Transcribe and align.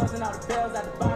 Busting 0.00 0.22
all 0.22 0.32
the 0.32 0.46
bells 0.46 0.74
out 0.74 0.84
the 0.84 0.98
box. 0.98 1.09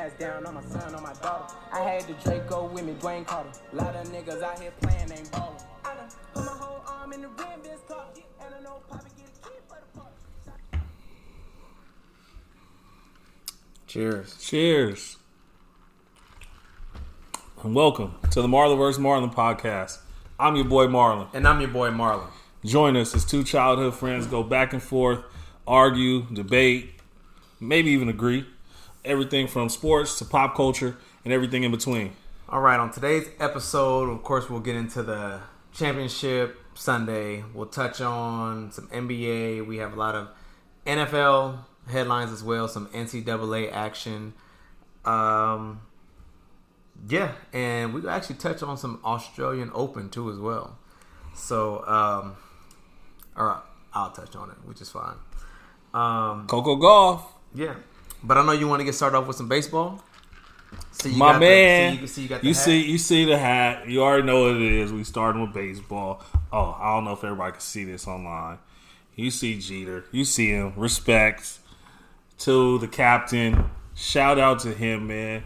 I 0.00 0.04
lay 0.04 0.08
his 0.08 0.12
ass 0.12 0.18
down 0.18 0.46
on 0.46 0.54
my 0.54 0.62
son, 0.62 0.94
on 0.94 1.02
my 1.02 1.12
daughter. 1.14 1.54
I 1.72 1.80
had 1.80 2.02
the 2.04 2.14
Draco 2.14 2.66
with 2.66 2.84
me, 2.84 2.94
Dwayne 2.94 3.26
Carter. 3.26 3.50
Lot 3.72 3.94
of 3.96 4.08
niggas 4.08 4.42
out 4.42 4.58
here 4.58 4.72
playing, 4.80 5.12
ain't 5.12 5.30
ballin'. 5.30 5.56
I 5.84 5.94
done 5.94 6.08
put 6.32 6.44
my 6.44 6.52
whole 6.52 6.82
arm 6.86 7.12
in 7.12 7.22
the 7.22 7.28
rim, 7.28 7.62
Vince 7.62 7.80
Carter. 7.86 8.22
And 8.40 8.54
I 8.54 8.60
know 8.60 8.80
Poppy 8.88 9.10
get 9.16 9.26
a 9.26 9.48
key 9.48 9.56
for 9.68 9.78
the 9.92 9.98
party. 9.98 10.84
Cheers. 13.86 14.36
Cheers. 14.40 15.16
And 17.62 17.74
welcome 17.74 18.14
to 18.30 18.40
the 18.40 18.48
Marlon 18.48 18.78
vs. 18.78 19.02
Marlon 19.02 19.34
podcast. 19.34 19.98
I'm 20.38 20.56
your 20.56 20.64
boy 20.64 20.86
Marlon. 20.86 21.28
And 21.34 21.46
I'm 21.46 21.60
your 21.60 21.70
boy 21.70 21.90
Marlon. 21.90 22.30
Join 22.64 22.96
us 22.96 23.14
as 23.14 23.24
two 23.24 23.44
childhood 23.44 23.94
friends 23.94 24.26
go 24.26 24.42
back 24.42 24.72
and 24.72 24.82
forth, 24.82 25.20
argue, 25.66 26.26
debate, 26.32 26.92
maybe 27.58 27.90
even 27.90 28.08
agree. 28.08 28.46
Everything 29.04 29.46
from 29.46 29.68
sports 29.68 30.18
to 30.18 30.24
pop 30.24 30.54
culture 30.54 30.96
and 31.24 31.32
everything 31.32 31.64
in 31.64 31.70
between. 31.70 32.12
All 32.48 32.60
right, 32.60 32.78
on 32.78 32.90
today's 32.90 33.28
episode, 33.38 34.10
of 34.10 34.22
course, 34.22 34.50
we'll 34.50 34.60
get 34.60 34.76
into 34.76 35.02
the 35.02 35.40
championship 35.72 36.58
Sunday. 36.74 37.44
We'll 37.54 37.66
touch 37.66 38.00
on 38.00 38.72
some 38.72 38.88
NBA. 38.88 39.66
We 39.66 39.78
have 39.78 39.94
a 39.94 39.96
lot 39.96 40.14
of 40.14 40.28
NFL 40.86 41.58
headlines 41.88 42.32
as 42.32 42.42
well, 42.42 42.68
some 42.68 42.88
NCAA 42.88 43.72
action. 43.72 44.34
Um, 45.04 45.80
yeah, 47.08 47.32
and 47.52 47.94
we 47.94 48.06
actually 48.08 48.36
touch 48.36 48.62
on 48.62 48.76
some 48.76 49.00
Australian 49.04 49.70
Open 49.74 50.10
too 50.10 50.30
as 50.30 50.38
well. 50.38 50.76
So, 51.34 51.86
um, 51.86 52.36
or 53.36 53.62
I'll 53.94 54.10
touch 54.10 54.36
on 54.36 54.50
it, 54.50 54.56
which 54.64 54.80
is 54.80 54.90
fine. 54.90 55.16
Um, 55.94 56.46
Coco 56.46 56.76
Gauff. 56.76 57.22
yeah, 57.54 57.74
but 58.22 58.38
I 58.38 58.44
know 58.44 58.52
you 58.52 58.68
want 58.68 58.80
to 58.80 58.84
get 58.84 58.94
started 58.94 59.16
off 59.18 59.26
with 59.26 59.36
some 59.36 59.48
baseball. 59.48 60.02
See, 60.92 61.10
you 61.10 61.16
My 61.16 61.32
got 61.32 61.32
the- 61.34 61.40
man, 61.40 61.98
you, 62.00 62.06
see, 62.06 62.22
you 62.22 62.28
you 62.42 62.54
hat? 62.54 62.56
see, 62.56 62.82
you 62.90 62.98
see 62.98 63.24
the 63.24 63.38
hat. 63.38 63.88
You 63.88 64.02
already 64.02 64.24
know 64.24 64.42
what 64.42 64.56
it 64.56 64.62
is. 64.72 64.92
We 64.92 65.04
starting 65.04 65.40
with 65.42 65.52
baseball. 65.52 66.22
Oh, 66.52 66.76
I 66.78 66.94
don't 66.94 67.04
know 67.04 67.12
if 67.12 67.24
everybody 67.24 67.52
can 67.52 67.60
see 67.60 67.84
this 67.84 68.06
online. 68.06 68.58
You 69.16 69.30
see 69.30 69.58
Jeter. 69.58 70.04
You 70.12 70.24
see 70.24 70.50
him. 70.50 70.72
Respect 70.76 71.58
to 72.38 72.78
the 72.78 72.88
captain. 72.88 73.70
Shout 73.94 74.38
out 74.38 74.60
to 74.60 74.72
him, 74.72 75.06
man. 75.08 75.42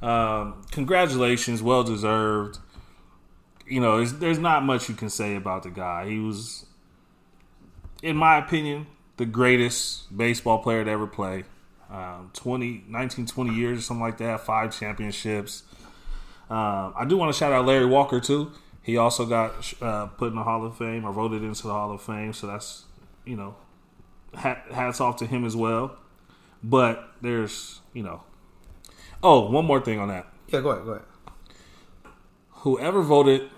Um, 0.00 0.62
congratulations, 0.72 1.62
well 1.62 1.84
deserved. 1.84 2.58
You 3.66 3.80
know, 3.80 3.98
there's, 3.98 4.14
there's 4.14 4.38
not 4.38 4.64
much 4.64 4.88
you 4.88 4.94
can 4.94 5.08
say 5.10 5.36
about 5.36 5.62
the 5.62 5.70
guy. 5.70 6.08
He 6.08 6.18
was, 6.18 6.66
in 8.02 8.16
my 8.16 8.38
opinion, 8.38 8.86
the 9.18 9.26
greatest 9.26 10.14
baseball 10.16 10.58
player 10.58 10.84
to 10.84 10.90
ever 10.90 11.06
play. 11.06 11.44
Um, 11.92 12.30
20, 12.32 12.84
19, 12.88 13.26
20 13.26 13.54
years 13.54 13.78
or 13.78 13.82
something 13.82 14.02
like 14.02 14.16
that, 14.16 14.40
five 14.40 14.74
championships. 14.76 15.62
Um, 16.48 16.94
I 16.96 17.04
do 17.06 17.18
want 17.18 17.30
to 17.30 17.38
shout 17.38 17.52
out 17.52 17.66
Larry 17.66 17.84
Walker 17.84 18.18
too. 18.18 18.50
He 18.82 18.96
also 18.96 19.26
got 19.26 19.74
uh, 19.82 20.06
put 20.06 20.30
in 20.30 20.34
the 20.34 20.42
Hall 20.42 20.64
of 20.64 20.76
Fame 20.76 21.04
or 21.04 21.12
voted 21.12 21.42
into 21.42 21.64
the 21.64 21.72
Hall 21.72 21.92
of 21.92 22.00
Fame, 22.00 22.32
so 22.32 22.46
that's 22.46 22.84
you 23.26 23.36
know, 23.36 23.56
hat, 24.34 24.64
hats 24.72 25.00
off 25.02 25.16
to 25.18 25.26
him 25.26 25.44
as 25.44 25.54
well. 25.54 25.96
But 26.64 27.12
there's 27.20 27.80
you 27.92 28.02
know, 28.02 28.22
oh, 29.22 29.50
one 29.50 29.66
more 29.66 29.80
thing 29.80 29.98
on 29.98 30.08
that. 30.08 30.26
Yeah, 30.48 30.62
go 30.62 30.70
ahead, 30.70 30.84
go 30.84 30.90
ahead. 30.92 31.04
Whoever 32.50 33.02
voted 33.02 33.50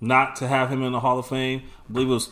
not 0.00 0.36
to 0.36 0.46
have 0.46 0.70
him 0.70 0.82
in 0.82 0.92
the 0.92 1.00
Hall 1.00 1.18
of 1.18 1.26
Fame, 1.26 1.64
I 1.88 1.92
believe 1.92 2.08
it 2.08 2.12
was 2.12 2.26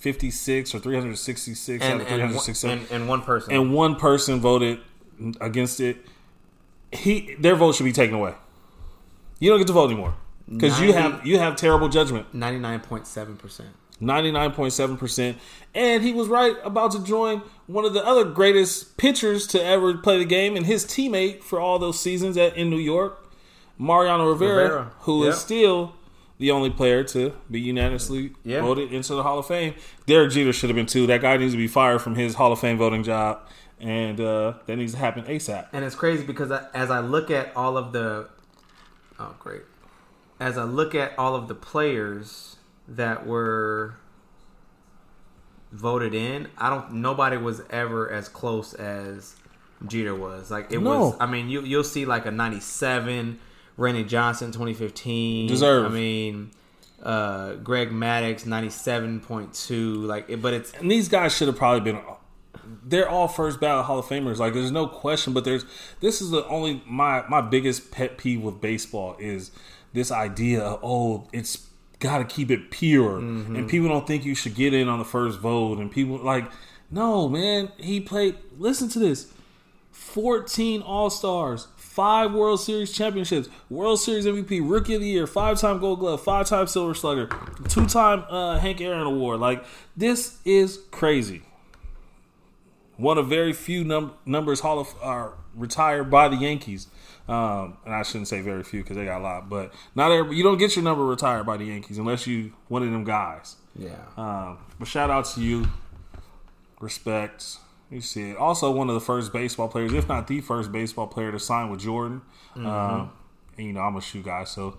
356 0.00 0.74
or 0.74 0.78
366 0.78 1.82
out 1.82 1.90
And 1.90 2.00
of 2.00 2.06
and, 2.06 2.10
one- 2.10 2.18
367 2.30 2.78
and 2.78 2.90
and 2.90 3.08
one 3.08 3.22
person. 3.22 3.52
and 3.54 3.72
one 3.74 3.96
person 3.96 4.40
voted 4.40 4.78
against 5.40 5.80
it, 5.80 5.96
he 6.92 7.34
their 7.38 7.56
vote 7.56 7.74
should 7.74 7.84
be 7.84 7.92
taken 7.92 8.14
away. 8.14 8.34
You 9.40 9.50
don't 9.50 9.58
get 9.58 9.66
to 9.68 9.72
vote 9.72 9.90
anymore 9.90 10.14
because 10.50 10.80
you 10.80 10.92
have 10.92 11.26
you 11.26 11.38
have 11.38 11.56
terrible 11.56 11.88
judgment. 11.88 12.32
Ninety 12.34 12.58
nine 12.58 12.80
point 12.80 13.06
seven 13.06 13.36
percent. 13.36 13.68
Ninety 14.00 14.30
nine 14.30 14.52
point 14.52 14.72
seven 14.72 14.96
percent, 14.96 15.38
and 15.74 16.04
he 16.04 16.12
was 16.12 16.28
right 16.28 16.54
about 16.62 16.92
to 16.92 17.02
join 17.02 17.42
one 17.66 17.84
of 17.84 17.94
the 17.94 18.04
other 18.06 18.24
greatest 18.24 18.96
pitchers 18.96 19.46
to 19.48 19.62
ever 19.64 19.96
play 19.98 20.18
the 20.18 20.24
game, 20.24 20.56
and 20.56 20.64
his 20.66 20.84
teammate 20.84 21.42
for 21.42 21.58
all 21.60 21.80
those 21.80 21.98
seasons 21.98 22.36
at 22.36 22.56
in 22.56 22.70
New 22.70 22.78
York, 22.78 23.28
Mariano 23.76 24.28
Rivera, 24.28 24.62
Rivera, 24.62 24.92
who 25.00 25.24
is 25.24 25.34
yep. 25.34 25.44
still 25.44 25.94
the 26.38 26.50
only 26.50 26.70
player 26.70 27.02
to 27.04 27.32
be 27.50 27.60
unanimously 27.60 28.32
Yeah. 28.44 28.60
voted 28.62 28.92
into 28.92 29.14
the 29.14 29.22
Hall 29.22 29.38
of 29.38 29.46
Fame. 29.46 29.74
Derek 30.06 30.30
Jeter 30.30 30.52
should 30.52 30.70
have 30.70 30.76
been 30.76 30.86
too. 30.86 31.06
That 31.06 31.20
guy 31.20 31.36
needs 31.36 31.52
to 31.52 31.58
be 31.58 31.66
fired 31.68 32.00
from 32.00 32.14
his 32.14 32.34
Hall 32.36 32.52
of 32.52 32.60
Fame 32.60 32.78
voting 32.78 33.02
job, 33.02 33.40
and 33.80 34.20
uh, 34.20 34.54
that 34.66 34.76
needs 34.76 34.92
to 34.92 34.98
happen 34.98 35.24
ASAP. 35.24 35.66
And 35.72 35.84
it's 35.84 35.94
crazy 35.96 36.24
because 36.24 36.50
I, 36.50 36.66
as 36.74 36.90
I 36.90 37.00
look 37.00 37.30
at 37.30 37.52
all 37.56 37.76
of 37.76 37.92
the, 37.92 38.28
oh 39.18 39.34
great, 39.38 39.62
as 40.40 40.56
I 40.56 40.62
look 40.64 40.94
at 40.94 41.18
all 41.18 41.34
of 41.34 41.48
the 41.48 41.54
players 41.54 42.56
that 42.86 43.26
were 43.26 43.94
voted 45.72 46.14
in, 46.14 46.48
I 46.56 46.70
don't. 46.70 46.92
Nobody 46.94 47.36
was 47.36 47.62
ever 47.70 48.10
as 48.10 48.28
close 48.28 48.72
as 48.74 49.34
Jeter 49.86 50.14
was. 50.14 50.50
Like 50.50 50.72
it 50.72 50.80
No. 50.80 50.98
was. 51.08 51.16
I 51.20 51.26
mean, 51.26 51.48
you 51.48 51.62
you'll 51.62 51.84
see 51.84 52.04
like 52.04 52.26
a 52.26 52.30
ninety 52.30 52.60
seven. 52.60 53.38
Randy 53.78 54.04
Johnson, 54.04 54.52
2015. 54.52 55.46
Deserved. 55.46 55.90
I 55.90 55.94
mean, 55.94 56.50
uh, 57.02 57.54
Greg 57.54 57.90
Maddux, 57.90 58.44
97.2. 58.44 60.04
Like, 60.04 60.28
it, 60.28 60.42
but 60.42 60.52
it's 60.52 60.72
and 60.74 60.90
these 60.90 61.08
guys 61.08 61.34
should 61.34 61.48
have 61.48 61.56
probably 61.56 61.80
been 61.80 62.02
they're 62.84 63.08
all 63.08 63.28
first 63.28 63.60
ballot 63.60 63.86
hall 63.86 63.98
of 63.98 64.04
famers 64.04 64.36
like 64.36 64.52
there's 64.52 64.70
no 64.70 64.86
question 64.86 65.32
but 65.32 65.42
there's 65.44 65.64
this 66.00 66.20
is 66.20 66.30
the 66.30 66.46
only 66.48 66.82
my 66.86 67.24
my 67.26 67.40
biggest 67.40 67.90
pet 67.90 68.18
peeve 68.18 68.42
with 68.42 68.60
baseball 68.60 69.16
is 69.18 69.50
this 69.94 70.10
idea 70.10 70.60
of 70.62 70.78
oh 70.82 71.26
it's 71.32 71.66
got 71.98 72.18
to 72.18 72.24
keep 72.24 72.50
it 72.50 72.70
pure 72.70 73.18
and 73.18 73.68
people 73.70 73.88
don't 73.88 74.06
think 74.06 74.24
you 74.24 74.34
should 74.34 74.54
get 74.54 74.74
in 74.74 74.86
on 74.86 74.98
the 74.98 75.04
first 75.04 75.38
vote 75.38 75.78
and 75.78 75.90
people 75.90 76.16
like 76.18 76.50
no 76.90 77.26
man 77.26 77.70
he 77.78 78.00
played 78.00 78.36
listen 78.58 78.88
to 78.88 78.98
this 78.98 79.32
14 79.92 80.82
all-stars 80.82 81.68
five 81.98 82.32
world 82.32 82.60
series 82.60 82.92
championships 82.92 83.48
world 83.68 83.98
series 83.98 84.24
mvp 84.24 84.60
rookie 84.62 84.94
of 84.94 85.00
the 85.00 85.08
year 85.08 85.26
five-time 85.26 85.80
gold 85.80 85.98
glove 85.98 86.22
five-time 86.22 86.64
silver 86.68 86.94
slugger 86.94 87.28
two-time 87.68 88.24
uh, 88.28 88.56
hank 88.56 88.80
aaron 88.80 89.04
award 89.04 89.40
like 89.40 89.64
this 89.96 90.38
is 90.44 90.78
crazy 90.92 91.42
one 92.98 93.18
of 93.18 93.26
very 93.26 93.52
few 93.52 93.82
num- 93.82 94.12
numbers 94.24 94.60
hall 94.60 94.78
of 94.78 94.94
are 95.02 95.32
retired 95.56 96.08
by 96.08 96.28
the 96.28 96.36
yankees 96.36 96.86
um, 97.26 97.76
and 97.84 97.92
i 97.92 98.04
shouldn't 98.04 98.28
say 98.28 98.40
very 98.42 98.62
few 98.62 98.80
because 98.80 98.96
they 98.96 99.04
got 99.04 99.20
a 99.20 99.24
lot 99.24 99.48
but 99.48 99.74
not 99.96 100.12
every, 100.12 100.36
you 100.36 100.44
don't 100.44 100.58
get 100.58 100.76
your 100.76 100.84
number 100.84 101.04
retired 101.04 101.44
by 101.44 101.56
the 101.56 101.64
yankees 101.64 101.98
unless 101.98 102.28
you 102.28 102.52
one 102.68 102.84
of 102.84 102.92
them 102.92 103.02
guys 103.02 103.56
yeah. 103.78 103.96
um, 104.16 104.58
but 104.78 104.88
shout 104.88 105.10
out 105.10 105.24
to 105.26 105.40
you. 105.40 105.66
Respect. 106.80 107.58
You 107.90 108.00
see 108.02 108.30
it. 108.30 108.36
Also, 108.36 108.70
one 108.70 108.88
of 108.88 108.94
the 108.94 109.00
first 109.00 109.32
baseball 109.32 109.68
players, 109.68 109.92
if 109.94 110.06
not 110.08 110.26
the 110.26 110.40
first 110.42 110.70
baseball 110.70 111.06
player 111.06 111.32
to 111.32 111.38
sign 111.40 111.70
with 111.70 111.80
Jordan. 111.80 112.20
Um, 112.54 113.10
and, 113.56 113.66
you 113.66 113.72
know, 113.72 113.80
I'm 113.80 113.96
a 113.96 114.00
shoe 114.02 114.22
guy, 114.22 114.44
so 114.44 114.76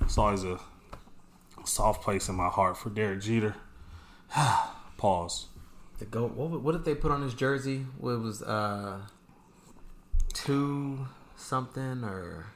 it's 0.00 0.16
always 0.16 0.44
a 0.44 0.60
soft 1.64 2.02
place 2.04 2.28
in 2.28 2.36
my 2.36 2.48
heart 2.48 2.76
for 2.76 2.90
Derek 2.90 3.20
Jeter. 3.20 3.56
Pause. 4.96 5.46
The 5.98 6.04
goat. 6.04 6.32
What, 6.36 6.60
what 6.62 6.72
did 6.72 6.84
they 6.84 6.94
put 6.94 7.10
on 7.10 7.22
his 7.22 7.34
jersey? 7.34 7.86
What 7.98 8.20
was 8.20 8.42
uh 8.42 9.00
two 10.32 11.06
something 11.36 12.04
or 12.04 12.46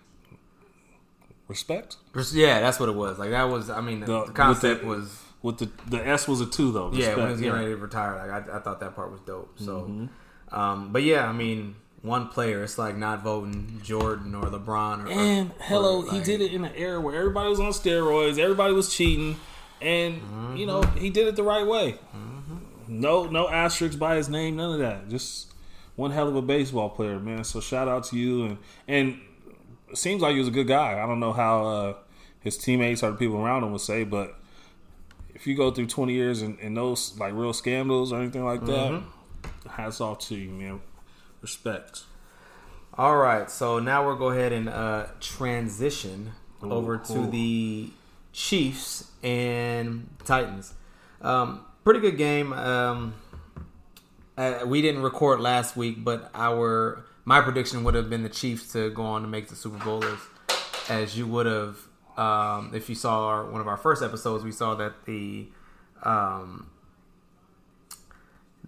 Respect. 1.49 1.97
yeah, 2.33 2.61
that's 2.61 2.79
what 2.79 2.89
it 2.89 2.95
was. 2.95 3.19
Like 3.19 3.31
that 3.31 3.45
was. 3.45 3.71
I 3.71 3.81
mean, 3.81 4.01
the, 4.01 4.07
The- 4.07 4.25
the 4.27 4.33
concept 4.33 4.83
the- 4.83 4.87
was 4.87 5.21
With 5.43 5.59
the 5.59 5.71
the 5.89 6.07
S 6.07 6.29
was 6.29 6.41
a 6.41 6.47
two 6.47 6.71
though. 6.73 6.91
yeah 6.93 6.99
Respect, 7.15 7.17
when 7.19 7.27
he 7.27 7.33
was 7.33 7.41
getting 7.41 7.55
yeah. 7.55 7.61
ready 7.61 7.75
to 7.75 7.81
retire. 7.81 8.17
Like 8.17 8.49
I, 8.51 8.57
I 8.57 8.61
thought 8.61 8.81
that 8.81 8.95
part 8.95 9.11
was 9.11 9.21
dope. 9.23 9.59
So, 9.59 9.81
Mm-hmm. 9.83 10.55
um, 10.55 10.93
but 10.93 11.03
yeah, 11.03 11.27
I 11.27 11.33
mean, 11.33 11.77
one 12.03 12.29
player. 12.29 12.63
It's 12.63 12.77
like 12.79 12.97
not 12.97 13.23
voting 13.23 13.81
Jordan 13.83 14.35
or 14.35 14.45
LeBron. 14.45 15.07
Or, 15.07 15.11
And 15.11 15.51
or- 15.51 15.55
hello, 15.61 16.03
or, 16.05 16.11
he 16.13 16.21
did 16.21 16.41
it 16.43 16.53
in 16.53 16.65
an 16.65 16.73
era 16.77 17.01
where 17.01 17.15
everybody 17.17 17.49
was 17.49 17.59
on 17.61 17.71
steroids, 17.73 18.39
everybody 18.39 18.75
was 18.75 18.95
cheating, 18.95 19.37
and 19.81 20.21
you 20.59 20.67
know 20.67 20.83
he 20.83 21.09
did 21.11 21.27
it 21.27 21.37
the 21.37 21.43
right 21.43 21.67
way. 21.67 21.99
No, 22.89 23.25
no 23.27 23.49
asterisks 23.49 23.97
by 23.97 24.17
his 24.17 24.29
name, 24.29 24.57
none 24.57 24.73
of 24.75 24.79
that. 24.81 25.09
Just 25.09 25.53
one 25.97 26.11
hell 26.11 26.29
of 26.29 26.35
a 26.37 26.43
baseball 26.43 26.91
player, 26.91 27.19
man. 27.21 27.45
So 27.45 27.61
shout 27.61 27.89
out 27.89 28.05
to 28.05 28.17
you, 28.19 28.45
and 28.45 28.59
and 28.89 29.21
seems 29.95 30.23
like 30.23 30.33
he 30.33 30.39
was 30.39 30.49
a 30.49 30.53
good 30.53 30.67
guy. 30.69 31.01
I 31.03 31.07
don't 31.07 31.21
know 31.21 31.33
how 31.33 31.67
uh, 31.67 31.95
his 32.41 32.59
teammates 32.59 33.03
or 33.03 33.13
the 33.13 33.17
people 33.17 33.37
around 33.39 33.63
him 33.65 33.73
would 33.73 33.81
say, 33.81 34.03
but 34.05 34.35
if 35.41 35.47
you 35.47 35.55
go 35.55 35.71
through 35.71 35.87
twenty 35.87 36.13
years 36.13 36.43
and, 36.43 36.59
and 36.61 36.77
those 36.77 37.19
like 37.19 37.33
real 37.33 37.55
scandals 37.55 38.13
or 38.13 38.21
anything 38.21 38.45
like 38.45 38.67
that, 38.67 39.03
hats 39.71 39.99
off 39.99 40.19
to 40.19 40.37
you, 40.37 40.51
man. 40.51 40.83
Respect. 41.41 42.03
All 42.93 43.17
right, 43.17 43.51
so 43.51 43.79
now 43.79 44.05
we'll 44.05 44.17
go 44.17 44.29
ahead 44.29 44.53
and 44.53 44.69
uh, 44.69 45.07
transition 45.21 46.33
Ooh, 46.63 46.71
over 46.71 46.99
to 46.99 47.19
ooh. 47.21 47.31
the 47.31 47.89
Chiefs 48.35 49.11
and 49.23 50.11
Titans. 50.27 50.75
Um, 51.23 51.65
pretty 51.85 52.01
good 52.01 52.19
game. 52.19 52.53
Um, 52.53 53.15
uh, 54.37 54.65
we 54.67 54.83
didn't 54.83 55.01
record 55.01 55.41
last 55.41 55.75
week, 55.75 56.05
but 56.05 56.31
our 56.35 57.03
my 57.25 57.41
prediction 57.41 57.83
would 57.85 57.95
have 57.95 58.11
been 58.11 58.25
the 58.25 58.29
Chiefs 58.29 58.73
to 58.73 58.91
go 58.91 59.05
on 59.05 59.23
to 59.23 59.29
make 59.29 59.49
the 59.49 59.57
Super 59.57 59.83
Bowl, 59.83 60.05
as, 60.05 60.19
as 60.91 61.17
you 61.17 61.27
would 61.27 61.47
have 61.47 61.79
um, 62.21 62.73
if 62.75 62.91
you 62.91 62.95
saw 62.95 63.27
our, 63.29 63.51
one 63.51 63.63
of 63.63 63.67
our 63.67 63.79
first 63.79 64.03
episodes. 64.03 64.45
We 64.45 64.53
saw 64.53 64.75
that 64.75 65.07
the 65.07 65.49
um, 66.03 66.71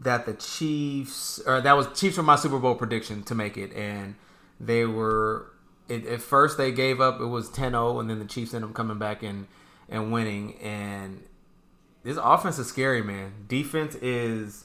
that 0.01 0.25
the 0.25 0.33
Chiefs 0.33 1.39
or 1.47 1.61
that 1.61 1.75
was 1.75 1.87
Chiefs 1.95 2.17
were 2.17 2.23
my 2.23 2.37
Super 2.37 2.59
Bowl 2.59 2.75
prediction 2.75 3.23
to 3.25 3.35
make 3.35 3.59
it, 3.59 3.71
and 3.75 4.15
they 4.59 4.87
were 4.87 5.53
it, 5.87 6.07
at 6.07 6.23
first 6.23 6.57
they 6.57 6.73
gave 6.73 7.01
up. 7.01 7.21
It 7.21 7.27
was 7.27 7.51
10-0, 7.51 8.01
and 8.01 8.09
then 8.09 8.19
the 8.19 8.25
Chiefs 8.25 8.55
ended 8.55 8.71
up 8.71 8.75
coming 8.75 8.99
back 8.99 9.23
and 9.23 9.47
and 9.87 10.11
winning. 10.11 10.55
And 10.55 11.23
this 12.05 12.17
offense 12.17 12.59
is 12.59 12.69
scary, 12.69 13.03
man. 13.03 13.45
Defense 13.49 13.97
is 13.97 14.65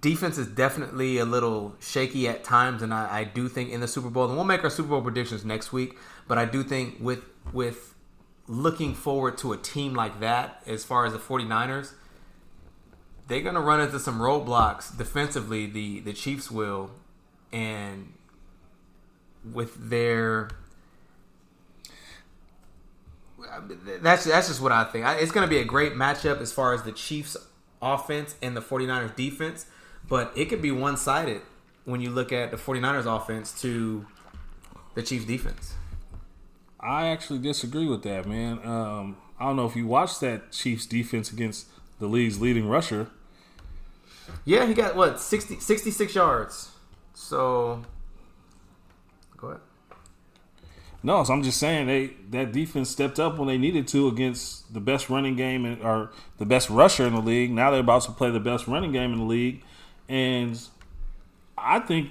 defense 0.00 0.38
is 0.38 0.46
definitely 0.46 1.18
a 1.18 1.24
little 1.24 1.76
shaky 1.80 2.28
at 2.28 2.44
times, 2.44 2.82
and 2.82 2.92
I, 2.92 3.20
I 3.20 3.24
do 3.24 3.48
think 3.48 3.70
in 3.70 3.80
the 3.80 3.88
Super 3.88 4.10
Bowl, 4.10 4.26
and 4.26 4.34
we'll 4.34 4.44
make 4.44 4.64
our 4.64 4.70
Super 4.70 4.90
Bowl 4.90 5.02
predictions 5.02 5.44
next 5.44 5.72
week. 5.72 5.96
But 6.26 6.38
I 6.38 6.44
do 6.44 6.62
think 6.62 6.96
with 7.00 7.24
with 7.52 7.94
looking 8.46 8.94
forward 8.94 9.38
to 9.38 9.52
a 9.52 9.56
team 9.56 9.94
like 9.94 10.20
that, 10.20 10.62
as 10.66 10.84
far 10.84 11.06
as 11.06 11.12
the 11.12 11.18
49ers, 11.18 11.92
they're 13.28 13.40
gonna 13.40 13.60
run 13.60 13.80
into 13.80 13.98
some 13.98 14.18
roadblocks 14.18 14.96
defensively. 14.96 15.66
The 15.66 16.00
the 16.00 16.12
Chiefs 16.12 16.50
will, 16.50 16.90
and 17.52 18.14
with 19.52 19.90
their 19.90 20.48
that's 24.02 24.24
that's 24.24 24.48
just 24.48 24.60
what 24.60 24.72
I 24.72 24.84
think. 24.84 25.06
It's 25.06 25.32
going 25.32 25.46
to 25.46 25.50
be 25.50 25.58
a 25.58 25.64
great 25.64 25.92
matchup 25.92 26.40
as 26.40 26.52
far 26.52 26.74
as 26.74 26.82
the 26.82 26.92
Chiefs 26.92 27.36
offense 27.80 28.34
and 28.42 28.56
the 28.56 28.62
49ers 28.62 29.14
defense, 29.14 29.66
but 30.08 30.32
it 30.36 30.46
could 30.46 30.62
be 30.62 30.70
one-sided 30.70 31.42
when 31.84 32.00
you 32.00 32.10
look 32.10 32.32
at 32.32 32.50
the 32.50 32.56
49ers 32.56 33.06
offense 33.06 33.60
to 33.62 34.06
the 34.94 35.02
Chiefs 35.02 35.24
defense. 35.24 35.74
I 36.80 37.06
actually 37.06 37.38
disagree 37.38 37.86
with 37.86 38.02
that, 38.02 38.26
man. 38.26 38.60
Um, 38.64 39.16
I 39.38 39.44
don't 39.44 39.56
know 39.56 39.66
if 39.66 39.74
you 39.74 39.86
watched 39.86 40.20
that 40.20 40.52
Chiefs 40.52 40.86
defense 40.86 41.32
against 41.32 41.66
the 41.98 42.06
league's 42.06 42.40
leading 42.40 42.68
rusher. 42.68 43.08
Yeah, 44.44 44.66
he 44.66 44.74
got 44.74 44.96
what 44.96 45.20
60 45.20 45.60
66 45.60 46.14
yards. 46.14 46.70
So 47.14 47.82
go 49.36 49.48
ahead. 49.48 49.60
No, 51.02 51.22
so 51.22 51.34
I'm 51.34 51.42
just 51.42 51.58
saying 51.58 51.86
they 51.86 52.14
that 52.30 52.52
defense 52.52 52.88
stepped 52.88 53.20
up 53.20 53.38
when 53.38 53.48
they 53.48 53.58
needed 53.58 53.86
to 53.88 54.08
against 54.08 54.72
the 54.72 54.80
best 54.80 55.10
running 55.10 55.36
game 55.36 55.66
in, 55.66 55.82
or 55.82 56.10
the 56.38 56.46
best 56.46 56.70
rusher 56.70 57.06
in 57.06 57.14
the 57.14 57.20
league. 57.20 57.50
Now 57.50 57.70
they're 57.70 57.80
about 57.80 58.02
to 58.02 58.12
play 58.12 58.30
the 58.30 58.40
best 58.40 58.66
running 58.66 58.92
game 58.92 59.12
in 59.12 59.18
the 59.18 59.24
league, 59.24 59.62
and 60.08 60.60
I 61.56 61.80
think 61.80 62.10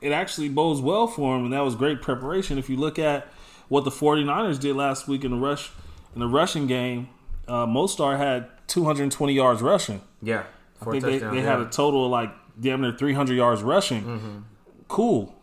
it 0.00 0.12
actually 0.12 0.48
bodes 0.48 0.80
well 0.80 1.06
for 1.06 1.36
him, 1.36 1.44
and 1.44 1.52
that 1.52 1.60
was 1.60 1.74
great 1.74 2.02
preparation. 2.02 2.58
If 2.58 2.68
you 2.68 2.76
look 2.76 2.98
at 2.98 3.28
what 3.68 3.84
the 3.84 3.90
49ers 3.90 4.60
did 4.60 4.76
last 4.76 5.08
week 5.08 5.24
in 5.24 5.30
the 5.30 5.36
rush 5.36 5.70
in 6.14 6.20
the 6.20 6.28
rushing 6.28 6.66
game, 6.66 7.08
uh, 7.48 7.66
Mostert 7.66 8.18
had 8.18 8.48
220 8.68 9.32
yards 9.32 9.62
rushing. 9.62 10.02
Yeah, 10.20 10.44
I 10.80 10.84
think 10.90 11.04
they, 11.04 11.18
they 11.18 11.36
yeah. 11.36 11.42
had 11.42 11.60
a 11.60 11.66
total 11.66 12.06
of 12.06 12.10
like 12.10 12.30
damn 12.60 12.80
near 12.82 12.92
300 12.92 13.34
yards 13.34 13.62
rushing. 13.62 14.02
Mm-hmm. 14.02 14.38
Cool. 14.88 15.34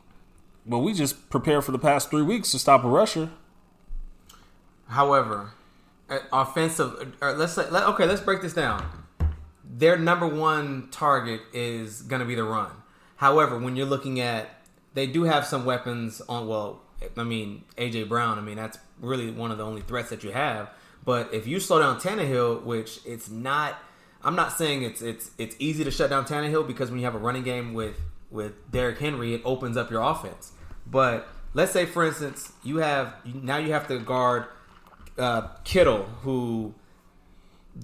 But 0.65 0.80
we 0.80 0.94
just 0.94 1.30
prepared 1.30 1.63
for 1.65 1.72
the 1.72 1.80
past 1.80 2.12
three 2.12 2.22
weeks 2.22 2.51
to 2.51 2.60
stop 2.60 2.83
a 2.83 2.88
rusher. 2.88 3.30
However, 4.88 5.51
uh, 6.10 6.19
offensive. 6.31 7.15
Or 7.22 7.33
let's 7.33 7.54
say, 7.54 7.69
let, 7.69 7.83
okay, 7.88 8.06
let's 8.06 8.22
break 8.22 8.42
this 8.42 8.54
down. 8.54 8.86
Their 9.79 9.97
number 9.97 10.27
one 10.27 10.89
target 10.91 11.39
is 11.53 12.01
going 12.01 12.19
to 12.19 12.25
be 12.25 12.35
the 12.35 12.43
run. 12.43 12.71
However, 13.15 13.57
when 13.57 13.77
you're 13.77 13.85
looking 13.85 14.19
at, 14.19 14.49
they 14.93 15.07
do 15.07 15.23
have 15.23 15.45
some 15.45 15.63
weapons 15.63 16.21
on. 16.27 16.47
Well, 16.47 16.81
I 17.15 17.23
mean 17.23 17.63
AJ 17.77 18.09
Brown. 18.09 18.37
I 18.37 18.41
mean 18.41 18.57
that's 18.57 18.77
really 18.99 19.31
one 19.31 19.51
of 19.51 19.57
the 19.57 19.63
only 19.63 19.81
threats 19.81 20.09
that 20.09 20.21
you 20.21 20.31
have. 20.31 20.69
But 21.05 21.33
if 21.33 21.47
you 21.47 21.61
slow 21.61 21.79
down 21.79 21.97
Tannehill, 21.97 22.63
which 22.63 22.99
it's 23.05 23.29
not, 23.29 23.79
I'm 24.21 24.35
not 24.35 24.51
saying 24.51 24.83
it's 24.83 25.01
it's 25.01 25.31
it's 25.37 25.55
easy 25.59 25.85
to 25.85 25.91
shut 25.91 26.09
down 26.09 26.25
Tannehill 26.25 26.67
because 26.67 26.89
when 26.89 26.99
you 26.99 27.05
have 27.05 27.15
a 27.15 27.19
running 27.19 27.43
game 27.43 27.73
with 27.73 27.95
with 28.29 28.69
Derrick 28.69 28.99
Henry, 28.99 29.33
it 29.33 29.41
opens 29.45 29.77
up 29.77 29.89
your 29.89 30.01
offense. 30.01 30.51
But 30.85 31.25
let's 31.53 31.71
say, 31.71 31.85
for 31.85 32.05
instance, 32.05 32.51
you 32.63 32.77
have 32.77 33.15
now 33.25 33.57
you 33.57 33.71
have 33.71 33.87
to 33.87 33.97
guard 33.99 34.47
uh, 35.17 35.47
Kittle, 35.63 36.03
who 36.23 36.73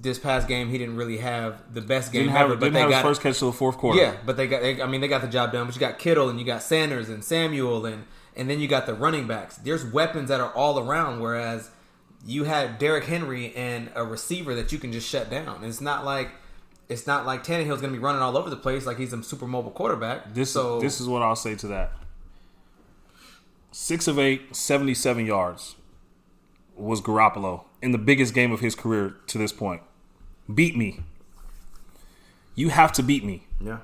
this 0.02 0.18
past 0.18 0.46
game 0.46 0.68
he 0.68 0.78
didn't 0.78 0.96
really 0.96 1.18
have 1.18 1.72
the 1.72 1.80
best 1.80 2.12
game 2.12 2.24
Didn't 2.24 2.36
ever, 2.36 2.50
have, 2.50 2.60
but 2.60 2.66
didn't 2.72 2.86
they 2.86 2.90
got 2.90 3.02
first 3.02 3.22
catch 3.22 3.38
to 3.38 3.46
the 3.46 3.52
fourth 3.52 3.78
quarter. 3.78 4.00
yeah, 4.00 4.16
but 4.24 4.36
they 4.36 4.46
got. 4.46 4.62
They, 4.62 4.80
I 4.82 4.86
mean, 4.86 5.00
they 5.00 5.08
got 5.08 5.22
the 5.22 5.28
job 5.28 5.52
done. 5.52 5.66
But 5.66 5.74
you 5.74 5.80
got 5.80 5.98
Kittle 5.98 6.28
and 6.28 6.38
you 6.38 6.46
got 6.46 6.62
Sanders 6.62 7.08
and 7.08 7.24
Samuel 7.24 7.86
and 7.86 8.04
and 8.36 8.50
then 8.50 8.60
you 8.60 8.68
got 8.68 8.86
the 8.86 8.94
running 8.94 9.26
backs. 9.26 9.56
There's 9.56 9.84
weapons 9.84 10.28
that 10.28 10.40
are 10.40 10.52
all 10.52 10.78
around. 10.78 11.20
Whereas 11.20 11.70
you 12.24 12.44
had 12.44 12.78
Derrick 12.78 13.04
Henry 13.04 13.54
and 13.54 13.90
a 13.94 14.04
receiver 14.04 14.54
that 14.54 14.72
you 14.72 14.78
can 14.78 14.92
just 14.92 15.08
shut 15.08 15.30
down. 15.30 15.64
It's 15.64 15.80
not 15.80 16.04
like 16.04 16.30
it's 16.88 17.06
not 17.06 17.26
like 17.26 17.42
Tannehill's 17.44 17.80
going 17.80 17.92
to 17.92 17.98
be 17.98 18.02
running 18.02 18.22
all 18.22 18.36
over 18.36 18.50
the 18.50 18.56
place 18.56 18.86
like 18.86 18.98
he's 18.98 19.12
a 19.12 19.22
super 19.22 19.46
mobile 19.46 19.70
quarterback. 19.70 20.34
This, 20.34 20.50
so 20.50 20.80
this 20.80 21.00
is 21.00 21.08
what 21.08 21.22
I'll 21.22 21.36
say 21.36 21.54
to 21.56 21.66
that. 21.68 21.92
Six 23.72 24.08
of 24.08 24.18
eight, 24.18 24.56
77 24.56 25.26
yards 25.26 25.76
was 26.76 27.00
Garoppolo 27.00 27.64
in 27.86 27.92
the 27.92 27.98
biggest 27.98 28.34
game 28.34 28.52
of 28.52 28.60
his 28.60 28.74
career 28.74 29.14
to 29.28 29.38
this 29.38 29.52
point. 29.52 29.80
Beat 30.52 30.76
me. 30.76 31.00
You 32.54 32.68
have 32.70 32.92
to 32.92 33.02
beat 33.02 33.24
me. 33.24 33.44
yeah, 33.60 33.78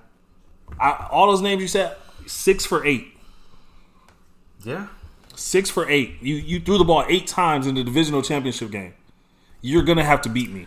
I, 0.79 1.07
all 1.11 1.29
those 1.31 1.41
names 1.41 1.63
you 1.63 1.69
said, 1.69 1.97
six 2.27 2.67
for 2.67 2.85
eight. 2.85 3.17
yeah. 4.65 4.89
Six 5.35 5.71
for 5.71 5.89
eight. 5.89 6.17
You 6.21 6.35
you 6.35 6.61
threw 6.61 6.77
the 6.77 6.85
ball 6.85 7.07
eight 7.09 7.27
times 7.27 7.67
in 7.67 7.75
the 7.75 7.83
divisional 7.83 8.21
championship 8.21 8.71
game. 8.71 8.93
You're 9.63 9.83
gonna 9.83 10.05
have 10.05 10.21
to 10.23 10.29
beat 10.29 10.51
me. 10.51 10.67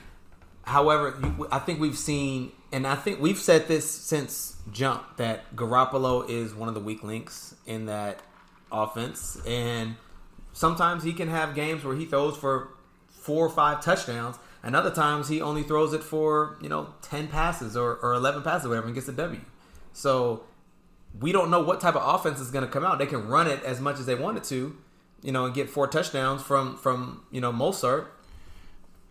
However, 0.63 1.19
you, 1.21 1.47
I 1.51 1.59
think 1.59 1.79
we've 1.79 1.97
seen, 1.97 2.51
and 2.71 2.87
I 2.87 2.95
think 2.95 3.19
we've 3.21 3.37
said 3.37 3.67
this 3.67 3.89
since 3.89 4.55
jump 4.71 5.17
that 5.17 5.55
Garoppolo 5.55 6.27
is 6.27 6.55
one 6.55 6.67
of 6.67 6.73
the 6.73 6.81
weak 6.81 7.03
links 7.03 7.53
in 7.67 7.85
that 7.85 8.21
offense, 8.71 9.37
and 9.45 9.97
sometimes 10.53 11.03
he 11.03 11.13
can 11.13 11.27
have 11.29 11.53
games 11.53 11.83
where 11.83 11.95
he 11.95 12.05
throws 12.05 12.35
for 12.35 12.69
four 13.25 13.43
or 13.43 13.49
five 13.49 13.83
touchdowns, 13.83 14.37
and 14.61 14.75
other 14.75 14.91
times 14.91 15.27
he 15.27 15.41
only 15.41 15.63
throws 15.63 15.93
it 15.93 16.03
for 16.03 16.57
you 16.61 16.69
know 16.69 16.93
ten 17.01 17.27
passes 17.27 17.75
or, 17.75 17.95
or 17.97 18.13
eleven 18.13 18.43
passes, 18.43 18.67
or 18.67 18.69
whatever, 18.69 18.85
and 18.85 18.95
gets 18.95 19.07
a 19.07 19.13
W. 19.13 19.41
So 19.93 20.43
we 21.19 21.31
don't 21.31 21.49
know 21.49 21.61
what 21.61 21.81
type 21.81 21.95
of 21.95 22.15
offense 22.15 22.39
is 22.39 22.51
going 22.51 22.65
to 22.65 22.71
come 22.71 22.85
out. 22.85 22.99
They 22.99 23.07
can 23.07 23.27
run 23.27 23.47
it 23.47 23.63
as 23.63 23.81
much 23.81 23.99
as 23.99 24.05
they 24.05 24.15
wanted 24.15 24.43
to, 24.45 24.77
you 25.23 25.31
know, 25.31 25.45
and 25.45 25.55
get 25.55 25.69
four 25.69 25.87
touchdowns 25.87 26.43
from 26.43 26.77
from 26.77 27.23
you 27.31 27.41
know 27.41 27.51
Mostert, 27.51 28.07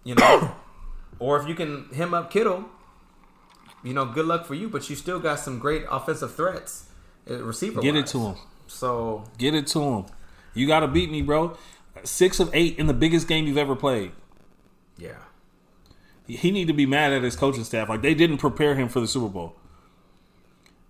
you 0.04 0.14
know. 0.14 0.54
Or 1.20 1.40
if 1.40 1.46
you 1.48 1.54
can 1.54 1.88
hem 1.94 2.12
up 2.12 2.28
Kittle, 2.28 2.64
you 3.84 3.94
know, 3.94 4.04
good 4.04 4.26
luck 4.26 4.46
for 4.46 4.54
you. 4.54 4.68
But 4.68 4.90
you 4.90 4.96
still 4.96 5.20
got 5.20 5.38
some 5.38 5.60
great 5.60 5.84
offensive 5.88 6.34
threats, 6.34 6.86
uh, 7.30 7.36
receiver. 7.36 7.80
Get 7.80 7.94
it 7.94 8.08
to 8.08 8.18
him. 8.18 8.36
So 8.66 9.22
Get 9.38 9.54
it 9.54 9.68
to 9.68 9.80
him. 9.80 10.06
You 10.54 10.66
got 10.66 10.80
to 10.80 10.88
beat 10.88 11.12
me, 11.12 11.22
bro. 11.22 11.56
Six 12.04 12.38
of 12.40 12.50
eight 12.54 12.78
in 12.78 12.86
the 12.86 12.94
biggest 12.94 13.26
game 13.28 13.46
you've 13.46 13.56
ever 13.58 13.74
played. 13.74 14.12
yeah, 14.98 15.16
He 16.26 16.50
need 16.50 16.66
to 16.68 16.72
be 16.74 16.86
mad 16.86 17.12
at 17.12 17.22
his 17.22 17.34
coaching 17.36 17.64
staff. 17.64 17.88
Like 17.88 18.02
they 18.02 18.14
didn't 18.14 18.38
prepare 18.38 18.74
him 18.74 18.88
for 18.88 19.00
the 19.00 19.08
Super 19.08 19.28
Bowl. 19.28 19.56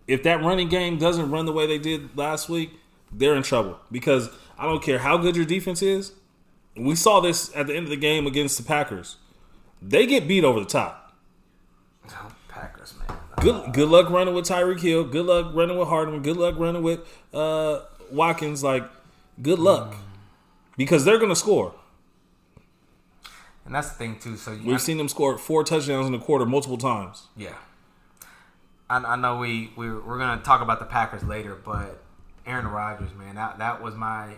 If 0.07 0.23
that 0.25 0.43
running 0.43 0.69
game 0.69 0.99
doesn't 0.99 1.31
run 1.31 1.47
the 1.47 1.53
way 1.53 1.67
they 1.67 1.79
did 1.79 2.17
last 2.17 2.49
week, 2.49 2.73
they're 3.11 3.35
in 3.35 3.43
trouble. 3.43 3.79
Because 3.91 4.29
I 4.59 4.67
don't 4.67 4.83
care 4.83 4.99
how 4.99 5.17
good 5.17 5.35
your 5.37 5.47
defense 5.47 5.81
is. 5.83 6.13
We 6.77 6.95
saw 6.97 7.21
this 7.21 7.55
at 7.57 7.69
the 7.69 7.75
end 7.77 7.85
of 7.85 7.91
the 7.91 7.97
game 7.97 8.27
against 8.27 8.57
the 8.59 8.65
Packers. 8.65 9.17
They 9.81 10.07
get 10.07 10.27
beat 10.29 10.45
over 10.45 10.59
the 10.61 10.67
top. 10.67 11.15
Oh, 12.11 12.33
Packers, 12.49 12.95
man. 12.99 13.17
good 13.41 13.73
good 13.73 13.89
luck 13.89 14.11
running 14.11 14.35
with 14.35 14.47
Tyreek 14.47 14.81
Hill. 14.81 15.05
Good 15.05 15.25
luck 15.27 15.55
running 15.55 15.79
with 15.79 15.89
Hardman. 15.89 16.23
Good 16.23 16.37
luck 16.37 16.57
running 16.59 16.83
with 16.83 17.01
uh, 17.33 17.81
Watkins. 18.11 18.63
Like, 18.65 18.85
good 19.41 19.59
luck 19.59 19.95
because 20.77 21.05
they're 21.05 21.19
gonna 21.19 21.37
score. 21.37 21.75
And 23.65 23.75
that's 23.75 23.91
the 23.91 23.95
thing 23.95 24.19
too. 24.19 24.37
So 24.37 24.53
you 24.53 24.67
We've 24.67 24.81
seen 24.81 24.99
them 24.99 25.09
score 25.09 25.39
four 25.39 25.65
touchdowns 25.65 26.07
in 26.07 26.15
a 26.15 26.19
quarter 26.19 26.45
multiple 26.45 26.79
times. 26.79 27.29
Yeah. 27.37 27.55
I, 28.91 28.99
I 28.99 29.17
know 29.17 29.39
we, 29.39 29.73
we 29.77 29.91
we're 29.91 30.19
gonna 30.19 30.43
talk 30.43 30.61
about 30.61 30.79
the 30.79 30.85
Packers 30.85 31.23
later, 31.23 31.55
but 31.55 32.03
Aaron 32.47 32.67
Rodgers, 32.67 33.15
man, 33.15 33.37
that 33.37 33.59
that 33.59 33.83
was 33.83 33.95
my 33.95 34.35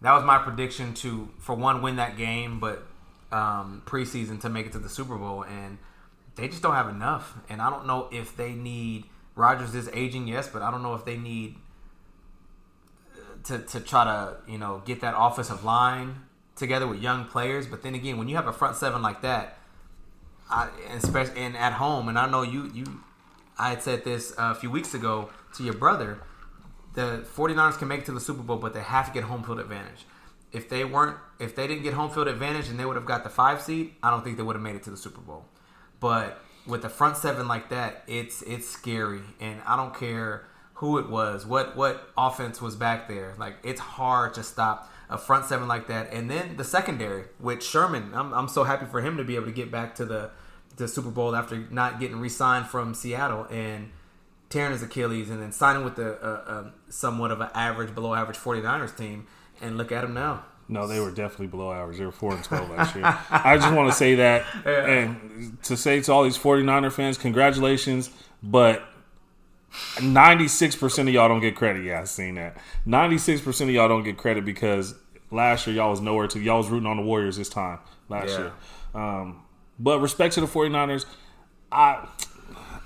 that 0.00 0.12
was 0.12 0.24
my 0.24 0.38
prediction 0.38 0.94
to 0.94 1.28
for 1.38 1.54
one 1.54 1.82
win 1.82 1.96
that 1.96 2.16
game, 2.16 2.58
but 2.58 2.84
um, 3.30 3.82
preseason 3.86 4.40
to 4.40 4.48
make 4.48 4.66
it 4.66 4.72
to 4.72 4.78
the 4.78 4.88
Super 4.88 5.16
Bowl, 5.16 5.44
and 5.44 5.78
they 6.36 6.48
just 6.48 6.62
don't 6.62 6.74
have 6.74 6.88
enough. 6.88 7.34
And 7.48 7.62
I 7.62 7.70
don't 7.70 7.86
know 7.86 8.08
if 8.12 8.36
they 8.36 8.52
need 8.52 9.04
Rodgers 9.36 9.74
is 9.74 9.88
aging, 9.92 10.28
yes, 10.28 10.48
but 10.48 10.62
I 10.62 10.70
don't 10.70 10.82
know 10.82 10.94
if 10.94 11.04
they 11.04 11.16
need 11.16 11.56
to 13.44 13.58
to 13.58 13.80
try 13.80 14.04
to 14.04 14.36
you 14.50 14.58
know 14.58 14.82
get 14.84 15.00
that 15.00 15.14
offensive 15.16 15.64
line 15.64 16.16
together 16.56 16.86
with 16.86 17.00
young 17.00 17.26
players. 17.26 17.66
But 17.66 17.82
then 17.82 17.94
again, 17.94 18.18
when 18.18 18.28
you 18.28 18.36
have 18.36 18.46
a 18.46 18.52
front 18.52 18.76
seven 18.76 19.02
like 19.02 19.22
that, 19.22 19.58
I, 20.50 20.68
especially 20.92 21.40
and 21.40 21.56
at 21.56 21.74
home, 21.74 22.08
and 22.08 22.18
I 22.18 22.28
know 22.28 22.42
you 22.42 22.70
you 22.74 23.00
I 23.58 23.70
had 23.70 23.82
said 23.82 24.04
this 24.04 24.34
a 24.36 24.54
few 24.54 24.70
weeks 24.70 24.94
ago 24.94 25.30
to 25.56 25.62
your 25.62 25.74
brother. 25.74 26.20
The 26.94 27.24
49ers 27.36 27.76
can 27.78 27.88
make 27.88 28.00
it 28.00 28.06
to 28.06 28.12
the 28.12 28.20
Super 28.20 28.42
Bowl, 28.42 28.56
but 28.56 28.72
they 28.72 28.80
have 28.80 29.06
to 29.06 29.12
get 29.12 29.24
home 29.24 29.42
field 29.42 29.58
advantage. 29.58 30.06
If 30.52 30.68
they 30.68 30.84
weren't, 30.84 31.16
if 31.40 31.56
they 31.56 31.66
didn't 31.66 31.82
get 31.82 31.94
home 31.94 32.10
field 32.10 32.28
advantage 32.28 32.68
and 32.68 32.78
they 32.78 32.84
would 32.84 32.94
have 32.94 33.04
got 33.04 33.24
the 33.24 33.30
five 33.30 33.60
seed, 33.60 33.94
I 34.00 34.10
don't 34.10 34.22
think 34.22 34.36
they 34.36 34.44
would 34.44 34.54
have 34.54 34.62
made 34.62 34.76
it 34.76 34.84
to 34.84 34.90
the 34.90 34.96
Super 34.96 35.20
Bowl. 35.20 35.44
But 35.98 36.40
with 36.66 36.82
the 36.82 36.88
front 36.88 37.16
seven 37.16 37.48
like 37.48 37.70
that, 37.70 38.04
it's 38.06 38.42
it's 38.42 38.68
scary, 38.68 39.22
and 39.40 39.60
I 39.66 39.76
don't 39.76 39.94
care 39.94 40.46
who 40.84 40.98
it 40.98 41.08
was, 41.08 41.46
what 41.46 41.74
what 41.76 42.10
offense 42.14 42.60
was 42.60 42.76
back 42.76 43.08
there. 43.08 43.34
Like 43.38 43.56
it's 43.62 43.80
hard 43.80 44.34
to 44.34 44.42
stop 44.42 44.92
a 45.08 45.16
front 45.16 45.46
seven 45.46 45.66
like 45.66 45.86
that, 45.86 46.12
and 46.12 46.30
then 46.30 46.58
the 46.58 46.64
secondary 46.64 47.24
with 47.40 47.62
Sherman. 47.62 48.12
I'm 48.12 48.34
I'm 48.34 48.48
so 48.48 48.64
happy 48.64 48.84
for 48.84 49.00
him 49.00 49.16
to 49.16 49.24
be 49.24 49.34
able 49.36 49.46
to 49.46 49.52
get 49.52 49.70
back 49.70 49.94
to 49.94 50.04
the 50.04 50.30
the 50.76 50.86
Super 50.86 51.08
Bowl 51.08 51.34
after 51.34 51.56
not 51.70 52.00
getting 52.00 52.20
re-signed 52.20 52.66
from 52.66 52.92
Seattle 52.92 53.46
and 53.50 53.92
tearing 54.50 54.72
his 54.72 54.82
Achilles, 54.82 55.30
and 55.30 55.40
then 55.40 55.52
signing 55.52 55.84
with 55.84 55.96
the 55.96 56.20
uh, 56.22 56.44
uh, 56.46 56.70
somewhat 56.90 57.30
of 57.30 57.40
an 57.40 57.48
average, 57.54 57.94
below 57.94 58.12
average 58.12 58.36
49ers 58.36 58.94
team, 58.94 59.26
and 59.62 59.78
look 59.78 59.90
at 59.90 60.04
him 60.04 60.12
now. 60.12 60.44
No, 60.68 60.86
they 60.86 61.00
were 61.00 61.10
definitely 61.10 61.46
below 61.46 61.72
average. 61.72 61.96
They 61.96 62.04
were 62.04 62.12
4 62.12 62.34
and 62.34 62.44
12 62.44 62.70
last 62.70 62.94
year. 62.94 63.04
I 63.30 63.56
just 63.56 63.72
want 63.72 63.90
to 63.90 63.96
say 63.96 64.16
that. 64.16 64.44
Yeah. 64.64 64.86
And 64.86 65.62
to 65.62 65.76
say 65.76 66.00
to 66.00 66.12
all 66.12 66.24
these 66.24 66.38
49er 66.38 66.92
fans, 66.92 67.18
congratulations. 67.18 68.10
But 68.42 68.82
96% 69.96 70.98
of 71.00 71.08
y'all 71.08 71.28
don't 71.28 71.40
get 71.40 71.56
credit. 71.56 71.84
Yeah, 71.84 72.00
I've 72.00 72.08
seen 72.08 72.34
that. 72.36 72.56
96% 72.86 73.62
of 73.62 73.70
y'all 73.70 73.88
don't 73.88 74.02
get 74.04 74.16
credit 74.16 74.44
because 74.44 74.94
last 75.30 75.66
year 75.66 75.76
y'all 75.76 75.90
was 75.90 76.00
nowhere 76.00 76.26
to. 76.28 76.40
Y'all 76.40 76.58
was 76.58 76.68
rooting 76.68 76.86
on 76.88 76.96
the 76.96 77.02
Warriors 77.02 77.36
this 77.36 77.48
time 77.48 77.78
last 78.08 78.30
Yeah. 78.30 78.38
year. 78.38 78.52
Um, 78.94 79.42
but 79.78 80.00
respect 80.00 80.34
to 80.34 80.40
the 80.40 80.46
49ers. 80.46 81.04
I, 81.72 82.06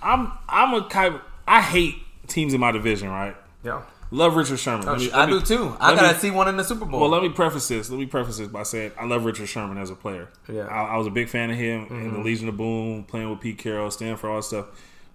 I'm, 0.03 0.33
I'm 0.49 0.75
a 0.75 0.89
kind 0.89 1.17
of, 1.17 1.21
I 1.47 1.61
hate 1.61 1.97
teams 2.27 2.55
in 2.55 2.61
my 2.61 2.73
division, 2.73 3.09
right? 3.09 3.37
Yeah, 3.65 3.83
Love 4.11 4.37
Richard 4.37 4.59
Sherman. 4.59 4.87
Me- 4.99 5.11
Oh, 5.13 5.19
I 5.21 5.27
me- 5.27 5.33
do 5.33 5.41
too. 5.43 5.77
I 5.81 5.95
gotta 5.95 6.15
me- 6.15 6.19
see 6.21 6.31
one 6.31 6.49
in 6.49 6.57
the 6.57 6.65
Super 6.65 6.87
Bowl. 6.87 7.01
well, 7.01 7.11
let 7.11 7.23
me 7.23 7.29
preface 7.29 7.69
this. 7.69 7.91
Let 7.91 7.99
me 7.99 8.07
preface 8.07 8.39
this 8.39 8.49
by 8.49 8.63
saying 8.63 8.93
I 8.99 9.05
love 9.05 9.25
Richard 9.27 9.49
Sherman 9.49 9.77
as 9.77 9.91
a 9.91 9.95
player. 9.95 10.29
Yeah. 10.49 10.63
Mm-hmm. 10.63 10.73
I, 10.73 10.83
I 10.85 10.97
was 10.97 11.07
a 11.07 11.11
big 11.11 11.29
fan 11.29 11.51
of 11.51 11.57
him 11.57 11.87
in 11.91 12.15
the 12.15 12.21
Legion 12.21 12.49
of 12.49 12.57
Boom, 12.57 13.05
playing 13.05 13.29
with 13.29 13.41
Pete 13.41 13.59
Carroll, 13.59 13.91
Stanford, 13.91 14.31
all 14.31 14.37
that 14.37 14.45
stuff. 14.45 14.67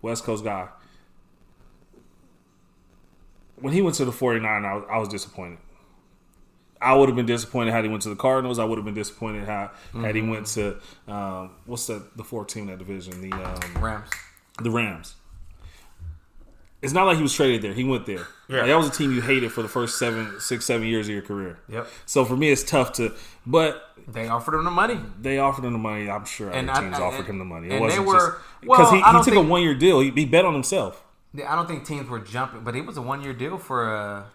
West 0.03 0.23
Coast 0.25 0.43
guy. 0.43 0.67
When 3.63 3.71
he 3.73 3.81
went 3.81 3.95
to 3.95 4.03
the 4.05 4.11
49, 4.11 4.65
I 4.65 4.73
was, 4.75 4.83
I 4.91 4.97
was 4.99 5.07
disappointed. 5.07 5.57
I 6.81 6.93
would 6.95 7.07
have 7.07 7.15
been 7.15 7.25
disappointed 7.25 7.71
had 7.71 7.85
he 7.85 7.89
went 7.89 8.03
to 8.03 8.09
the 8.09 8.15
Cardinals. 8.17 8.59
I 8.59 8.65
would 8.65 8.77
have 8.77 8.83
been 8.83 8.93
disappointed 8.93 9.45
had 9.45 9.69
had 9.93 10.15
he 10.15 10.21
Mm-hmm. 10.21 10.29
went 10.31 10.47
to 10.47 10.77
um, 11.07 11.51
what's 11.65 11.87
the 11.87 12.03
the 12.17 12.25
fourth 12.25 12.47
team 12.49 12.63
in 12.63 12.69
that 12.71 12.79
division? 12.79 13.21
The 13.21 13.31
um, 13.33 13.81
Rams. 13.81 14.09
the 14.61 14.69
Rams. 14.69 15.15
It's 16.81 16.91
not 16.91 17.05
like 17.05 17.15
he 17.15 17.23
was 17.23 17.33
traded 17.33 17.61
there. 17.61 17.71
He 17.73 17.85
went 17.85 18.05
there. 18.05 18.27
Yeah. 18.49 18.57
Like, 18.57 18.67
that 18.67 18.75
was 18.75 18.89
a 18.89 18.91
team 18.91 19.13
you 19.13 19.21
hated 19.21 19.53
for 19.53 19.61
the 19.61 19.69
first 19.69 19.97
seven, 19.97 20.41
six, 20.41 20.65
seven 20.65 20.85
years 20.85 21.07
of 21.07 21.13
your 21.13 21.21
career. 21.21 21.57
Yep. 21.69 21.87
So 22.05 22.25
for 22.25 22.35
me, 22.35 22.51
it's 22.51 22.63
tough 22.63 22.91
to. 22.93 23.13
But 23.47 23.81
They 24.05 24.27
offered 24.27 24.55
him 24.55 24.65
the 24.65 24.71
money. 24.71 24.99
they 25.21 25.39
offered 25.39 25.63
him 25.63 25.71
the 25.71 25.79
money. 25.79 26.09
I'm 26.09 26.25
sure 26.25 26.49
And 26.49 26.69
other 26.69 26.79
I- 26.79 26.83
teams 26.83 26.99
I- 26.99 27.01
offered 27.01 27.19
and- 27.19 27.27
him 27.29 27.39
the 27.39 27.45
money. 27.45 27.69
It 27.69 27.79
wasn't 27.79 28.05
were- 28.07 28.13
just 28.13 28.31
well, 28.67 28.79
because 28.79 28.91
he, 28.91 28.97
he 28.97 29.11
took 29.13 29.23
think- 29.25 29.37
a 29.37 29.41
one 29.41 29.61
year 29.61 29.73
deal. 29.75 30.01
He, 30.01 30.09
he 30.09 30.25
bet 30.25 30.43
on 30.43 30.53
himself. 30.53 31.01
I 31.35 31.55
don't 31.55 31.67
think 31.67 31.85
teams 31.85 32.09
were 32.09 32.19
jumping, 32.19 32.61
but 32.63 32.75
it 32.75 32.85
was 32.85 32.97
a 32.97 33.01
one 33.01 33.21
year 33.23 33.33
deal 33.33 33.57
for 33.57 33.93
a. 33.93 34.25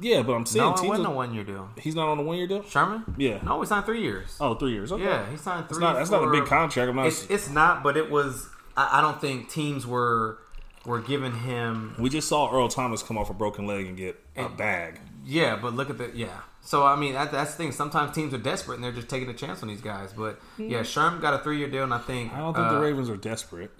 Yeah, 0.00 0.22
but 0.22 0.32
I'm 0.34 0.46
saying 0.46 0.64
no, 0.64 0.74
it 0.74 0.88
wasn't 0.88 1.08
are- 1.08 1.12
a 1.12 1.14
one 1.14 1.32
year 1.34 1.44
deal. 1.44 1.68
he's 1.80 1.94
not 1.94 2.08
on 2.08 2.18
a 2.18 2.22
one 2.22 2.36
year 2.38 2.46
deal. 2.48 2.64
Sherman? 2.64 3.04
Yeah. 3.16 3.40
No, 3.44 3.60
he 3.60 3.66
signed 3.66 3.84
three 3.86 4.02
years. 4.02 4.36
Oh, 4.40 4.54
three 4.54 4.72
years. 4.72 4.90
Okay. 4.90 5.04
Yeah, 5.04 5.30
he 5.30 5.36
signed 5.36 5.64
That's 5.64 5.74
three. 5.74 5.80
not 5.84 5.94
that's 5.96 6.10
not 6.10 6.26
a 6.26 6.30
big 6.30 6.44
contract. 6.46 6.88
I'm 6.90 6.96
not. 6.96 7.06
It's, 7.06 7.28
it's 7.30 7.48
not, 7.48 7.82
but 7.82 7.96
it 7.96 8.10
was. 8.10 8.48
I, 8.76 8.98
I 8.98 9.00
don't 9.00 9.20
think 9.20 9.48
teams 9.48 9.86
were 9.86 10.38
were 10.84 11.00
giving 11.00 11.32
him. 11.32 11.94
we 11.98 12.08
just 12.10 12.28
saw 12.28 12.52
Earl 12.52 12.68
Thomas 12.68 13.02
come 13.02 13.18
off 13.18 13.30
a 13.30 13.34
broken 13.34 13.66
leg 13.66 13.86
and 13.86 13.96
get 13.96 14.20
a 14.36 14.48
bag. 14.48 15.00
Yeah, 15.24 15.56
but 15.56 15.74
look 15.74 15.90
at 15.90 15.98
the 15.98 16.10
yeah. 16.14 16.40
So 16.62 16.84
I 16.84 16.96
mean, 16.96 17.14
that, 17.14 17.30
that's 17.30 17.52
the 17.52 17.56
thing. 17.58 17.72
Sometimes 17.72 18.12
teams 18.14 18.34
are 18.34 18.38
desperate 18.38 18.76
and 18.76 18.84
they're 18.84 18.92
just 18.92 19.08
taking 19.08 19.28
a 19.28 19.34
chance 19.34 19.62
on 19.62 19.68
these 19.68 19.80
guys. 19.80 20.12
But 20.12 20.40
yeah, 20.58 20.82
Sherman 20.82 21.20
got 21.20 21.34
a 21.34 21.38
three 21.38 21.58
year 21.58 21.68
deal, 21.68 21.84
and 21.84 21.94
I 21.94 21.98
think 21.98 22.32
I 22.32 22.38
don't 22.38 22.54
think 22.54 22.66
uh, 22.66 22.72
the 22.74 22.80
Ravens 22.80 23.08
are 23.08 23.16
desperate. 23.16 23.70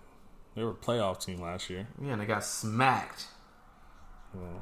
They 0.57 0.65
were 0.65 0.71
a 0.71 0.75
playoff 0.75 1.23
team 1.25 1.41
last 1.41 1.69
year. 1.71 1.87
Yeah, 2.03 2.13
and 2.13 2.21
they 2.21 2.27
got 2.27 2.45
smacked 2.45 3.27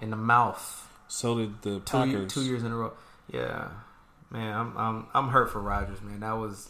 in 0.00 0.10
the 0.10 0.16
mouth 0.16 0.88
So 1.08 1.36
did 1.38 1.62
the 1.62 1.80
two, 1.80 1.80
Packers. 1.84 2.32
two 2.34 2.42
years 2.42 2.62
in 2.62 2.70
a 2.72 2.76
row. 2.76 2.92
Yeah, 3.32 3.68
man, 4.30 4.54
I'm 4.54 4.76
I'm 4.76 5.06
I'm 5.14 5.28
hurt 5.28 5.50
for 5.50 5.60
Rodgers, 5.60 6.00
man. 6.02 6.20
That 6.20 6.32
was 6.36 6.68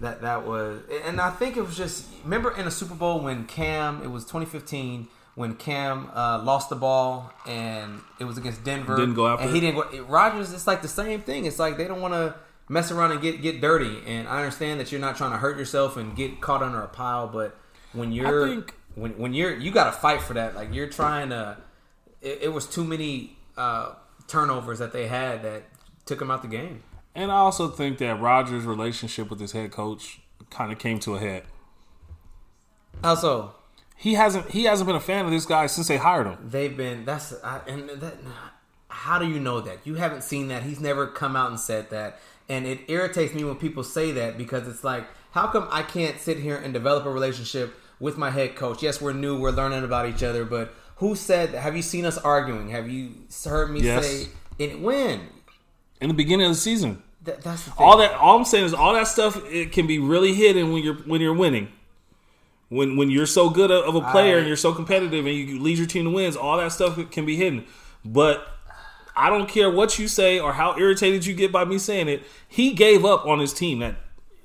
that 0.00 0.22
that 0.22 0.46
was, 0.46 0.80
and 1.04 1.20
I 1.20 1.30
think 1.30 1.56
it 1.56 1.62
was 1.62 1.76
just 1.76 2.06
remember 2.24 2.56
in 2.56 2.64
the 2.64 2.70
Super 2.70 2.94
Bowl 2.94 3.20
when 3.20 3.44
Cam, 3.46 4.02
it 4.02 4.08
was 4.08 4.24
2015 4.24 5.08
when 5.34 5.54
Cam 5.54 6.08
uh, 6.14 6.40
lost 6.42 6.68
the 6.70 6.76
ball 6.76 7.32
and 7.46 8.00
it 8.18 8.24
was 8.24 8.38
against 8.38 8.64
Denver. 8.64 8.96
Didn't 8.96 9.14
go 9.14 9.26
after 9.28 9.44
and 9.44 9.52
he 9.52 9.58
it? 9.58 9.60
didn't 9.72 9.90
go. 9.92 10.02
Rodgers, 10.04 10.52
it's 10.52 10.66
like 10.66 10.82
the 10.82 10.88
same 10.88 11.20
thing. 11.22 11.44
It's 11.46 11.58
like 11.58 11.76
they 11.76 11.86
don't 11.86 12.00
want 12.00 12.14
to 12.14 12.34
mess 12.68 12.90
around 12.90 13.12
and 13.12 13.20
get 13.20 13.42
get 13.42 13.60
dirty. 13.60 14.02
And 14.06 14.26
I 14.28 14.38
understand 14.38 14.80
that 14.80 14.90
you're 14.90 15.00
not 15.00 15.16
trying 15.16 15.32
to 15.32 15.38
hurt 15.38 15.56
yourself 15.58 15.96
and 15.96 16.16
get 16.16 16.40
caught 16.40 16.62
under 16.62 16.80
a 16.80 16.88
pile, 16.88 17.28
but 17.28 17.56
when 17.92 18.12
you're 18.12 18.48
think- 18.48 18.74
when 18.94 19.18
when 19.18 19.34
you're 19.34 19.56
you 19.56 19.70
got 19.70 19.84
to 19.84 19.92
fight 19.92 20.20
for 20.22 20.34
that. 20.34 20.54
Like 20.54 20.72
you're 20.74 20.88
trying 20.88 21.30
to. 21.30 21.56
It, 22.20 22.38
it 22.42 22.52
was 22.52 22.66
too 22.66 22.84
many 22.84 23.36
uh, 23.56 23.92
turnovers 24.26 24.78
that 24.80 24.92
they 24.92 25.06
had 25.06 25.42
that 25.42 25.62
took 26.04 26.20
him 26.20 26.30
out 26.30 26.42
the 26.42 26.48
game. 26.48 26.82
And 27.14 27.30
I 27.32 27.36
also 27.36 27.68
think 27.68 27.98
that 27.98 28.20
Rodgers' 28.20 28.64
relationship 28.64 29.30
with 29.30 29.40
his 29.40 29.52
head 29.52 29.70
coach 29.72 30.20
kind 30.50 30.70
of 30.72 30.78
came 30.78 30.98
to 31.00 31.14
a 31.16 31.18
head. 31.18 31.44
Also, 33.02 33.54
He 33.96 34.14
hasn't 34.14 34.50
he 34.50 34.64
hasn't 34.64 34.86
been 34.86 34.96
a 34.96 35.00
fan 35.00 35.24
of 35.24 35.30
this 35.30 35.46
guy 35.46 35.66
since 35.66 35.88
they 35.88 35.96
hired 35.96 36.26
him. 36.26 36.38
they've 36.44 36.76
been 36.76 37.04
that's 37.04 37.32
I, 37.44 37.60
and 37.66 37.88
that. 37.90 38.14
How 38.90 39.18
do 39.18 39.28
you 39.28 39.38
know 39.38 39.60
that? 39.60 39.78
You 39.84 39.94
haven't 39.94 40.22
seen 40.24 40.48
that. 40.48 40.62
He's 40.64 40.80
never 40.80 41.06
come 41.06 41.36
out 41.36 41.50
and 41.50 41.60
said 41.60 41.90
that, 41.90 42.18
and 42.48 42.66
it 42.66 42.80
irritates 42.88 43.34
me 43.34 43.44
when 43.44 43.56
people 43.56 43.84
say 43.84 44.10
that 44.12 44.36
because 44.38 44.66
it's 44.66 44.82
like, 44.82 45.06
how 45.32 45.46
come 45.48 45.68
I 45.70 45.82
can't 45.82 46.18
sit 46.20 46.38
here 46.38 46.56
and 46.56 46.72
develop 46.72 47.04
a 47.06 47.10
relationship 47.10 47.74
with 48.00 48.16
my 48.18 48.30
head 48.30 48.56
coach? 48.56 48.82
Yes, 48.82 49.00
we're 49.00 49.12
new, 49.12 49.38
we're 49.38 49.50
learning 49.50 49.84
about 49.84 50.08
each 50.08 50.22
other, 50.22 50.44
but 50.44 50.74
who 50.96 51.14
said? 51.14 51.50
Have 51.50 51.76
you 51.76 51.82
seen 51.82 52.04
us 52.04 52.18
arguing? 52.18 52.70
Have 52.70 52.88
you 52.90 53.12
heard 53.44 53.70
me 53.70 53.80
Yes. 53.80 54.06
say? 54.06 54.28
it 54.58 54.80
when? 54.80 55.28
In 56.00 56.08
the 56.08 56.14
beginning 56.14 56.46
of 56.46 56.52
the 56.52 56.58
season. 56.58 57.02
That, 57.24 57.42
that's 57.42 57.64
the 57.64 57.70
thing. 57.70 57.84
All 57.86 57.98
that 57.98 58.12
all 58.14 58.36
I'm 58.38 58.44
saying 58.44 58.64
is 58.64 58.74
all 58.74 58.94
that 58.94 59.06
stuff 59.06 59.40
it 59.50 59.70
can 59.72 59.86
be 59.86 59.98
really 59.98 60.34
hidden 60.34 60.72
when 60.72 60.82
you're 60.82 60.94
when 60.94 61.20
you're 61.20 61.34
winning. 61.34 61.68
When 62.68 62.96
when 62.96 63.10
you're 63.10 63.26
so 63.26 63.50
good 63.50 63.70
of 63.70 63.94
a 63.94 64.00
player 64.00 64.36
I- 64.36 64.38
and 64.38 64.46
you're 64.46 64.56
so 64.56 64.72
competitive 64.72 65.24
and 65.26 65.34
you 65.34 65.60
lead 65.60 65.78
your 65.78 65.86
team 65.86 66.04
to 66.04 66.10
wins, 66.10 66.36
all 66.36 66.56
that 66.58 66.72
stuff 66.72 66.98
can 67.10 67.24
be 67.26 67.36
hidden. 67.36 67.64
But 68.04 68.46
I 69.16 69.30
don't 69.30 69.48
care 69.48 69.70
what 69.70 69.98
you 69.98 70.06
say 70.08 70.38
or 70.38 70.52
how 70.52 70.76
irritated 70.78 71.26
you 71.26 71.34
get 71.34 71.50
by 71.50 71.64
me 71.64 71.78
saying 71.78 72.08
it. 72.08 72.22
He 72.46 72.72
gave 72.74 73.04
up 73.04 73.26
on 73.26 73.38
his 73.40 73.52
team 73.52 73.78
that 73.80 73.96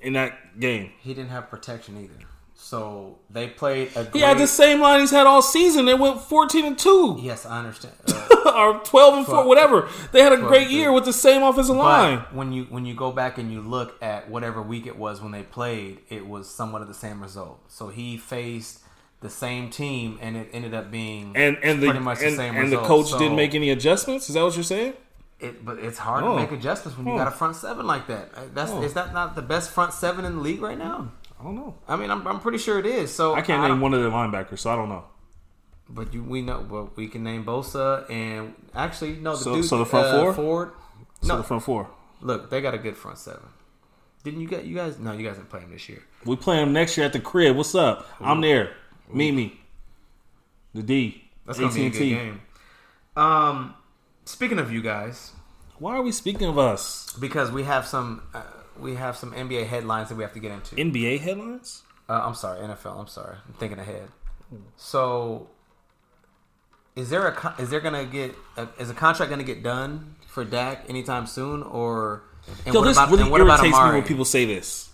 in 0.01 0.13
that 0.13 0.37
game. 0.59 0.91
he 0.99 1.13
didn't 1.13 1.29
have 1.29 1.49
protection 1.49 1.97
either. 1.97 2.25
So 2.55 3.19
they 3.29 3.49
played 3.49 3.89
a 3.95 4.05
great. 4.05 4.15
He 4.15 4.19
had 4.21 4.37
the 4.37 4.47
same 4.47 4.79
line 4.79 5.01
he's 5.01 5.11
had 5.11 5.27
all 5.27 5.41
season. 5.41 5.85
They 5.85 5.93
went 5.93 6.21
14 6.21 6.65
and 6.65 6.79
2 6.79 7.19
Yes, 7.21 7.45
I 7.45 7.59
understand. 7.59 7.93
Uh, 8.45 8.73
or 8.73 8.79
12 8.83 9.13
and 9.19 9.25
4, 9.25 9.47
whatever. 9.47 9.87
They 10.11 10.21
had 10.21 10.33
a 10.33 10.37
great 10.37 10.69
year 10.69 10.91
with 10.91 11.05
the 11.05 11.13
same 11.13 11.43
offensive 11.43 11.77
line. 11.77 12.19
when 12.33 12.51
you 12.51 12.65
when 12.65 12.85
you 12.85 12.93
go 12.93 13.09
back 13.09 13.37
and 13.37 13.49
you 13.51 13.61
look 13.61 13.95
at 14.03 14.29
whatever 14.29 14.61
week 14.61 14.85
it 14.85 14.97
was 14.97 15.21
when 15.21 15.31
they 15.31 15.43
played, 15.43 15.99
it 16.09 16.27
was 16.27 16.49
somewhat 16.49 16.81
of 16.81 16.89
the 16.89 16.93
same 16.93 17.21
result. 17.21 17.63
So 17.69 17.87
he 17.87 18.17
faced 18.17 18.81
the 19.21 19.29
same 19.29 19.69
team, 19.69 20.19
and 20.21 20.35
it 20.35 20.49
ended 20.51 20.73
up 20.73 20.91
being 20.91 21.35
And 21.35 21.57
and 21.63 21.81
the 21.81 21.87
pretty 21.87 22.01
much 22.03 22.19
the 22.19 22.27
and, 22.27 22.35
same 22.35 22.55
and 22.57 22.71
the 22.71 22.81
coach 22.81 23.07
So 23.07 23.17
didn't 23.17 23.37
make 23.37 23.55
any 23.55 23.69
adjustments. 23.69 24.27
Is 24.27 24.35
that 24.35 24.43
what 24.43 24.55
you're 24.55 24.63
saying? 24.63 24.93
It, 25.43 25.65
but 25.65 25.77
it's 25.79 25.97
hard 25.97 26.23
Oh. 26.23 26.29
to 26.29 26.35
make 26.41 26.51
adjustments 26.51 26.97
when 26.97 27.05
you 27.07 27.13
Oh. 27.13 27.17
got 27.17 27.27
a 27.27 27.31
front 27.31 27.55
seven 27.55 27.85
like 27.85 28.07
that. 28.07 28.31
Uh, 28.35 28.41
That's 28.53 28.71
Oh. 28.71 28.81
is 28.81 28.93
that 28.93 29.13
not 29.13 29.35
the 29.35 29.41
best 29.41 29.71
front 29.71 29.93
seven 29.93 30.23
in 30.25 30.35
the 30.37 30.41
league 30.41 30.61
right 30.61 30.77
now? 30.77 31.09
I 31.39 31.43
don't 31.43 31.55
know. 31.55 31.75
I 31.87 31.95
mean, 31.97 32.09
I'm, 32.09 32.25
I'm 32.27 32.39
pretty 32.39 32.57
sure 32.57 32.79
it 32.79 32.85
is. 32.85 33.13
So 33.13 33.33
I 33.33 33.41
can't 33.41 33.61
don't- 33.61 33.71
name 33.71 33.81
one 33.81 33.93
of 33.93 34.01
the 34.01 34.09
linebackers, 34.09 34.59
so 34.59 34.71
I 34.71 34.75
don't 34.75 34.89
know. 34.89 35.03
But 35.89 36.13
you, 36.13 36.23
we 36.23 36.41
know, 36.41 36.65
well, 36.69 36.91
we 36.95 37.07
can 37.09 37.23
name 37.23 37.43
Bosa 37.43 38.09
and 38.09 38.53
actually 38.73 39.17
no. 39.17 39.31
The 39.35 39.43
So- 39.43 39.55
dude, 39.55 39.65
so 39.65 39.77
the 39.79 39.85
front 39.85 40.07
uh, 40.07 40.19
four? 40.21 40.33
Ford. 40.33 40.71
So 41.21 41.27
No, 41.27 41.37
the 41.37 41.43
front 41.43 41.63
four. 41.63 41.89
look, 42.21 42.49
they 42.49 42.61
got 42.61 42.73
a 42.73 42.77
good 42.77 42.95
front 42.97 43.17
seven. 43.17 43.43
Didn't 44.23 44.39
you 44.39 44.47
get 44.47 44.63
you 44.63 44.73
guys? 44.75 44.97
No, 44.99 45.11
you 45.11 45.27
guys 45.27 45.35
didn't 45.35 45.49
play 45.49 45.59
them 45.59 45.71
this 45.71 45.89
year. 45.89 46.01
We 46.23 46.37
play 46.37 46.55
them 46.55 46.71
next 46.71 46.95
year 46.95 47.05
at 47.05 47.11
the 47.11 47.19
crib. 47.19 47.57
What's 47.57 47.75
up? 47.75 48.07
I'm 48.21 48.39
there. 48.39 48.71
Meet 49.11 49.33
me. 49.33 49.59
The 50.73 50.81
D. 50.81 51.29
That's 51.45 51.59
gonna 51.59 51.73
be 51.73 51.87
a 51.87 51.89
good 51.89 51.99
game. 51.99 52.41
Um, 53.17 53.75
speaking 54.23 54.59
of 54.59 54.71
you 54.71 54.81
guys, 54.81 55.32
Why 55.83 55.97
are 55.97 56.01
we 56.01 56.13
speaking 56.13 56.47
of 56.47 56.57
us? 56.57 57.11
because 57.19 57.51
we 57.51 57.63
have 57.63 57.85
some 57.85 58.21
uh, 58.33 58.41
we 58.79 58.95
have 58.95 59.17
some 59.17 59.33
NBA 59.33 59.67
headlines 59.67 60.07
that 60.07 60.15
we 60.15 60.23
have 60.23 60.31
to 60.31 60.39
get 60.39 60.53
into. 60.53 60.77
NBA 60.77 61.19
headlines? 61.19 61.83
Uh, 62.07 62.21
I'm 62.23 62.35
sorry, 62.35 62.61
NFL. 62.61 62.97
I'm 63.01 63.07
sorry, 63.07 63.35
I'm 63.45 63.53
thinking 63.55 63.79
ahead. 63.79 64.07
So, 64.77 65.49
is 66.95 67.09
there 67.09 67.27
a 67.27 67.55
is 67.61 67.69
there 67.69 67.81
gonna 67.81 68.05
get 68.05 68.33
a, 68.55 68.69
is 68.79 68.89
a 68.91 68.93
contract 68.93 69.29
gonna 69.29 69.43
get 69.43 69.61
done 69.61 70.15
for 70.25 70.45
Dak 70.45 70.85
anytime 70.87 71.27
soon, 71.27 71.63
or 71.63 72.23
and 72.65 72.73
Yo, 72.73 72.79
what 72.79 72.87
this 72.87 72.95
about 72.95 73.11
really 73.11 73.29
what 73.29 73.41
about 73.41 73.59
irritates 73.59 73.77
me 73.77 73.91
when 73.91 74.03
people 74.03 74.23
say 74.23 74.45
this. 74.45 74.89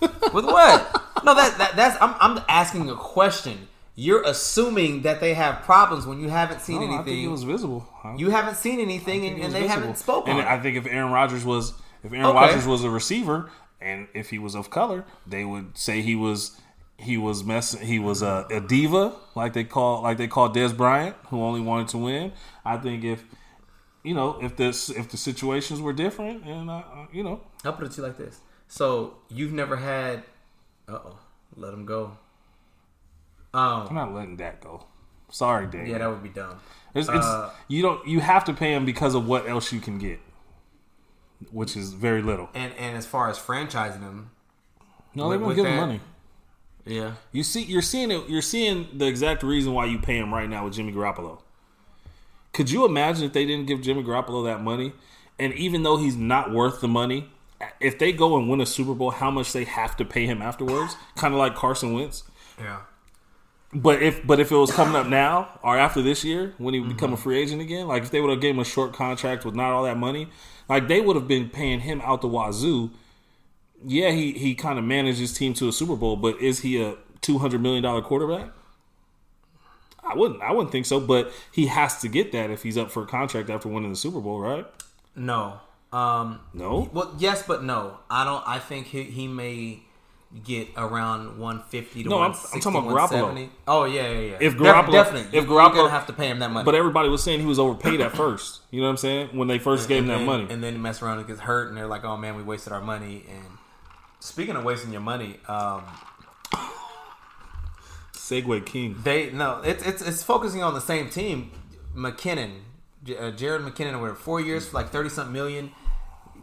With 0.00 0.46
what? 0.46 1.00
no, 1.24 1.36
that, 1.36 1.58
that 1.58 1.76
that's 1.76 1.96
I'm 2.02 2.16
I'm 2.18 2.44
asking 2.48 2.90
a 2.90 2.96
question. 2.96 3.68
You're 3.96 4.22
assuming 4.22 5.02
that 5.02 5.20
they 5.20 5.34
have 5.34 5.62
problems 5.62 6.04
when 6.06 6.18
you 6.20 6.28
haven't 6.28 6.60
seen 6.60 6.80
No, 6.80 6.86
I 6.86 6.88
think 6.98 7.08
anything. 7.08 7.24
it 7.24 7.28
was 7.28 7.44
visible. 7.44 7.88
I 8.02 8.16
you 8.16 8.30
haven't 8.30 8.56
seen 8.56 8.80
anything, 8.80 9.24
and, 9.26 9.40
and 9.40 9.52
they 9.54 9.60
visible. 9.62 9.68
haven't 9.80 9.98
spoken. 9.98 10.32
And 10.36 10.40
on 10.40 10.46
I 10.48 10.60
think 10.60 10.76
if 10.76 10.86
Aaron 10.86 11.12
Rodgers 11.12 11.44
was 11.44 11.74
if 12.02 12.12
Aaron 12.12 12.26
Okay. 12.26 12.34
Rodgers 12.38 12.66
was 12.66 12.82
a 12.84 12.90
receiver 12.90 13.50
and 13.80 14.08
if 14.14 14.30
he 14.30 14.38
was 14.38 14.54
of 14.56 14.68
color, 14.70 15.04
they 15.26 15.44
would 15.44 15.76
say 15.78 16.00
he 16.02 16.16
was 16.16 16.60
he 16.96 17.16
was 17.16 17.44
messing 17.44 17.86
he 17.86 17.98
was 17.98 18.22
a, 18.22 18.46
a 18.50 18.60
diva 18.60 19.12
like 19.34 19.52
they 19.52 19.64
call 19.64 20.02
like 20.02 20.16
they 20.16 20.28
call 20.28 20.48
Dez 20.48 20.76
Bryant 20.76 21.16
who 21.28 21.40
only 21.42 21.60
wanted 21.60 21.88
to 21.88 21.98
win. 21.98 22.32
I 22.64 22.76
think 22.78 23.04
if 23.04 23.24
you 24.02 24.14
know 24.14 24.38
if 24.42 24.56
this 24.56 24.90
if 24.90 25.08
the 25.10 25.16
situations 25.16 25.80
were 25.80 25.92
different 25.92 26.44
and 26.44 26.68
uh, 26.68 26.74
uh, 26.78 27.06
you 27.12 27.22
know 27.22 27.40
I'll 27.64 27.72
put 27.74 27.86
it 27.86 27.92
to 27.92 28.00
you 28.00 28.06
like 28.08 28.16
this. 28.18 28.40
So 28.66 29.18
you've 29.28 29.52
never 29.52 29.76
had. 29.76 30.24
Uh 30.88 30.92
oh, 31.04 31.18
let 31.56 31.72
him 31.72 31.84
go. 31.86 32.16
I'm 33.54 33.86
Um, 33.88 33.94
not 33.94 34.12
letting 34.14 34.36
that 34.38 34.60
go. 34.60 34.84
Sorry, 35.30 35.66
Dave. 35.66 35.86
yeah, 35.88 35.98
that 35.98 36.08
would 36.10 36.22
be 36.22 36.28
dumb. 36.28 36.60
It's, 36.94 37.08
it's, 37.08 37.26
Uh, 37.26 37.50
you 37.68 37.82
don't. 37.82 38.06
You 38.06 38.20
have 38.20 38.44
to 38.44 38.52
pay 38.52 38.72
him 38.74 38.84
because 38.84 39.14
of 39.14 39.26
what 39.26 39.48
else 39.48 39.72
you 39.72 39.80
can 39.80 39.98
get, 39.98 40.20
which 41.50 41.76
is 41.76 41.92
very 41.92 42.22
little. 42.22 42.48
And 42.54 42.72
and 42.78 42.96
as 42.96 43.06
far 43.06 43.28
as 43.28 43.38
franchising 43.38 44.00
him, 44.00 44.30
No, 45.14 45.24
gonna 45.30 45.44
with 45.46 45.56
give 45.56 45.66
him 45.66 45.76
money. 45.76 46.00
yeah, 46.84 47.12
You 47.32 47.42
see, 47.42 47.62
you're 47.62 47.82
seeing 47.82 48.10
it. 48.10 48.28
You're 48.28 48.42
seeing 48.42 48.86
the 48.96 49.06
exact 49.06 49.42
reason 49.42 49.72
why 49.72 49.86
you 49.86 49.98
pay 49.98 50.18
him 50.18 50.32
right 50.32 50.48
now 50.48 50.64
with 50.64 50.74
Jimmy 50.74 50.92
Garoppolo. 50.92 51.40
Could 52.52 52.70
you 52.70 52.84
imagine 52.84 53.24
if 53.24 53.32
they 53.32 53.44
didn't 53.44 53.66
give 53.66 53.80
Jimmy 53.82 54.04
Garoppolo 54.04 54.44
that 54.44 54.62
money, 54.62 54.92
and 55.38 55.52
even 55.54 55.82
though 55.82 55.96
he's 55.96 56.16
not 56.16 56.52
worth 56.52 56.80
the 56.80 56.86
money, 56.88 57.28
if 57.80 57.98
they 57.98 58.12
go 58.12 58.36
and 58.36 58.48
win 58.48 58.60
a 58.60 58.66
Super 58.66 58.94
Bowl, 58.94 59.10
how 59.10 59.30
much 59.32 59.52
they 59.52 59.64
have 59.64 59.96
to 59.96 60.04
pay 60.04 60.26
him 60.26 60.40
afterwards? 60.40 60.96
kind 61.16 61.34
of 61.34 61.38
like 61.38 61.56
Carson 61.56 61.92
Wentz. 61.92 62.22
yeah. 62.60 62.80
But 63.74 64.02
if 64.02 64.24
but 64.26 64.38
if 64.40 64.52
it 64.52 64.56
was 64.56 64.70
coming 64.72 64.94
up 64.94 65.06
now 65.24 65.58
or 65.62 65.76
after 65.76 66.00
this 66.02 66.24
year 66.24 66.54
when 66.58 66.74
he 66.74 66.80
Mm-hmm. 66.80 66.88
become 66.90 67.12
a 67.12 67.16
free 67.16 67.38
agent 67.42 67.60
again, 67.60 67.88
like 67.88 68.02
if 68.04 68.10
they 68.10 68.20
would 68.20 68.30
have 68.30 68.40
gave 68.40 68.54
him 68.54 68.60
a 68.60 68.64
short 68.64 68.92
contract 68.92 69.44
with 69.44 69.54
not 69.54 69.72
all 69.72 69.82
that 69.84 69.96
money, 69.96 70.28
like 70.68 70.86
they 70.88 71.00
would 71.00 71.16
have 71.16 71.26
been 71.28 71.48
paying 71.48 71.80
him 71.80 72.00
out 72.02 72.20
the 72.20 72.28
wazoo. 72.28 72.90
Yeah, 73.84 74.10
he 74.12 74.32
he 74.32 74.54
kind 74.54 74.78
of 74.78 74.84
managed 74.84 75.18
his 75.18 75.32
team 75.32 75.54
to 75.54 75.68
a 75.68 75.72
Super 75.72 75.96
Bowl, 75.96 76.16
but 76.16 76.40
is 76.40 76.60
he 76.60 76.80
a 76.80 76.96
two 77.20 77.38
hundred 77.38 77.60
million 77.62 77.82
dollar 77.82 78.00
quarterback? 78.00 78.50
I 80.02 80.14
wouldn't 80.14 80.42
I 80.42 80.52
wouldn't 80.52 80.70
think 80.70 80.86
so, 80.86 81.00
but 81.00 81.32
he 81.50 81.66
has 81.66 82.00
to 82.02 82.08
get 82.08 82.32
that 82.32 82.50
if 82.50 82.62
he's 82.62 82.76
up 82.76 82.90
for 82.90 83.02
a 83.02 83.06
contract 83.06 83.50
after 83.50 83.68
winning 83.68 83.90
the 83.90 83.96
Super 83.96 84.20
Bowl, 84.20 84.38
right? 84.40 84.66
No. 85.16 85.60
Um, 85.92 86.40
No. 86.52 86.90
well, 86.92 87.14
yes, 87.18 87.44
but 87.46 87.62
no. 87.62 87.98
I 88.10 88.24
don't. 88.24 88.42
I 88.46 88.58
think 88.58 88.88
he, 88.88 89.04
he 89.04 89.28
may 89.28 89.80
get 90.42 90.68
around 90.76 91.38
150 91.38 92.02
to 92.02 92.08
No, 92.08 92.18
I'm- 92.18 92.34
I'm 92.52 92.60
talking 92.60 92.90
about 92.90 93.10
Garoppolo. 93.10 93.48
Oh 93.68 93.84
yeah, 93.84 94.02
yeah, 94.10 94.18
yeah. 94.18 94.36
If 94.40 94.54
Garoppolo- 94.56 94.90
definitely, 94.92 95.38
if 95.38 95.44
Garoppolo- 95.46 95.74
gonna 95.74 95.90
have 95.90 96.06
to 96.08 96.12
pay 96.12 96.26
him 96.28 96.40
that 96.40 96.50
money. 96.50 96.64
But 96.64 96.74
everybody 96.74 97.08
was 97.08 97.22
saying 97.22 97.38
he 97.40 97.46
was 97.46 97.58
overpaid 97.60 98.00
at 98.00 98.16
first. 98.16 98.60
You 98.72 98.80
know 98.80 98.86
what 98.86 98.90
I'm 98.92 98.96
saying? 98.96 99.28
When 99.32 99.46
they 99.46 99.58
first 99.60 99.88
gave 99.88 99.98
him 100.04 100.10
and 100.10 100.10
that 100.10 100.16
then, 100.18 100.26
money. 100.26 100.46
and 100.50 100.62
then 100.62 100.82
mess 100.82 101.02
around 101.02 101.18
and 101.18 101.26
gets 101.28 101.40
hurt, 101.40 101.68
and 101.68 101.76
they're 101.76 101.86
like, 101.86 102.04
"Oh 102.04 102.16
man, 102.16 102.34
we 102.36 102.42
wasted 102.42 102.72
our 102.72 102.80
money." 102.80 103.24
And 103.30 103.58
speaking 104.18 104.56
of 104.56 104.64
wasting 104.64 104.90
your 104.90 105.02
money, 105.02 105.38
um, 105.46 105.82
Segway 108.12 108.64
King. 108.64 108.96
they 109.04 109.30
no, 109.30 109.60
it's 109.64 109.84
it's 109.86 110.02
it's 110.02 110.22
focusing 110.22 110.62
on 110.62 110.74
the 110.74 110.80
same 110.80 111.10
team. 111.10 111.50
McKinnon, 111.96 112.60
uh, 113.20 113.30
Jared 113.30 113.62
McKinnon, 113.62 113.94
over 113.94 114.14
four 114.14 114.40
years 114.40 114.68
for 114.68 114.76
like 114.78 114.90
thirty 114.90 115.08
something 115.08 115.32
million, 115.32 115.70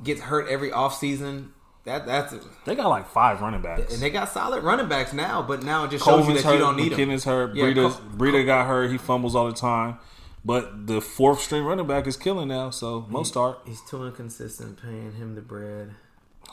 gets 0.03 0.21
hurt 0.21 0.47
every 0.47 0.69
offseason. 0.71 1.49
That 1.83 2.05
that's 2.05 2.35
They 2.65 2.75
got 2.75 2.89
like 2.89 3.07
five 3.09 3.41
running 3.41 3.61
backs. 3.61 3.93
and 3.93 4.01
they 4.01 4.09
got 4.11 4.29
solid 4.29 4.63
running 4.63 4.87
backs 4.87 5.13
now, 5.13 5.41
but 5.41 5.63
now 5.63 5.85
it 5.85 5.91
just 5.91 6.05
shows 6.05 6.27
you 6.27 6.35
that 6.35 6.43
hurt. 6.43 6.53
you 6.53 6.59
don't 6.59 6.75
need 6.77 6.91
McKinnon's 6.91 7.23
them. 7.23 7.33
hurt. 7.33 7.55
Yeah, 7.55 7.65
Breida, 7.65 7.91
Col- 7.91 8.01
Breida 8.17 8.45
got 8.45 8.67
hurt. 8.67 8.91
He 8.91 8.97
fumbles 8.97 9.35
all 9.35 9.47
the 9.47 9.55
time. 9.55 9.97
But 10.43 10.87
the 10.87 11.01
fourth 11.01 11.41
string 11.41 11.63
running 11.63 11.87
back 11.87 12.07
is 12.07 12.17
killing 12.17 12.47
now. 12.47 12.69
So 12.71 13.05
most 13.09 13.29
start. 13.29 13.59
He's 13.65 13.81
too 13.81 14.05
inconsistent 14.05 14.81
paying 14.81 15.13
him 15.13 15.35
the 15.35 15.41
bread. 15.41 15.95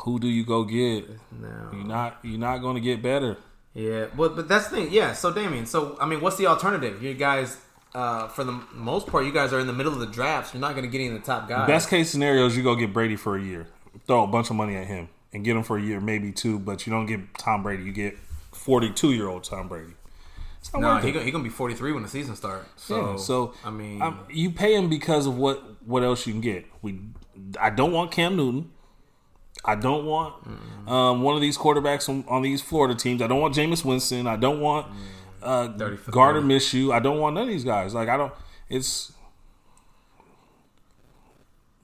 Who 0.00 0.18
do 0.18 0.28
you 0.28 0.44
go 0.44 0.64
get? 0.64 1.08
No. 1.32 1.70
You're 1.72 1.84
not. 1.84 2.18
You're 2.22 2.38
not 2.38 2.58
going 2.58 2.74
to 2.76 2.80
get 2.80 3.02
better. 3.02 3.36
Yeah, 3.74 4.06
but 4.16 4.34
but 4.34 4.48
that's 4.48 4.68
the 4.68 4.76
thing. 4.76 4.88
Yeah, 4.90 5.12
so 5.12 5.32
Damien, 5.32 5.66
so 5.66 5.96
I 6.00 6.06
mean, 6.06 6.20
what's 6.20 6.36
the 6.36 6.46
alternative? 6.46 7.02
You 7.02 7.14
guys, 7.14 7.58
uh, 7.94 8.28
for 8.28 8.44
the 8.44 8.60
most 8.72 9.06
part, 9.06 9.24
you 9.26 9.32
guys 9.32 9.52
are 9.52 9.60
in 9.60 9.66
the 9.66 9.72
middle 9.72 9.92
of 9.92 10.00
the 10.00 10.06
draft. 10.06 10.48
So 10.48 10.54
you're 10.54 10.60
not 10.62 10.72
going 10.74 10.84
to 10.84 10.90
get 10.90 10.98
any 11.04 11.08
of 11.14 11.20
the 11.20 11.26
top 11.26 11.48
guys. 11.48 11.66
Best 11.66 11.88
case 11.90 12.10
scenario 12.10 12.46
is 12.46 12.56
you 12.56 12.62
go 12.62 12.74
get 12.74 12.92
Brady 12.92 13.16
for 13.16 13.36
a 13.36 13.42
year. 13.42 13.66
Throw 14.06 14.24
a 14.24 14.26
bunch 14.26 14.50
of 14.50 14.56
money 14.56 14.74
at 14.76 14.86
him 14.86 15.08
and 15.32 15.44
get 15.44 15.56
him 15.56 15.62
for 15.62 15.78
a 15.78 15.82
year, 15.82 16.00
maybe 16.00 16.32
two. 16.32 16.58
But 16.58 16.86
you 16.86 16.92
don't 16.92 17.06
get 17.06 17.20
Tom 17.38 17.62
Brady. 17.62 17.84
You 17.84 17.92
get 17.92 18.16
42 18.52 19.12
year 19.12 19.28
old 19.28 19.44
Tom 19.44 19.68
Brady. 19.68 19.94
No, 20.74 20.80
worth 20.80 21.04
he 21.04 21.12
gonna, 21.12 21.24
he 21.24 21.30
gonna 21.30 21.44
be 21.44 21.50
43 21.50 21.92
when 21.92 22.02
the 22.02 22.08
season 22.08 22.36
starts. 22.36 22.68
So, 22.76 23.12
Yeah, 23.12 23.16
so 23.16 23.54
I 23.64 23.70
mean, 23.70 24.02
um, 24.02 24.20
you 24.28 24.50
pay 24.50 24.74
him 24.74 24.88
because 24.88 25.26
of 25.26 25.36
what 25.38 25.62
what 25.86 26.02
else 26.02 26.26
you 26.26 26.32
can 26.32 26.42
get. 26.42 26.66
We, 26.82 27.00
I 27.58 27.70
don't 27.70 27.92
want 27.92 28.10
Cam 28.10 28.36
Newton. 28.36 28.70
I 29.64 29.74
don't 29.74 30.04
want 30.04 30.34
um, 30.86 31.22
one 31.22 31.34
of 31.34 31.40
these 31.40 31.58
quarterbacks 31.58 32.08
on, 32.08 32.24
on 32.28 32.42
these 32.42 32.60
Florida 32.60 32.94
teams. 32.94 33.22
I 33.22 33.26
don't 33.26 33.40
want 33.40 33.54
Jameis 33.54 33.84
Winston. 33.84 34.26
I 34.26 34.36
don't 34.36 34.60
want 34.60 34.86
uh, 35.42 35.72
30 35.76 35.96
for 35.96 36.10
Gardner 36.10 36.42
Minshew. 36.42 36.92
I 36.92 37.00
don't 37.00 37.18
want 37.18 37.34
none 37.34 37.44
of 37.44 37.48
these 37.48 37.64
guys. 37.64 37.94
Like 37.94 38.08
I 38.08 38.16
don't. 38.16 38.32
It's 38.68 39.12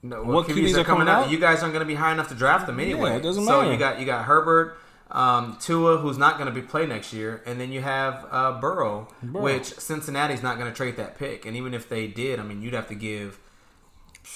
no, 0.05 0.23
what 0.23 0.47
QBs 0.47 0.55
QBs 0.55 0.77
are 0.77 0.85
coming 0.85 1.09
out. 1.09 1.25
out? 1.25 1.31
You 1.31 1.39
guys 1.39 1.63
aren't 1.63 1.73
going 1.73 1.85
to 1.85 1.89
be 1.89 1.95
high 1.95 2.13
enough 2.13 2.29
to 2.29 2.35
draft 2.35 2.67
them 2.67 2.79
anyway. 2.79 3.11
Yeah, 3.11 3.17
it 3.17 3.23
doesn't 3.23 3.45
matter. 3.45 3.65
So 3.65 3.71
you 3.71 3.79
got 3.79 3.99
you 3.99 4.05
got 4.05 4.27
Herbert, 4.27 4.77
um, 5.11 5.57
Tua, 5.61 5.97
who's 5.97 6.19
not 6.19 6.37
going 6.37 6.53
to 6.53 6.53
be 6.53 6.61
play 6.61 6.85
next 6.87 7.15
year, 7.15 7.43
and 7.47 7.59
then 7.59 7.73
you 7.73 7.81
have 7.81 8.27
uh, 8.31 8.61
Burrow, 8.61 9.09
Burrow. 9.23 9.43
which 9.43 9.65
Cincinnati's 9.65 10.43
not 10.43 10.59
going 10.59 10.71
to 10.71 10.77
trade 10.77 10.97
that 10.99 11.19
pick. 11.19 11.47
And 11.47 11.57
even 11.57 11.73
if 11.73 11.89
they 11.89 12.07
did, 12.07 12.39
I 12.39 12.43
mean, 12.43 12.61
you'd 12.61 12.75
have 12.75 12.89
to 12.89 12.95
give. 12.95 13.41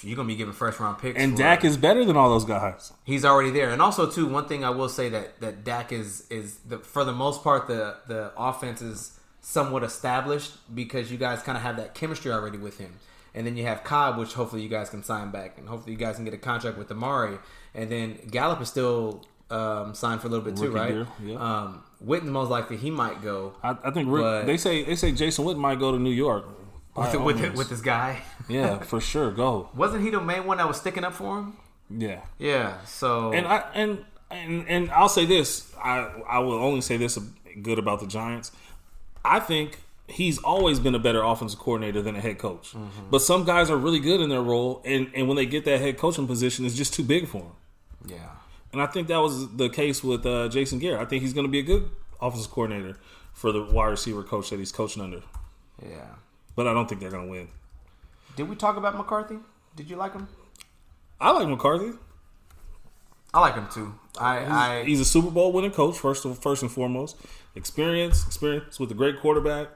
You're 0.02 0.16
going 0.16 0.28
to 0.28 0.32
be 0.32 0.36
giving 0.36 0.52
first 0.54 0.80
round 0.80 0.98
picks. 0.98 1.18
and 1.18 1.36
Dak 1.36 1.64
is 1.64 1.76
better 1.76 2.04
than 2.04 2.16
all 2.16 2.30
those 2.30 2.44
guys. 2.44 2.92
He's 3.04 3.24
already 3.24 3.50
there, 3.50 3.70
and 3.70 3.82
also 3.82 4.10
too. 4.10 4.26
One 4.26 4.46
thing 4.46 4.64
I 4.64 4.70
will 4.70 4.88
say 4.88 5.08
that 5.10 5.40
that 5.40 5.64
Dak 5.64 5.92
is 5.92 6.26
is 6.30 6.56
the, 6.58 6.78
for 6.78 7.04
the 7.04 7.12
most 7.12 7.42
part 7.42 7.66
the 7.66 7.96
the 8.06 8.32
offense 8.38 8.80
is 8.80 9.18
somewhat 9.42 9.82
established 9.84 10.52
because 10.74 11.10
you 11.10 11.16
guys 11.18 11.42
kind 11.42 11.56
of 11.56 11.62
have 11.62 11.76
that 11.76 11.94
chemistry 11.94 12.30
already 12.32 12.58
with 12.58 12.78
him, 12.78 12.96
and 13.38 13.46
then 13.46 13.56
you 13.56 13.64
have 13.64 13.84
Cobb, 13.84 14.18
which 14.18 14.32
hopefully 14.32 14.62
you 14.62 14.68
guys 14.68 14.90
can 14.90 15.04
sign 15.04 15.30
back, 15.30 15.58
and 15.58 15.68
hopefully 15.68 15.92
you 15.92 15.98
guys 15.98 16.16
can 16.16 16.24
get 16.24 16.34
a 16.34 16.38
contract 16.38 16.76
with 16.76 16.90
Amari, 16.90 17.38
and 17.72 17.88
then 17.88 18.18
Gallup 18.28 18.60
is 18.60 18.68
still 18.68 19.24
um, 19.48 19.94
signed 19.94 20.20
for 20.20 20.26
a 20.26 20.30
little 20.30 20.44
bit 20.44 20.56
too, 20.56 20.72
right? 20.72 20.92
deal, 20.92 21.06
yeah. 21.24 21.36
Um, 21.36 21.84
Witten 22.04 22.24
most 22.24 22.50
likely 22.50 22.76
he 22.76 22.90
might 22.90 23.22
go 23.22 23.54
I, 23.62 23.76
I 23.84 23.90
think 23.92 24.08
Rick, 24.10 24.22
But- 24.22 24.46
they 24.46 24.56
say 24.56 24.82
they 24.82 24.96
say 24.96 25.12
Jason 25.12 25.44
Witten 25.44 25.58
might 25.58 25.78
go 25.78 25.92
to 25.92 25.98
New 26.00 26.10
York. 26.10 26.46
With 26.96 27.14
all 27.14 27.24
with, 27.24 27.40
means. 27.40 27.56
with 27.56 27.68
this 27.70 27.80
guy. 27.80 28.22
yeah, 28.48 28.78
for 28.78 29.00
sure, 29.00 29.30
go. 29.30 29.68
Wasn't 29.72 30.02
he 30.02 30.10
the 30.10 30.20
main 30.20 30.44
one 30.44 30.58
that 30.58 30.66
was 30.66 30.78
sticking 30.78 31.04
up 31.04 31.12
for 31.12 31.38
him? 31.38 31.56
Yeah. 31.88 32.22
Yeah. 32.38 32.82
So 32.86 33.32
And 33.32 33.46
I 33.46 33.58
and 33.72 34.04
and 34.32 34.68
and 34.68 34.90
I'll 34.90 35.08
say 35.08 35.24
this. 35.24 35.72
I 35.80 36.10
I 36.28 36.40
will 36.40 36.58
only 36.58 36.80
say 36.80 36.96
this 36.96 37.16
good 37.62 37.78
about 37.78 38.00
the 38.00 38.08
Giants. 38.08 38.50
I 39.24 39.38
think 39.38 39.78
he's 40.08 40.38
always 40.38 40.80
been 40.80 40.94
a 40.94 40.98
better 40.98 41.22
offensive 41.22 41.58
coordinator 41.58 42.02
than 42.02 42.16
a 42.16 42.20
head 42.20 42.38
coach. 42.38 42.72
Mm-hmm. 42.72 43.10
But 43.10 43.20
some 43.22 43.44
guys 43.44 43.70
are 43.70 43.76
really 43.76 44.00
good 44.00 44.20
in 44.20 44.28
their 44.28 44.42
role, 44.42 44.82
and 44.84 45.10
and 45.14 45.28
when 45.28 45.36
they 45.36 45.46
get 45.46 45.64
that 45.66 45.80
head 45.80 45.98
coaching 45.98 46.26
position, 46.26 46.64
it's 46.66 46.74
just 46.76 46.94
too 46.94 47.04
big 47.04 47.28
for 47.28 47.42
them. 47.42 47.52
yeah. 48.06 48.30
And 48.70 48.82
I 48.82 48.86
think 48.86 49.08
that 49.08 49.16
was 49.18 49.56
the 49.56 49.70
case 49.70 50.04
with 50.04 50.26
uh, 50.26 50.48
Jason 50.48 50.78
Garrett. 50.78 51.00
I 51.00 51.06
think 51.06 51.22
he's 51.22 51.32
going 51.32 51.46
to 51.46 51.50
be 51.50 51.58
a 51.58 51.62
good 51.62 51.88
offensive 52.20 52.50
coordinator 52.50 52.98
for 53.32 53.50
the 53.50 53.62
wide 53.62 53.86
receiver 53.86 54.22
coach 54.22 54.50
that 54.50 54.58
he's 54.58 54.72
coaching 54.72 55.02
under. 55.02 55.22
Yeah. 55.82 56.04
But 56.54 56.66
I 56.66 56.74
don't 56.74 56.86
think 56.86 57.00
they're 57.00 57.10
going 57.10 57.24
to 57.24 57.30
win. 57.30 57.48
Did 58.36 58.46
we 58.46 58.56
talk 58.56 58.76
about 58.76 58.94
McCarthy? 58.94 59.38
Did 59.74 59.88
you 59.88 59.96
like 59.96 60.12
him? 60.12 60.28
I 61.18 61.30
like 61.30 61.48
McCarthy. 61.48 61.96
I 63.32 63.40
like 63.40 63.54
him 63.54 63.68
too. 63.72 63.94
I, 64.20 64.80
I 64.80 64.84
He's 64.84 65.00
a 65.00 65.04
Super 65.04 65.30
Bowl 65.30 65.50
winning 65.52 65.70
coach 65.70 65.98
first, 65.98 66.26
first 66.42 66.62
and 66.62 66.70
foremost. 66.70 67.16
Experience, 67.54 68.26
experience 68.26 68.78
with 68.78 68.90
a 68.90 68.94
great 68.94 69.18
quarterback. 69.18 69.68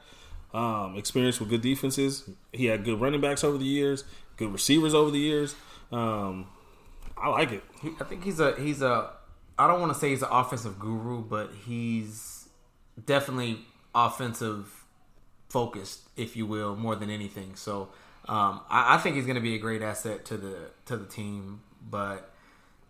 Um, 0.53 0.97
experience 0.97 1.41
with 1.41 1.49
good 1.49 1.63
defenses. 1.63 2.29
He 2.53 2.67
had 2.67 2.85
good 2.85 3.01
running 3.01 3.21
backs 3.21 3.45
over 3.45 3.59
the 3.59 3.65
years, 3.65 4.05
good 4.37 4.53
receivers 4.53 4.95
over 4.95 5.11
the 5.11 5.19
years. 5.19 5.55
Um, 5.91 6.47
I 7.17 7.29
like 7.29 7.53
it. 7.53 7.63
I 8.01 8.05
think 8.05 8.25
he's 8.25 8.41
a 8.41 8.55
he's 8.61 8.83
a. 8.83 9.11
I 9.59 9.67
don't 9.67 9.81
want 9.81 9.93
to 9.93 9.99
say 9.99 10.11
he's 10.11 10.23
an 10.23 10.29
offensive 10.31 10.79
guru, 10.79 11.23
but 11.23 11.51
he's 11.67 12.49
definitely 13.05 13.61
offensive 13.95 14.85
focused, 15.49 16.09
if 16.17 16.37
you 16.37 16.47
will, 16.47 16.75
more 16.75 16.97
than 16.97 17.11
anything. 17.11 17.55
So 17.55 17.91
um, 18.29 18.61
I, 18.71 18.95
I 18.95 18.99
think 18.99 19.17
he's 19.17 19.27
going 19.27 19.37
to 19.37 19.43
be 19.43 19.55
a 19.55 19.59
great 19.59 19.83
asset 19.83 20.25
to 20.27 20.37
the 20.37 20.57
to 20.87 20.97
the 20.97 21.07
team, 21.07 21.61
but 21.89 22.33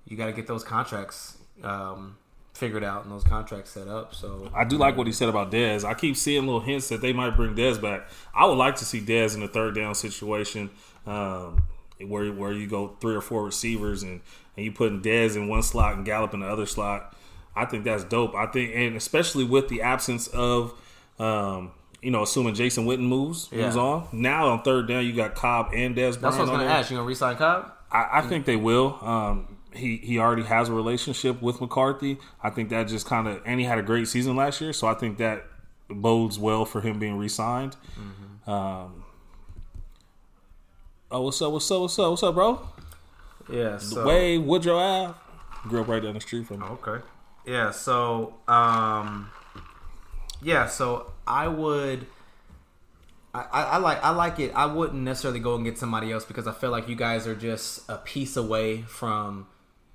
you 0.07 0.17
got 0.17 0.27
to 0.27 0.33
get 0.33 0.47
those 0.47 0.65
contracts 0.65 1.37
um, 1.63 2.17
figured 2.55 2.85
out 2.85 3.05
and 3.05 3.13
those 3.13 3.25
contracts 3.25 3.71
set 3.71 3.89
up. 3.89 4.15
So 4.15 4.51
I 4.55 4.65
do 4.65 4.77
like 4.77 4.97
what 4.97 5.07
he 5.07 5.13
said 5.13 5.29
about 5.29 5.51
Dez. 5.51 5.85
I 5.85 5.95
keep 5.95 6.17
seeing 6.17 6.45
little 6.47 6.61
hints 6.61 6.89
that 6.91 7.01
they 7.01 7.13
might 7.13 7.37
bring 7.37 7.55
Dez 7.55 7.81
back. 7.81 8.07
I 8.35 8.45
would 8.47 8.59
like 8.59 8.77
to 8.77 8.85
see 8.85 9.01
Dez 9.01 9.35
in 9.35 9.43
a 9.43 9.49
third 9.49 9.75
down 9.75 9.95
situation. 9.95 10.71
Um, 11.07 11.63
where 12.01 12.33
where 12.33 12.53
you 12.53 12.67
go 12.67 12.97
three 13.01 13.15
or 13.15 13.21
four 13.21 13.45
receivers 13.45 14.03
and, 14.03 14.21
and 14.57 14.65
you 14.67 14.73
putting 14.73 15.01
Dez 15.03 15.37
in 15.37 15.49
one 15.49 15.63
slot 15.63 15.97
and 15.97 16.05
Gallup 16.05 16.35
in 16.35 16.41
the 16.41 16.47
other 16.49 16.67
slot. 16.67 17.17
I 17.55 17.65
think 17.65 17.85
that's 17.85 18.05
dope. 18.05 18.35
I 18.35 18.47
think, 18.47 18.73
and 18.75 18.97
especially 18.97 19.45
with 19.45 19.69
the 19.69 19.83
absence 19.83 20.27
of, 20.29 20.73
um, 21.19 21.71
you 22.01 22.11
know, 22.11 22.23
assuming 22.23 22.55
Jason 22.55 22.87
Witten 22.87 23.01
moves 23.07 23.49
Yeah. 23.53 23.65
moves 23.65 23.77
on. 23.77 24.09
Now 24.13 24.49
on 24.49 24.63
third 24.63 24.89
down, 24.89 25.05
you 25.05 25.13
got 25.13 25.35
Cobb 25.35 25.71
and 25.75 25.95
Dez. 25.95 26.19
that's 26.21 26.23
what 26.23 26.35
I 26.35 26.41
was 26.41 26.51
going 26.51 26.61
to 26.61 26.67
ask. 26.67 26.91
You 26.91 26.97
going 26.97 27.05
to 27.05 27.09
resign 27.09 27.37
Cobb? 27.37 27.73
I, 27.91 28.09
I 28.15 28.21
think 28.23 28.47
they 28.47 28.57
will. 28.57 28.99
Um, 29.03 29.57
he 29.75 29.97
he 29.99 30.19
already 30.19 30.43
has 30.45 30.69
a 30.69 30.73
relationship 30.73 31.43
with 31.43 31.61
McCarthy. 31.61 32.19
I 32.43 32.51
think 32.51 32.69
that 32.71 32.89
just 32.89 33.07
kind 33.07 33.29
of 33.29 33.41
and 33.45 33.61
he 33.61 33.67
had 33.67 33.79
a 33.79 33.83
great 33.83 34.09
season 34.09 34.37
last 34.37 34.61
year, 34.61 34.73
so 34.73 34.87
I 34.87 34.95
think 34.95 35.19
that 35.19 35.45
bodes 35.89 36.39
well 36.39 36.65
for 36.65 36.81
him 36.81 36.99
being 36.99 37.17
re-signed. 37.19 37.77
Um, 38.47 39.05
oh, 41.11 41.23
what's 41.23 41.41
up? 41.43 41.53
What's 41.53 41.71
up? 41.71 41.81
What's 41.81 41.99
up? 41.99 42.11
What's 42.11 42.23
up, 42.23 42.35
bro? 42.35 42.69
Yeah. 43.51 43.79
So 43.79 44.07
Way 44.07 44.39
Woodrow 44.39 44.79
Ave. 44.79 45.15
Grew 45.69 45.83
up 45.83 45.89
right 45.89 46.03
down 46.03 46.15
the 46.15 46.21
street 46.21 46.47
from 46.47 46.61
me. 46.61 46.67
Okay. 46.67 47.05
Yeah, 47.47 47.71
so 47.71 48.35
um 48.49 49.31
yeah, 50.41 50.67
so 50.67 51.13
I 51.27 51.49
would 51.49 52.07
I, 53.35 53.47
I 53.51 53.77
like 53.79 54.03
I 54.03 54.11
like 54.11 54.39
it. 54.41 54.53
I 54.55 54.67
wouldn't 54.67 55.03
necessarily 55.03 55.41
go 55.41 55.55
and 55.55 55.65
get 55.65 55.79
somebody 55.79 56.13
else 56.13 56.25
because 56.25 56.47
I 56.47 56.53
feel 56.53 56.71
like 56.71 56.89
you 56.89 56.97
guys 56.97 57.27
are 57.27 57.35
just 57.35 57.89
a 57.89 57.97
piece 57.97 58.37
away 58.37 58.83
from 58.83 59.47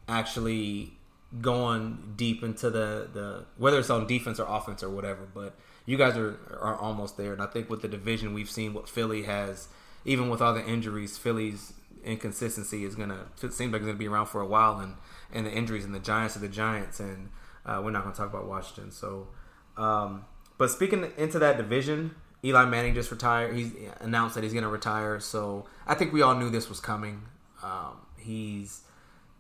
actually 0.08 0.94
going 1.42 2.14
deep 2.16 2.42
into 2.44 2.70
the, 2.70 3.10
the 3.14 3.46
whether 3.58 3.80
it's 3.80 3.90
on 3.90 4.08
defense 4.08 4.40
or 4.40 4.48
offense 4.48 4.82
or 4.82 4.90
whatever, 4.90 5.28
but 5.34 5.56
you 5.86 5.98
guys 5.98 6.16
are 6.18 6.38
are 6.60 6.76
almost 6.76 7.18
there. 7.18 7.34
And 7.34 7.42
I 7.42 7.48
think 7.48 7.70
with 7.70 7.82
the 7.82 7.88
division 7.88 8.34
we've 8.34 8.50
seen 8.50 8.74
what 8.74 8.88
Philly 8.90 9.24
has 9.24 9.68
even 10.06 10.30
with 10.30 10.42
all 10.42 10.54
the 10.54 10.66
injuries, 10.66 11.18
Philly's 11.18 11.74
inconsistency 12.04 12.86
is 12.86 12.96
gonna 12.96 13.26
it 13.44 13.54
seems 13.54 13.74
like 13.74 13.82
it's 13.82 13.88
gonna 13.88 13.98
be 13.98 14.08
around 14.08 14.28
for 14.28 14.42
a 14.42 14.48
while 14.48 14.80
and 14.80 14.96
and 15.34 15.46
the 15.46 15.52
injuries 15.52 15.84
and 15.84 15.94
the 15.94 16.00
Giants 16.00 16.36
are 16.38 16.40
the 16.40 16.48
Giants 16.48 17.00
and 17.00 17.30
uh, 17.66 17.82
we're 17.84 17.92
not 17.92 18.04
gonna 18.04 18.16
talk 18.16 18.30
about 18.30 18.48
Washington. 18.48 18.92
So 18.92 19.28
um, 19.76 20.26
but 20.58 20.72
speaking 20.72 21.12
into 21.18 21.40
that 21.40 21.58
division, 21.58 22.16
Eli 22.44 22.66
Manning 22.66 22.94
just 22.94 23.12
retired. 23.12 23.56
He's 23.56 23.72
announced 24.00 24.36
that 24.36 24.44
he's 24.44 24.54
going 24.54 24.64
to 24.64 24.70
retire. 24.70 25.20
So 25.20 25.66
I 25.86 25.94
think 25.96 26.14
we 26.14 26.22
all 26.22 26.36
knew 26.36 26.50
this 26.50 26.70
was 26.70 26.80
coming. 26.80 27.24
Um, 27.64 27.98
he's 28.18 28.82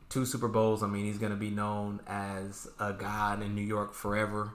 two 0.09 0.25
Super 0.25 0.47
Bowls. 0.47 0.83
I 0.83 0.87
mean, 0.87 1.05
he's 1.05 1.17
going 1.17 1.31
to 1.31 1.37
be 1.37 1.49
known 1.49 1.99
as 2.07 2.67
a 2.79 2.93
god 2.93 3.41
in 3.41 3.55
New 3.55 3.61
York 3.61 3.93
forever. 3.93 4.51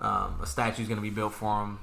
Um, 0.00 0.40
a 0.42 0.46
statue's 0.46 0.88
going 0.88 0.98
to 0.98 1.02
be 1.02 1.10
built 1.10 1.32
for 1.32 1.62
him 1.62 1.78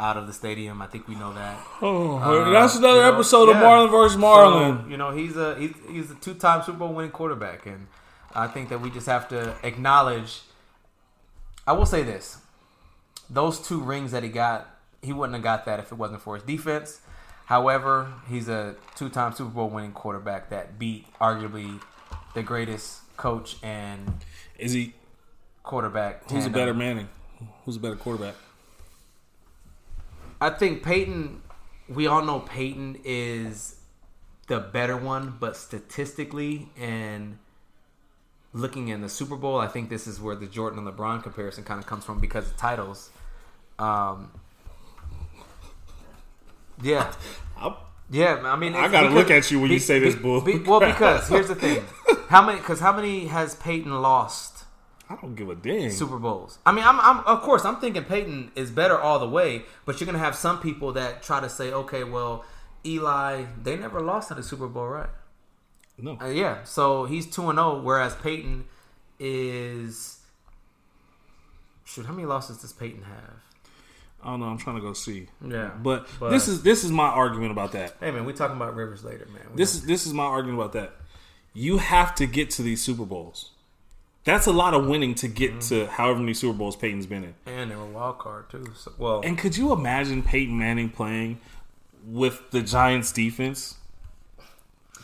out 0.00 0.16
of 0.16 0.26
the 0.26 0.32
stadium. 0.32 0.80
I 0.80 0.86
think 0.86 1.08
we 1.08 1.14
know 1.14 1.34
that. 1.34 1.58
Oh, 1.82 2.16
Uh, 2.18 2.50
that's 2.50 2.76
another 2.76 2.98
you 2.98 3.02
know, 3.02 3.14
episode 3.14 3.48
yeah. 3.48 3.58
of 3.58 3.62
Marlon 3.62 3.90
versus 3.90 4.16
Marlon. 4.16 4.84
So, 4.84 4.90
you 4.90 4.96
know, 4.96 5.10
he's 5.10 5.36
a 5.36 5.54
he's, 5.58 5.74
he's 5.90 6.10
a 6.10 6.14
two 6.14 6.34
time 6.34 6.62
Super 6.62 6.78
Bowl 6.78 6.92
winning 6.94 7.10
quarterback, 7.10 7.66
and 7.66 7.88
I 8.34 8.46
think 8.46 8.68
that 8.70 8.80
we 8.80 8.90
just 8.90 9.06
have 9.06 9.28
to 9.28 9.56
acknowledge. 9.62 10.42
I 11.66 11.72
will 11.72 11.86
say 11.86 12.02
this: 12.02 12.38
those 13.28 13.60
two 13.60 13.80
rings 13.80 14.12
that 14.12 14.22
he 14.22 14.28
got, 14.30 14.70
he 15.02 15.12
wouldn't 15.12 15.34
have 15.34 15.42
got 15.44 15.66
that 15.66 15.80
if 15.80 15.92
it 15.92 15.98
wasn't 15.98 16.22
for 16.22 16.36
his 16.36 16.44
defense. 16.44 17.00
However, 17.46 18.12
he's 18.28 18.48
a 18.48 18.76
two 18.94 19.08
time 19.08 19.32
Super 19.32 19.50
Bowl 19.50 19.68
winning 19.68 19.92
quarterback 19.92 20.50
that 20.50 20.78
beat 20.78 21.06
arguably 21.20 21.80
the 22.34 22.42
greatest 22.42 23.00
coach 23.16 23.56
and 23.62 24.12
Is 24.58 24.72
he? 24.72 24.94
quarterback. 25.62 26.28
Who's 26.30 26.46
a 26.46 26.50
better 26.50 26.74
Manning? 26.74 27.08
Who's 27.64 27.76
a 27.76 27.80
better 27.80 27.96
quarterback? 27.96 28.34
I 30.40 30.50
think 30.50 30.82
Peyton. 30.82 31.42
We 31.88 32.06
all 32.06 32.22
know 32.22 32.40
Peyton 32.40 32.98
is 33.04 33.76
the 34.46 34.60
better 34.60 34.96
one, 34.96 35.36
but 35.40 35.56
statistically 35.56 36.68
and 36.78 37.38
looking 38.52 38.88
in 38.88 39.00
the 39.00 39.08
Super 39.08 39.36
Bowl, 39.36 39.58
I 39.58 39.66
think 39.68 39.88
this 39.90 40.06
is 40.06 40.20
where 40.20 40.34
the 40.36 40.46
Jordan 40.46 40.86
and 40.86 40.96
LeBron 40.96 41.22
comparison 41.22 41.64
kind 41.64 41.80
of 41.80 41.86
comes 41.86 42.04
from 42.04 42.20
because 42.20 42.46
of 42.46 42.56
titles. 42.56 43.10
Um, 43.78 44.30
yeah, 46.82 47.12
I, 47.56 47.74
yeah. 48.10 48.40
I 48.44 48.56
mean, 48.56 48.74
I 48.74 48.88
gotta 48.88 49.08
because- 49.08 49.14
look 49.14 49.30
at 49.30 49.50
you 49.50 49.60
when 49.60 49.70
you 49.70 49.78
say 49.78 49.98
this 49.98 50.14
bull 50.14 50.44
well, 50.66 50.80
because 50.80 51.28
here's 51.28 51.48
the 51.48 51.54
thing: 51.54 51.82
how 52.28 52.44
many? 52.44 52.58
Because 52.58 52.80
how 52.80 52.92
many 52.94 53.26
has 53.26 53.54
Peyton 53.54 53.92
lost? 54.00 54.64
I 55.10 55.16
don't 55.16 55.34
give 55.34 55.48
a 55.48 55.54
dang. 55.54 55.90
Super 55.90 56.18
Bowls. 56.18 56.58
I 56.66 56.72
mean, 56.72 56.84
I'm, 56.84 57.00
I'm 57.00 57.24
of 57.24 57.40
course 57.42 57.64
I'm 57.64 57.76
thinking 57.76 58.04
Peyton 58.04 58.52
is 58.54 58.70
better 58.70 58.98
all 58.98 59.18
the 59.18 59.28
way, 59.28 59.62
but 59.86 59.98
you're 60.00 60.06
gonna 60.06 60.18
have 60.18 60.36
some 60.36 60.60
people 60.60 60.92
that 60.92 61.22
try 61.22 61.40
to 61.40 61.48
say, 61.48 61.72
okay, 61.72 62.04
well, 62.04 62.44
Eli, 62.84 63.44
they 63.62 63.76
never 63.76 64.00
lost 64.00 64.30
in 64.30 64.38
a 64.38 64.42
Super 64.42 64.66
Bowl, 64.68 64.86
right? 64.88 65.08
no. 65.96 66.18
Uh, 66.20 66.26
yeah, 66.28 66.62
so 66.64 67.06
he's 67.06 67.26
two 67.26 67.48
and 67.48 67.58
zero, 67.58 67.80
whereas 67.80 68.14
Peyton 68.16 68.66
is. 69.18 70.20
Shoot, 71.84 72.04
how 72.04 72.12
many 72.12 72.26
losses 72.26 72.58
does 72.58 72.72
Peyton 72.74 73.02
have? 73.02 73.34
I 74.22 74.30
don't 74.30 74.40
know. 74.40 74.46
I'm 74.46 74.58
trying 74.58 74.76
to 74.76 74.82
go 74.82 74.92
see. 74.92 75.28
Yeah, 75.46 75.70
But, 75.82 76.06
But- 76.20 76.30
this 76.30 76.48
is 76.48 76.62
this 76.62 76.84
is 76.84 76.90
my 76.90 77.06
argument 77.06 77.52
about 77.52 77.72
that. 77.72 77.96
Hey 78.00 78.10
man, 78.10 78.24
we 78.24 78.32
talking 78.32 78.56
about 78.56 78.74
Rivers 78.74 79.04
later, 79.04 79.26
man. 79.32 79.42
We 79.52 79.56
This 79.56 79.74
is 79.74 79.84
this 79.86 80.06
is 80.06 80.12
my 80.12 80.24
argument 80.24 80.60
about 80.60 80.72
that. 80.74 80.92
You 81.54 81.78
have 81.78 82.14
to 82.16 82.26
get 82.26 82.50
to 82.50 82.62
these 82.62 82.80
Super 82.82 83.04
Bowls. 83.04 83.50
That's 84.24 84.46
a 84.46 84.52
lot 84.52 84.74
of 84.74 84.86
winning 84.86 85.14
to 85.16 85.28
get 85.28 85.52
Mm-hmm. 85.52 85.68
to 85.86 85.86
however 85.86 86.20
many 86.20 86.34
Super 86.34 86.56
Bowls 86.58 86.76
Peyton's 86.76 87.06
been 87.06 87.24
in. 87.24 87.34
and 87.46 87.70
they 87.70 87.76
were 87.76 87.86
wild 87.86 88.18
card 88.18 88.50
too. 88.50 88.72
So, 88.76 88.92
well, 88.98 89.22
And 89.24 89.38
could 89.38 89.56
you 89.56 89.72
imagine 89.72 90.22
Peyton 90.22 90.56
Manning 90.58 90.90
playing 90.90 91.40
with 92.06 92.50
the 92.50 92.60
Giants 92.62 93.10
defense? 93.12 93.76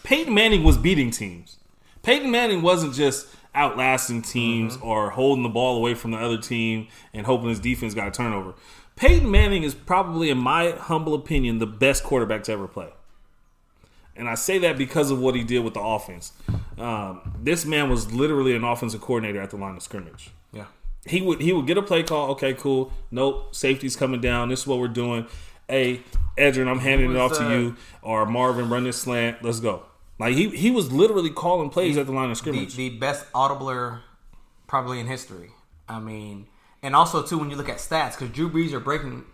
Peyton 0.03 0.35
Manning 0.35 0.63
was 0.63 0.77
beating 0.77 1.11
teams. 1.11 1.57
Peyton 2.03 2.31
Manning 2.31 2.61
wasn't 2.61 2.95
just 2.95 3.27
outlasting 3.55 4.23
teams 4.23 4.77
Mm-hmm. 4.77 4.87
or 4.87 5.11
holding 5.11 5.43
the 5.43 5.49
ball 5.49 5.77
away 5.79 5.95
from 5.95 6.11
the 6.11 6.19
other 6.19 6.37
team 6.39 6.89
and 7.15 7.25
hoping 7.27 7.49
his 7.49 7.61
defense 7.61 7.95
got 7.95 8.09
a 8.09 8.11
turnover. 8.11 8.55
Peyton 8.97 9.29
Manning 9.31 9.63
is 9.63 9.75
probably, 9.75 10.29
in 10.31 10.39
my 10.39 10.73
humble 10.73 11.15
opinion, 11.15 11.59
the 11.59 11.67
best 11.67 12.05
quarterback 12.05 12.45
to 12.45 12.53
ever 12.53 12.69
play. 12.69 12.91
And 14.17 14.29
I 14.29 14.35
say 14.37 14.59
that 14.59 14.79
because 14.79 15.11
of 15.11 15.19
what 15.19 15.35
he 15.35 15.43
did 15.43 15.61
with 15.61 15.75
the 15.75 15.81
offense. 15.81 16.33
Um, 16.79 17.35
this 17.41 17.65
man 17.65 17.91
was 17.91 18.13
literally 18.13 18.55
an 18.55 18.65
offensive 18.65 19.01
coordinator 19.01 19.41
at 19.41 19.51
the 19.51 19.57
line 19.57 19.77
of 19.77 19.83
scrimmage 19.83 20.31
yeah, 20.55 20.67
he 21.07 21.21
would 21.21 21.41
he 21.41 21.53
would 21.53 21.67
get 21.67 21.77
a 21.77 21.83
play 21.83 22.03
call. 22.03 22.31
Okay, 22.33 22.55
cool. 22.55 22.93
Nope, 23.11 23.55
safety's 23.55 23.97
coming 23.97 24.21
down. 24.21 24.49
This 24.49 24.61
is 24.61 24.67
what 24.67 24.79
we're 24.79 24.89
doing. 24.89 25.27
Hey, 25.69 26.03
Edgerrin, 26.39 26.69
I'm 26.69 26.79
handing 26.79 27.11
it 27.11 27.17
off 27.17 27.33
to 27.39 27.47
uh, 27.47 27.51
you. 27.51 27.77
Or 28.03 28.25
Marvin, 28.27 28.69
run 28.69 28.85
this 28.85 29.01
slant. 29.01 29.43
Let's 29.43 29.61
go. 29.61 29.83
Like 30.19 30.35
he 30.35 30.49
he 30.51 30.71
was 30.71 30.93
literally 30.93 31.31
calling 31.31 31.71
plays 31.71 31.97
at 31.97 32.07
the 32.07 32.13
line 32.13 32.25
of 32.25 32.31
the, 32.31 32.37
scrimmage. 32.37 32.77
the 32.77 32.91
best 32.91 33.31
audibler 33.33 34.01
probably 34.67 35.01
in 35.01 35.07
history. 35.07 35.51
I 35.89 35.99
mean, 35.99 36.47
and 36.83 36.95
also 36.95 37.23
too 37.23 37.39
when 37.39 37.51
you 37.51 37.57
look 37.57 37.69
at 37.69 37.79
stats, 37.79 38.13
because 38.13 38.31
Drew 38.31 38.49
Brees 38.49 38.73
are 38.73 38.81
breaking 38.81 39.25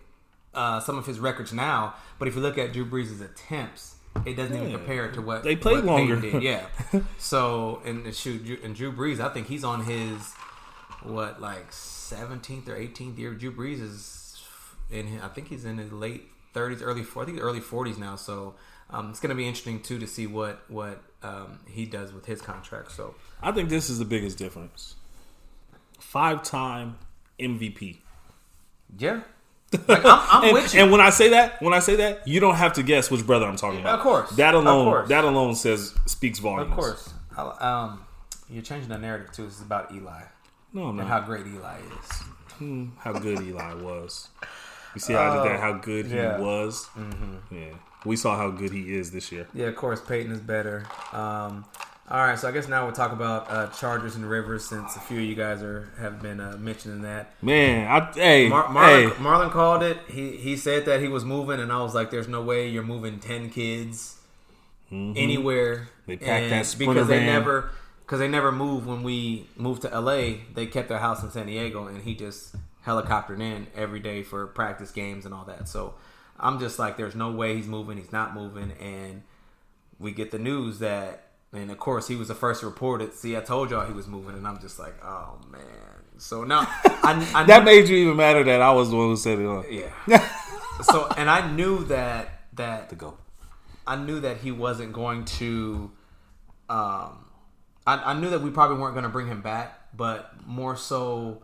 uh, 0.55 0.81
some 0.81 0.97
of 0.99 1.07
his 1.07 1.21
records 1.21 1.53
now. 1.53 1.95
But 2.19 2.29
if 2.29 2.35
you 2.35 2.41
look 2.41 2.59
at 2.59 2.73
Drew 2.73 2.87
Brees' 2.87 3.21
attempts, 3.23 3.97
it 4.27 4.35
doesn't 4.35 4.57
even 4.57 4.73
compare 4.73 5.11
to 5.13 5.23
what 5.23 5.43
They 5.43 5.57
played 5.57 5.77
what 5.77 5.85
longer. 5.85 6.21
Did. 6.21 6.43
Yeah. 6.43 6.67
so 7.19 7.81
and 7.85 8.15
shoot, 8.15 8.63
and 8.63 8.75
Drew 8.75 8.93
Brees, 8.93 9.21
I 9.21 9.29
think 9.29 9.47
he's 9.47 9.65
on 9.65 9.85
his 9.85 10.33
what 11.03 11.41
like 11.41 11.73
seventeenth 11.73 12.69
or 12.69 12.77
eighteenth 12.77 13.19
year. 13.19 13.35
Drew 13.35 13.53
Brees 13.53 13.81
is 13.81 14.43
in. 14.91 15.21
I 15.23 15.29
think 15.29 15.49
he's 15.49 15.65
in 15.65 15.79
his 15.79 15.93
late 15.93 16.29
thirties, 16.53 16.83
early. 16.83 17.03
40s, 17.03 17.23
I 17.23 17.25
think 17.27 17.41
early 17.41 17.61
forties 17.61 17.99
now. 17.99 18.17
So. 18.17 18.55
Um, 18.93 19.11
it's 19.11 19.21
going 19.21 19.31
to 19.31 19.37
be 19.37 19.47
interesting 19.47 19.81
too 19.83 20.01
to 20.01 20.07
see 20.09 20.27
what 20.27 20.69
what 20.69 21.01
um, 21.23 21.61
he 21.69 21.87
does 21.87 22.13
with 22.13 22.27
his 22.27 22.43
contract. 22.43 22.91
So 22.91 23.15
I 23.41 23.53
think 23.53 23.69
this 23.69 23.89
is 23.89 24.01
the 24.01 24.05
biggest 24.05 24.37
difference. 24.37 24.97
Five 26.01 26.43
time 26.43 26.99
MVP. 27.39 27.99
Yeah. 28.99 29.21
Like, 29.87 30.05
I'm, 30.05 30.21
I'm 30.31 30.45
And, 30.49 30.53
with 30.55 30.75
you. 30.75 30.81
and 30.83 30.91
when 30.93 31.01
I 31.01 31.11
say 31.11 31.29
that, 31.31 31.61
when 31.63 31.73
I 31.73 31.79
say 31.79 31.97
that, 31.97 32.27
you 32.27 32.41
don't 32.41 32.57
have 32.57 32.73
to 32.75 32.83
guess 32.83 33.11
which 33.11 33.25
brother 33.27 33.47
I'm 33.47 33.57
talking 33.57 33.81
about. 33.81 33.99
of 33.99 34.01
course. 34.03 34.31
That 34.33 34.55
alone, 34.55 34.85
course. 34.85 35.09
that 35.09 35.25
alone 35.25 35.55
says 35.55 35.95
speaks 36.07 36.39
volumes. 36.41 36.71
of 36.73 36.77
course. 36.77 37.15
Um, 37.61 38.05
you're 38.51 38.63
changing 38.63 38.89
the 38.89 38.99
narrative 38.99 39.33
too. 39.33 39.45
This 39.47 39.57
is 39.57 39.63
about 39.63 39.93
Eli 39.93 40.23
No, 40.73 40.83
I'm 40.85 40.99
and 40.99 41.09
not. 41.09 41.09
how 41.09 41.21
great 41.21 41.47
Eli 41.47 41.79
is. 41.79 42.93
how 42.99 43.13
good 43.13 43.41
Eli 43.47 43.75
was. 43.75 44.29
You 44.95 45.01
see 45.01 45.13
how 45.13 45.31
I 45.31 45.35
did 45.37 45.41
Oh, 45.41 45.45
that? 45.53 45.61
How 45.61 45.73
good 45.75 46.07
he 46.07 46.17
yeah. 46.17 46.39
was. 46.39 46.89
Yeah, 47.53 47.69
we 48.05 48.17
saw 48.17 48.37
how 48.37 48.51
good 48.51 48.73
he 48.73 48.93
is 48.95 49.13
this 49.13 49.31
year. 49.31 49.47
Yeah, 49.55 49.67
of 49.69 49.77
course, 49.77 50.01
Peyton 50.01 50.33
is 50.33 50.41
better. 50.41 50.85
Um, 51.13 51.65
all 52.11 52.19
right, 52.19 52.39
so 52.39 52.49
I 52.49 52.53
guess 52.53 52.67
now 52.67 52.85
we'll 52.85 52.95
talk 52.95 53.13
about 53.13 53.51
uh, 53.51 53.69
Chargers 53.69 54.17
and 54.17 54.29
Rivers 54.29 54.65
since 54.65 54.97
a 54.97 55.01
few 55.01 55.19
of 55.19 55.25
you 55.25 55.35
guys 55.35 55.63
are 55.63 55.89
have 55.99 56.21
been 56.21 56.41
uh, 56.41 56.57
mentioning 56.59 57.03
that. 57.03 57.33
Man, 57.41 57.87
I 57.87 58.13
hey 58.13 58.49
Mar- 58.49 58.67
hey. 58.67 59.07
Marlon, 59.07 59.11
Marlon 59.17 59.51
called 59.51 59.83
it. 59.83 59.99
He 60.09 60.37
he 60.37 60.57
said 60.57 60.87
that 60.87 61.01
he 61.01 61.09
was 61.09 61.25
moving, 61.25 61.61
and 61.61 61.71
I 61.73 61.81
was 61.83 61.95
like, 61.95 62.11
"There's 62.11 62.29
no 62.29 62.43
way 62.43 62.69
you're 62.69 62.83
moving 62.83 63.21
ten 63.21 63.49
kids 63.51 64.19
anywhere." 64.91 65.77
Mm-hmm. 65.77 66.11
They 66.11 66.17
packed 66.17 66.51
that 66.51 66.79
because 66.79 67.07
they 67.07 67.19
van. 67.19 67.27
never 67.27 67.71
because 68.03 68.19
they 68.19 68.29
never 68.29 68.51
moved 68.51 68.87
when 68.87 69.05
we 69.05 69.47
moved 69.57 69.83
to 69.83 70.01
LA. 70.01 70.39
They 70.55 70.67
kept 70.67 70.89
their 70.89 70.99
house 70.99 71.23
in 71.23 71.31
San 71.31 71.47
Diego, 71.47 71.87
and 71.87 72.03
he 72.03 72.17
just 72.17 72.57
helicoptered 72.85 73.41
in 73.41 73.69
every 73.77 74.01
day 74.01 74.25
for 74.25 74.49
practice 74.49 74.91
games 74.91 75.27
and 75.27 75.33
all 75.33 75.45
that. 75.45 75.69
So 75.69 75.95
I'm 76.41 76.59
just 76.59 76.77
like, 76.77 76.97
"There's 76.97 77.15
no 77.15 77.31
way 77.31 77.55
he's 77.55 77.69
moving. 77.69 77.99
He's 77.99 78.11
not 78.11 78.35
moving." 78.35 78.73
And 78.81 79.23
we 80.01 80.11
get 80.11 80.33
the 80.33 80.39
news 80.41 80.81
that, 80.81 81.30
and 81.53 81.71
of 81.71 81.79
course, 81.79 82.07
he 82.09 82.17
was 82.17 82.29
the 82.29 82.35
first 82.35 82.61
to 82.61 82.67
report 82.67 83.03
it. 83.03 83.15
See, 83.15 83.37
I 83.37 83.41
told 83.41 83.71
y'all 83.71 83.87
he 83.87 83.93
was 83.93 84.07
moving, 84.07 84.37
and 84.37 84.47
I'm 84.47 84.61
just 84.61 84.79
like, 84.79 84.95
"Oh 85.05 85.39
man." 85.51 85.61
So 86.19 86.45
now 86.45 86.61
I, 86.61 87.31
I 87.35 87.45
That 87.47 87.65
made 87.65 87.89
you 87.89 87.97
even 87.97 88.17
matter 88.17 88.45
that 88.45 88.61
I 88.61 88.71
was 88.73 88.91
the 88.91 88.97
one 88.97 89.07
who 89.07 89.17
said 89.17 89.39
it. 89.39 89.47
On. 89.47 89.65
yeah. 89.71 89.91
so 90.83 91.09
and 91.17 91.31
I 91.31 91.51
knew 91.51 91.85
that 91.85 92.43
that 92.55 92.91
To 92.91 92.95
go. 92.95 93.17
I 93.87 93.97
knew 93.97 94.21
that 94.21 94.37
he 94.39 94.53
wasn't 94.53 94.93
going 94.93 95.25
to. 95.25 95.91
Um, 96.69 97.25
I, 97.87 97.97
I 98.13 98.21
knew 98.21 98.31
that 98.31 98.43
we 98.43 98.51
probably 98.51 98.79
weren't 98.79 98.95
going 98.95 99.05
to 99.05 99.11
bring 99.11 99.27
him 99.27 99.41
back, 99.41 99.97
but 99.97 100.47
more 100.47 100.77
so, 100.77 101.43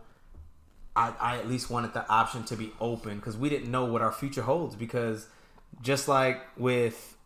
I, 0.95 1.13
I 1.19 1.37
at 1.39 1.49
least 1.49 1.69
wanted 1.69 1.93
the 1.93 2.07
option 2.07 2.43
to 2.45 2.55
be 2.55 2.71
open 2.79 3.17
because 3.17 3.35
we 3.35 3.49
didn't 3.49 3.69
know 3.69 3.85
what 3.85 4.01
our 4.01 4.11
future 4.13 4.43
holds. 4.43 4.75
Because 4.75 5.27
just 5.81 6.07
like 6.07 6.39
with, 6.57 7.16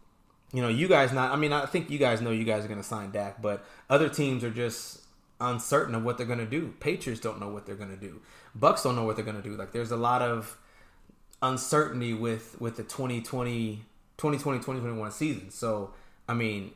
you 0.54 0.62
know, 0.62 0.68
you 0.68 0.88
guys 0.88 1.12
not. 1.12 1.32
I 1.32 1.36
mean, 1.36 1.54
I 1.54 1.66
think 1.66 1.90
you 1.90 1.98
guys 1.98 2.22
know 2.22 2.32
you 2.32 2.44
guys 2.44 2.66
are 2.66 2.68
going 2.68 2.80
to 2.80 2.88
sign 2.88 3.12
Dak, 3.12 3.42
but 3.42 3.66
other 3.90 4.10
teams 4.10 4.44
are 4.44 4.50
just 4.50 5.02
uncertain 5.40 5.96
of 5.96 6.04
what 6.04 6.18
they're 6.18 6.28
going 6.28 6.40
to 6.40 6.46
do. 6.46 6.74
Patriots 6.80 7.22
don't 7.22 7.40
know 7.40 7.50
what 7.50 7.66
they're 7.66 7.76
going 7.76 7.90
to 7.90 7.98
do. 7.98 8.22
Bucks 8.54 8.84
don't 8.84 8.96
know 8.96 9.06
what 9.06 9.16
they're 9.16 9.26
going 9.26 9.42
to 9.42 9.48
do. 9.48 9.56
Like, 9.56 9.72
there's 9.72 9.92
a 9.92 9.98
lot 9.98 10.22
of 10.22 10.58
uncertainty 11.42 12.14
with 12.14 12.60
with 12.60 12.78
the 12.78 12.84
2020 12.84 13.84
2020 14.18 14.60
2021 14.60 15.12
season. 15.12 15.50
So, 15.50 15.94
I 16.28 16.34
mean, 16.34 16.72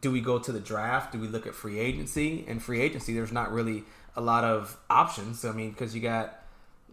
do 0.00 0.10
we 0.10 0.20
go 0.20 0.38
to 0.38 0.52
the 0.52 0.60
draft? 0.60 1.12
Do 1.12 1.18
we 1.18 1.26
look 1.26 1.46
at 1.46 1.54
free 1.54 1.78
agency? 1.78 2.44
And 2.46 2.62
free 2.62 2.80
agency, 2.80 3.14
there's 3.14 3.32
not 3.32 3.52
really 3.52 3.84
a 4.16 4.20
lot 4.20 4.44
of 4.44 4.76
options. 4.90 5.44
I 5.44 5.52
mean, 5.52 5.70
because 5.70 5.94
you 5.94 6.00
got, 6.00 6.40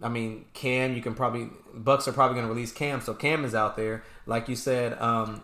I 0.02 0.08
mean, 0.08 0.46
Cam. 0.54 0.94
You 0.94 1.02
can 1.02 1.14
probably 1.14 1.50
Bucks 1.74 2.08
are 2.08 2.12
probably 2.12 2.34
going 2.34 2.46
to 2.46 2.52
release 2.52 2.72
Cam, 2.72 3.00
so 3.00 3.14
Cam 3.14 3.44
is 3.44 3.54
out 3.54 3.76
there. 3.76 4.02
Like 4.26 4.48
you 4.48 4.56
said, 4.56 5.00
um, 5.00 5.42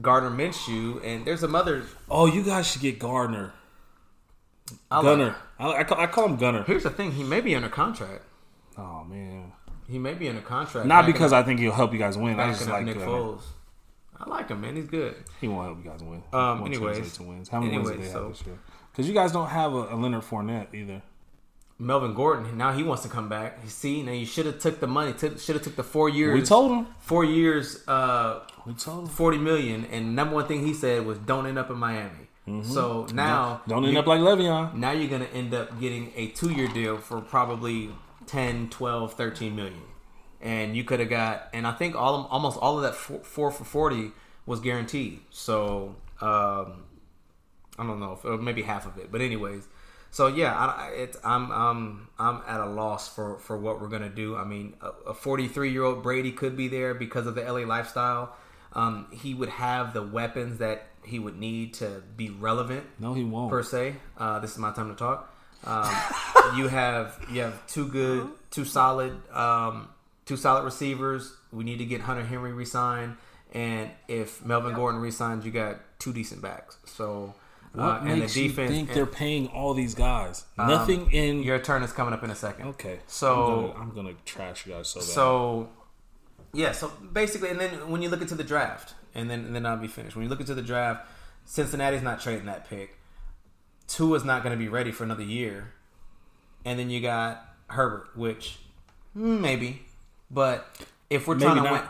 Gardner 0.00 0.30
Minshew, 0.30 1.02
and 1.04 1.24
there's 1.24 1.40
some 1.40 1.54
other. 1.54 1.84
Oh, 2.10 2.26
you 2.26 2.42
guys 2.42 2.66
should 2.70 2.82
get 2.82 2.98
Gardner. 2.98 3.52
I 4.90 4.96
like- 4.96 5.04
Gunner. 5.04 5.36
I, 5.58 5.72
I, 5.72 5.84
call, 5.84 5.98
I 5.98 6.06
call 6.06 6.26
him 6.26 6.36
Gunner. 6.36 6.64
here's 6.64 6.82
the 6.82 6.90
thing: 6.90 7.12
he 7.12 7.22
may 7.24 7.40
be 7.40 7.54
under 7.54 7.68
contract. 7.68 8.22
Oh 8.76 9.04
man. 9.04 9.52
He 9.88 9.98
may 9.98 10.14
be 10.14 10.28
under 10.28 10.40
contract. 10.42 10.86
Not 10.86 11.06
because 11.06 11.32
I 11.32 11.42
think 11.44 11.60
he'll 11.60 11.72
help 11.72 11.92
you 11.92 11.98
guys 11.98 12.18
win. 12.18 12.38
I 12.40 12.50
just 12.50 12.68
like 12.68 12.84
Nick 12.84 12.96
Foles. 12.96 13.42
I 14.18 14.28
like 14.28 14.48
him, 14.48 14.60
man. 14.62 14.74
He's 14.76 14.86
good. 14.86 15.14
He 15.40 15.46
won't 15.46 15.66
help 15.66 15.84
you 15.84 15.90
guys 15.90 16.02
win. 16.02 16.22
Um, 16.32 16.64
anyways. 16.66 17.12
to 17.14 17.22
wins. 17.22 17.48
How 17.48 17.60
many 17.60 17.76
wins 17.76 17.90
Anyways, 17.90 18.00
do 18.00 18.06
they 18.06 18.12
so- 18.12 18.22
have 18.24 18.32
this 18.38 18.46
year? 18.46 18.58
Because 18.90 19.08
you 19.08 19.14
guys 19.14 19.30
don't 19.30 19.48
have 19.48 19.74
a, 19.74 19.94
a 19.94 19.96
Leonard 19.96 20.22
Fournette 20.22 20.72
either. 20.74 21.02
Melvin 21.78 22.14
Gordon. 22.14 22.56
Now 22.56 22.72
he 22.72 22.82
wants 22.82 23.02
to 23.02 23.08
come 23.08 23.28
back. 23.28 23.58
You 23.62 23.68
see, 23.68 24.02
now 24.02 24.12
you 24.12 24.24
should 24.26 24.46
have 24.46 24.58
took 24.58 24.80
the 24.80 24.86
money. 24.86 25.12
Took, 25.12 25.38
should 25.38 25.56
have 25.56 25.64
took 25.64 25.76
the 25.76 25.82
four 25.84 26.08
years. 26.08 26.34
We 26.40 26.46
told 26.46 26.72
him. 26.72 26.86
four 27.00 27.24
years, 27.24 27.86
uh, 27.86 28.40
We 28.64 28.72
told 28.74 29.04
him. 29.04 29.08
forty 29.08 29.38
million, 29.38 29.84
and 29.86 30.16
number 30.16 30.34
one 30.34 30.46
thing 30.46 30.64
he 30.66 30.72
said 30.74 31.04
was, 31.04 31.18
"Don't 31.18 31.46
end 31.46 31.58
up 31.58 31.70
in 31.70 31.76
Miami." 31.76 32.28
So 32.62 33.06
now, 33.12 33.60
Mm-hmm. 33.62 33.70
Don't 33.70 33.84
end 33.86 33.98
up 33.98 34.06
like 34.06 34.20
Le'Veon. 34.20 34.74
now 34.74 34.92
you're 34.92 35.10
gonna 35.10 35.24
end 35.34 35.52
up 35.52 35.80
getting 35.80 36.12
a 36.14 36.28
two-year 36.28 36.68
deal 36.68 36.96
for 36.98 37.20
probably 37.20 37.90
10, 38.28 38.68
12, 38.70 39.14
13 39.14 39.56
million, 39.56 39.82
and 40.40 40.76
you 40.76 40.84
could 40.84 41.00
have 41.00 41.08
got, 41.10 41.48
and 41.52 41.66
I 41.66 41.72
think 41.72 41.96
all 41.96 42.26
almost 42.30 42.56
all 42.58 42.76
of 42.76 42.82
that 42.84 42.94
four, 42.94 43.18
four 43.24 43.50
for 43.50 43.64
forty 43.64 44.12
was 44.46 44.60
guaranteed. 44.60 45.20
So 45.30 45.96
um, 46.20 46.84
I 47.78 47.84
don't 47.84 47.98
know, 48.00 48.16
maybe 48.40 48.62
half 48.62 48.86
of 48.86 48.96
it, 48.96 49.10
but 49.12 49.20
anyways. 49.20 49.66
So 50.10 50.28
yeah, 50.28 50.54
I, 50.54 50.88
it's, 50.94 51.16
I'm 51.24 51.50
I'm 51.52 52.08
I'm 52.18 52.42
at 52.46 52.60
a 52.60 52.66
loss 52.66 53.14
for 53.14 53.38
for 53.38 53.56
what 53.58 53.80
we're 53.80 53.88
gonna 53.88 54.08
do. 54.08 54.36
I 54.36 54.44
mean, 54.44 54.74
a 55.06 55.12
43 55.12 55.70
year 55.70 55.82
old 55.84 56.02
Brady 56.02 56.32
could 56.32 56.56
be 56.56 56.68
there 56.68 56.94
because 56.94 57.26
of 57.26 57.34
the 57.34 57.42
LA 57.42 57.60
lifestyle. 57.66 58.34
Um, 58.72 59.06
he 59.10 59.32
would 59.34 59.48
have 59.48 59.94
the 59.94 60.02
weapons 60.02 60.58
that 60.58 60.86
he 61.02 61.18
would 61.18 61.38
need 61.38 61.74
to 61.74 62.02
be 62.16 62.28
relevant 62.30 62.84
No, 62.98 63.14
he 63.14 63.24
won't. 63.24 63.50
per 63.50 63.62
se. 63.62 63.96
Uh, 64.18 64.38
this 64.40 64.52
is 64.52 64.58
my 64.58 64.72
time 64.72 64.90
to 64.90 64.94
talk. 64.96 65.32
Um, 65.64 65.90
you 66.56 66.68
have 66.68 67.18
you 67.30 67.42
have 67.42 67.66
two 67.66 67.88
good, 67.88 68.28
two 68.50 68.64
solid, 68.64 69.12
um, 69.34 69.88
two 70.26 70.36
solid 70.36 70.64
receivers. 70.64 71.32
We 71.52 71.64
need 71.64 71.78
to 71.78 71.84
get 71.86 72.00
Hunter 72.02 72.24
Henry 72.24 72.52
re-signed, 72.52 73.16
and 73.54 73.90
if 74.08 74.44
Melvin 74.44 74.74
Gordon 74.74 75.00
re-signs, 75.00 75.46
you 75.46 75.52
got 75.52 75.76
two 75.98 76.12
decent 76.12 76.42
backs. 76.42 76.76
So, 76.84 77.34
what 77.76 77.84
uh, 77.84 77.98
and 78.02 78.10
the 78.10 78.16
makes 78.16 78.36
you 78.36 78.50
think 78.50 78.88
and- 78.88 78.96
they're 78.96 79.06
paying 79.06 79.48
all 79.48 79.74
these 79.74 79.94
guys? 79.94 80.44
Nothing 80.58 81.10
in. 81.12 81.42
your 81.42 81.58
turn 81.58 81.82
is 81.82 81.92
coming 81.92 82.12
up 82.14 82.22
in 82.24 82.30
a 82.30 82.34
second. 82.34 82.68
okay. 82.68 83.00
So- 83.06 83.34
I'm 83.76 83.78
gonna, 83.78 83.80
I'm 83.80 83.94
gonna 83.94 84.14
trash 84.24 84.66
you 84.66 84.72
guys 84.72 84.88
so 84.88 85.00
bad. 85.00 85.08
So, 85.08 85.68
yeah. 86.52 86.72
So 86.72 86.88
basically, 87.12 87.50
and 87.50 87.60
then 87.60 87.88
when 87.90 88.02
you 88.02 88.08
look 88.08 88.20
into 88.22 88.34
the 88.34 88.44
draft, 88.44 88.94
and 89.14 89.30
then 89.30 89.44
and 89.46 89.54
then 89.54 89.64
I'll 89.66 89.76
be 89.76 89.88
finished. 89.88 90.16
When 90.16 90.22
you 90.24 90.28
look 90.28 90.40
into 90.40 90.54
the 90.54 90.62
draft, 90.62 91.06
Cincinnati's 91.44 92.02
not 92.02 92.20
trading 92.20 92.46
that 92.46 92.68
pick. 92.68 92.98
Tua's 93.88 94.24
not 94.24 94.42
going 94.42 94.52
to 94.52 94.58
be 94.58 94.68
ready 94.68 94.90
for 94.90 95.04
another 95.04 95.22
year, 95.22 95.72
and 96.64 96.78
then 96.78 96.90
you 96.90 97.00
got 97.00 97.42
Herbert, 97.68 98.08
which 98.16 98.58
mm, 99.16 99.40
maybe, 99.40 99.82
but 100.30 100.66
if 101.08 101.26
we're 101.28 101.34
Maybe 101.34 101.44
trying 101.44 101.56
to 101.56 101.62
not. 101.62 101.72
win, 101.72 101.82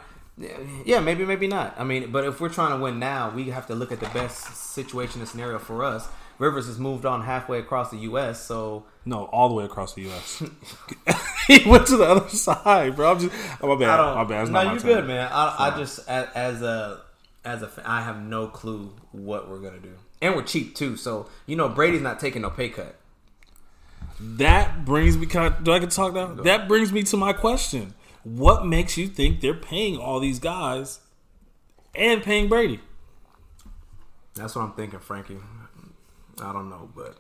yeah, 0.85 1.01
maybe 1.01 1.25
maybe 1.25 1.47
not. 1.47 1.75
I 1.79 1.85
mean, 1.85 2.11
but 2.11 2.25
if 2.25 2.41
we're 2.41 2.51
trying 2.51 2.77
to 2.77 2.83
win 2.83 2.99
now, 2.99 3.31
we 3.31 3.45
have 3.51 3.67
to 3.69 3.75
look 3.75 3.91
at 3.91 4.01
the 4.01 4.09
best 4.09 4.57
situation 4.73 5.21
and 5.21 5.29
scenario 5.29 5.59
for 5.59 5.83
us. 5.83 6.09
Rivers 6.39 6.67
has 6.67 6.79
moved 6.79 7.07
on 7.07 7.23
halfway 7.23 7.59
across 7.59 7.91
the 7.91 7.97
U.S., 7.99 8.45
so 8.45 8.85
no, 9.07 9.25
all 9.27 9.49
the 9.49 9.55
way 9.55 9.65
across 9.65 9.95
the 9.95 10.03
U.S. 10.03 10.43
he 11.47 11.67
went 11.67 11.87
to 11.87 11.97
the 11.97 12.05
other 12.05 12.29
side, 12.29 12.95
bro. 12.97 13.13
I'm 13.13 13.19
just. 13.21 13.35
Oh, 13.63 13.75
my 13.75 13.81
bad. 13.81 14.15
My 14.15 14.25
bad. 14.25 14.43
It's 14.43 14.51
no, 14.51 14.63
not 14.63 14.67
my 14.67 14.73
you're 14.73 14.83
good, 14.83 15.07
man. 15.07 15.29
I, 15.33 15.55
I 15.59 15.79
just 15.79 16.07
as, 16.07 16.29
as 16.35 16.63
a 16.63 17.01
as 17.45 17.63
a 17.63 17.71
I 17.87 18.03
have 18.03 18.23
no 18.23 18.49
clue 18.49 18.95
what 19.13 19.49
we're 19.49 19.61
gonna 19.61 19.81
do, 19.81 19.95
and 20.21 20.37
we're 20.37 20.43
cheap 20.43 20.75
too. 20.75 20.97
So 20.97 21.31
you 21.47 21.57
know, 21.57 21.71
Brady's 21.71 22.03
not 22.03 22.21
taking 22.21 22.43
no 22.43 22.51
pay 22.51 22.69
cut. 22.69 22.97
That 24.21 24.85
brings 24.85 25.17
me. 25.17 25.25
Can 25.27 25.41
I, 25.41 25.49
do 25.61 25.73
I 25.73 25.79
get 25.79 25.91
to 25.91 25.97
talk 25.97 26.13
now? 26.13 26.35
That 26.35 26.69
brings 26.69 26.93
me 26.93 27.03
to 27.05 27.17
my 27.17 27.33
question. 27.33 27.95
What 28.27 28.67
makes 28.67 28.99
you 28.99 29.07
think 29.07 29.41
they're 29.41 29.55
paying 29.55 29.99
all 29.99 30.19
these 30.19 30.41
guys 30.41 30.99
and 31.95 32.25
paying 32.25 32.49
Brady? 32.49 32.81
That's 34.35 34.57
what 34.57 34.63
I'm 34.63 34.73
thinking, 34.73 34.99
Frankie. 34.99 35.37
I 36.43 36.53
don't 36.53 36.69
know, 36.69 36.91
but 36.97 37.17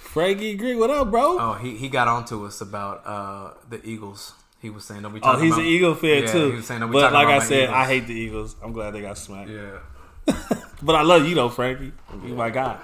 Frankie 0.00 0.56
Green, 0.56 0.80
what 0.80 0.90
up, 0.90 1.12
bro? 1.12 1.38
oh, 1.38 1.52
he 1.52 1.76
he 1.76 1.88
got 1.88 2.08
onto 2.08 2.44
us 2.44 2.60
about 2.60 3.06
uh 3.06 3.52
the 3.68 3.80
Eagles. 3.86 4.34
He 4.60 4.68
was 4.68 4.84
saying 4.84 5.02
don't 5.02 5.14
be 5.14 5.20
Oh, 5.22 5.36
he's 5.38 5.52
about, 5.52 5.60
an 5.60 5.66
Eagle 5.66 5.94
fan 5.94 6.24
Yeah, 6.24 6.32
too. 6.32 6.50
He 6.50 6.56
was 6.56 6.66
saying 6.66 6.80
don't 6.80 6.90
be 6.90 6.94
but 6.94 7.10
talking 7.10 7.14
like 7.14 7.28
I 7.28 7.38
said, 7.46 7.62
Eagles. 7.62 7.76
I 7.76 7.86
hate 7.86 8.06
the 8.08 8.14
Eagles. 8.14 8.56
I'm 8.64 8.72
glad 8.72 8.90
they 8.90 9.02
got 9.02 9.16
smacked. 9.16 9.48
Yeah, 9.48 9.78
But 10.82 10.96
I 10.96 11.02
love 11.02 11.24
you 11.24 11.36
though, 11.36 11.50
Frankie. 11.50 11.92
You 12.24 12.34
my 12.34 12.50
guy. 12.50 12.80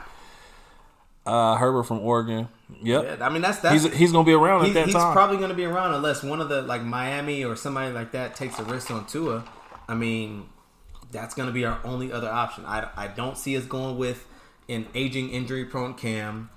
Uh, 1.27 1.57
Herbert 1.57 1.85
from 1.85 2.01
Oregon. 2.01 2.49
Yep. 2.83 3.19
yeah. 3.19 3.27
I 3.27 3.29
mean 3.31 3.43
that's 3.43 3.59
that's 3.59 3.83
He's 3.83 3.95
he's 3.95 4.13
gonna 4.13 4.25
be 4.25 4.33
around 4.33 4.67
at 4.67 4.75
that 4.75 4.87
he's 4.87 4.95
time. 4.95 5.09
He's 5.09 5.13
probably 5.13 5.37
going 5.39 5.51
to 5.51 5.57
be 5.57 5.65
around 5.65 5.95
unless 5.95 6.23
one 6.23 6.41
of 6.41 6.49
the 6.49 6.63
like 6.63 6.83
Miami 6.83 7.45
or 7.45 7.57
somebody 7.57 7.93
like 7.93 8.13
that 8.13 8.35
takes 8.35 8.59
a 8.59 8.65
risk 8.65 8.91
on 8.91 9.07
Tua. 9.07 9.45
I 9.89 9.95
mean, 9.95 10.49
that's 11.11 11.35
going 11.35 11.47
to 11.47 11.53
be 11.53 11.65
our 11.65 11.81
only 11.85 12.13
other 12.13 12.29
option. 12.29 12.65
I, 12.67 12.89
I 12.97 13.09
don't 13.09 13.39
see 13.39 13.57
us 13.57 13.65
going 13.65 13.99
with 13.99 14.27
an 14.69 14.87
aging 14.95 15.31
injury 15.31 15.65
prone 15.65 15.95
Cam. 15.95 16.51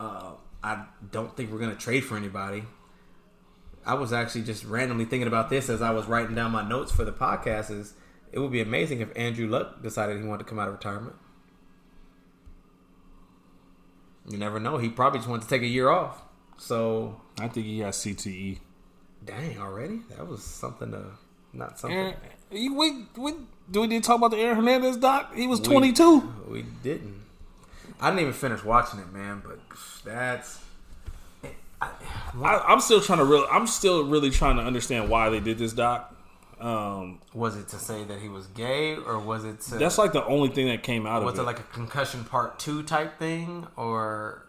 Uh, 0.00 0.32
I 0.62 0.84
don't 1.10 1.36
think 1.36 1.52
we're 1.52 1.58
going 1.58 1.70
to 1.70 1.76
trade 1.76 2.04
for 2.04 2.16
anybody. 2.16 2.64
I 3.86 3.94
was 3.94 4.12
actually 4.14 4.42
just 4.42 4.64
randomly 4.64 5.04
thinking 5.04 5.28
about 5.28 5.50
this 5.50 5.68
as 5.68 5.82
I 5.82 5.90
was 5.90 6.06
writing 6.06 6.34
down 6.34 6.52
my 6.52 6.66
notes 6.66 6.90
for 6.90 7.04
the 7.04 7.12
podcast. 7.12 7.70
Is 7.70 7.94
it 8.32 8.38
would 8.38 8.52
be 8.52 8.62
amazing 8.62 9.00
if 9.00 9.10
Andrew 9.14 9.46
Luck 9.46 9.82
decided 9.82 10.18
he 10.18 10.26
wanted 10.26 10.44
to 10.44 10.48
come 10.48 10.58
out 10.58 10.68
of 10.68 10.74
retirement. 10.74 11.16
You 14.28 14.38
never 14.38 14.58
know. 14.58 14.78
He 14.78 14.88
probably 14.88 15.18
just 15.18 15.28
wanted 15.28 15.42
to 15.42 15.48
take 15.48 15.62
a 15.62 15.66
year 15.66 15.88
off. 15.88 16.22
So 16.56 17.20
I 17.38 17.48
think 17.48 17.66
he 17.66 17.80
has 17.80 17.96
CTE. 17.96 18.58
Dang, 19.24 19.58
already? 19.58 20.00
That 20.10 20.26
was 20.26 20.42
something 20.42 20.90
to 20.92 21.04
not 21.52 21.78
something. 21.78 21.98
Aaron, 21.98 22.14
we, 22.50 22.68
we, 23.16 23.34
do 23.70 23.80
we 23.80 23.86
need 23.86 24.02
to 24.02 24.06
talk 24.06 24.18
about 24.18 24.30
the 24.30 24.38
Aaron 24.38 24.56
Hernandez 24.56 24.96
doc? 24.96 25.34
He 25.34 25.46
was 25.46 25.60
22. 25.60 26.20
We 26.48 26.62
didn't. 26.82 27.22
I 28.00 28.10
didn't 28.10 28.20
even 28.20 28.32
finish 28.32 28.64
watching 28.64 29.00
it, 29.00 29.12
man. 29.12 29.42
But 29.44 29.60
that's. 30.04 30.60
I, 31.80 32.64
I'm 32.66 32.80
still 32.80 33.00
trying 33.00 33.18
to 33.18 33.24
real. 33.24 33.46
I'm 33.50 33.66
still 33.66 34.04
really 34.04 34.30
trying 34.30 34.56
to 34.56 34.62
understand 34.62 35.08
why 35.08 35.28
they 35.28 35.40
did 35.40 35.58
this 35.58 35.72
doc. 35.72 36.13
Um, 36.64 37.18
Was 37.34 37.56
it 37.56 37.68
to 37.68 37.76
say 37.76 38.04
that 38.04 38.20
he 38.20 38.28
was 38.28 38.46
gay, 38.48 38.96
or 38.96 39.18
was 39.18 39.44
it 39.44 39.60
to 39.62 39.74
that's 39.76 39.98
like 39.98 40.12
the 40.12 40.24
only 40.24 40.48
thing 40.48 40.68
that 40.68 40.82
came 40.82 41.06
out 41.06 41.22
was 41.22 41.34
of 41.34 41.40
it 41.40 41.42
it. 41.42 41.44
like 41.46 41.58
a 41.60 41.64
concussion 41.64 42.24
part 42.24 42.58
two 42.58 42.82
type 42.82 43.18
thing, 43.18 43.66
or 43.76 44.46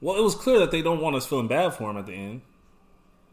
well, 0.00 0.16
it 0.16 0.22
was 0.22 0.34
clear 0.36 0.58
that 0.60 0.70
they 0.70 0.82
don't 0.82 1.00
want 1.00 1.16
us 1.16 1.26
feeling 1.26 1.48
bad 1.48 1.74
for 1.74 1.90
him 1.90 1.96
at 1.96 2.06
the 2.06 2.12
end, 2.12 2.42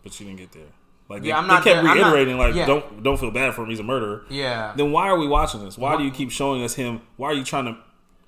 but 0.04 0.12
she 0.14 0.24
didn't 0.26 0.40
get 0.40 0.52
there. 0.54 0.64
Like 1.08 1.24
Yeah, 1.24 1.34
they, 1.36 1.40
I'm 1.40 1.48
not 1.48 1.64
they 1.64 1.72
kept 1.72 1.84
there- 1.84 1.92
I'm 1.92 1.98
not- 2.00 2.04
reiterating, 2.14 2.38
like 2.40 2.56
yeah. 2.56 2.66
don't 2.66 3.04
don't 3.04 3.20
feel 3.20 3.32
bad 3.32 3.54
for 3.54 3.64
him. 3.64 3.70
He's 3.70 3.80
a 3.80 3.84
murderer. 3.84 4.24
yeah? 4.30 4.74
Then 4.76 4.92
why 4.92 5.08
are 5.10 5.18
we 5.18 5.28
watching 5.28 5.64
this? 5.64 5.78
Why 5.78 5.96
do 5.96 6.04
you 6.04 6.12
keep 6.12 6.32
showing 6.32 6.64
us 6.64 6.74
him? 6.74 7.02
Why 7.18 7.30
are 7.30 7.34
you 7.34 7.44
trying 7.44 7.66
to 7.66 7.78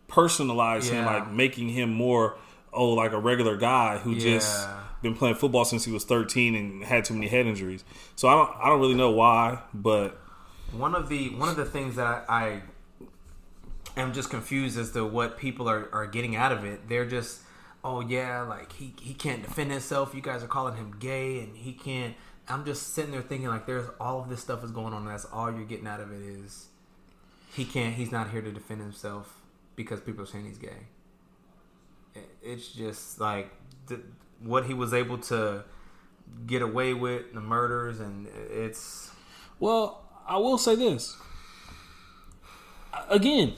personalize 0.10 0.90
him, 0.90 1.06
like 1.06 1.32
making 1.32 1.70
him 1.70 1.92
more 1.92 2.38
oh 2.74 2.90
like 2.90 3.12
a 3.12 3.20
regular 3.20 3.58
guy 3.58 3.98
who 3.98 4.16
just 4.18 4.68
been 5.02 5.16
playing 5.16 5.36
football 5.36 5.66
since 5.66 5.84
he 5.86 5.92
was 5.92 6.04
13 6.06 6.56
and 6.56 6.84
had 6.84 7.04
too 7.06 7.14
many 7.14 7.28
head 7.28 7.46
injuries. 7.48 7.84
So 8.16 8.28
I 8.28 8.34
don't 8.34 8.56
I 8.58 8.68
don't 8.70 8.80
really 8.80 8.96
know 8.96 9.12
why, 9.12 9.60
but 9.74 10.20
One 10.72 10.96
of 10.96 11.10
the 11.10 11.30
one 11.30 11.50
of 11.50 11.56
the 11.56 11.66
things 11.66 11.96
that 11.96 12.08
I, 12.08 12.24
I 12.30 12.62
am 13.98 14.14
just 14.14 14.30
confused 14.30 14.78
as 14.78 14.92
to 14.92 15.06
what 15.06 15.38
people 15.38 15.70
are, 15.70 15.90
are 15.94 16.08
getting 16.08 16.36
out 16.36 16.52
of 16.52 16.64
it. 16.64 16.88
They're 16.88 17.06
just, 17.06 17.42
oh 17.84 18.02
yeah, 18.02 18.42
like 18.42 18.74
he 18.74 18.94
he 19.02 19.14
can't 19.14 19.42
defend 19.44 19.72
himself. 19.72 20.14
You 20.16 20.22
guys 20.22 20.44
are 20.44 20.48
calling 20.48 20.76
him 20.76 20.96
gay, 21.00 21.40
and 21.40 21.58
he 21.58 21.74
can't. 21.74 22.16
I'm 22.48 22.66
just 22.66 22.94
sitting 22.94 23.12
there 23.12 23.22
thinking 23.22 23.48
like, 23.48 23.66
there's 23.66 23.90
all 24.00 24.22
of 24.22 24.30
this 24.30 24.42
stuff 24.42 24.64
is 24.64 24.72
going 24.72 24.94
on. 24.94 25.04
And 25.04 25.12
that's 25.12 25.26
all 25.26 25.52
you're 25.52 25.66
getting 25.66 25.88
out 25.88 26.00
of 26.00 26.12
it 26.12 26.22
is 26.22 26.68
he 27.54 27.66
can't. 27.66 27.96
He's 27.96 28.12
not 28.12 28.32
here 28.32 28.42
to 28.42 28.52
defend 28.52 28.82
himself 28.82 29.42
because 29.76 30.00
people 30.02 30.24
are 30.24 30.28
saying 30.28 30.46
he's 30.46 30.58
gay. 30.58 30.88
It- 32.16 32.30
It's 32.42 32.68
just 32.70 33.20
like 33.20 33.52
the, 33.88 34.02
what 34.42 34.66
he 34.66 34.74
was 34.74 34.94
able 34.94 35.18
to 35.20 35.64
get 36.48 36.62
away 36.62 36.94
with, 36.94 37.34
the 37.34 37.42
murders, 37.42 38.00
and 38.00 38.28
it's. 38.50 39.12
well, 39.60 40.04
I 40.28 40.38
will 40.38 40.58
say 40.58 40.76
this. 40.76 41.18
Again, 43.10 43.54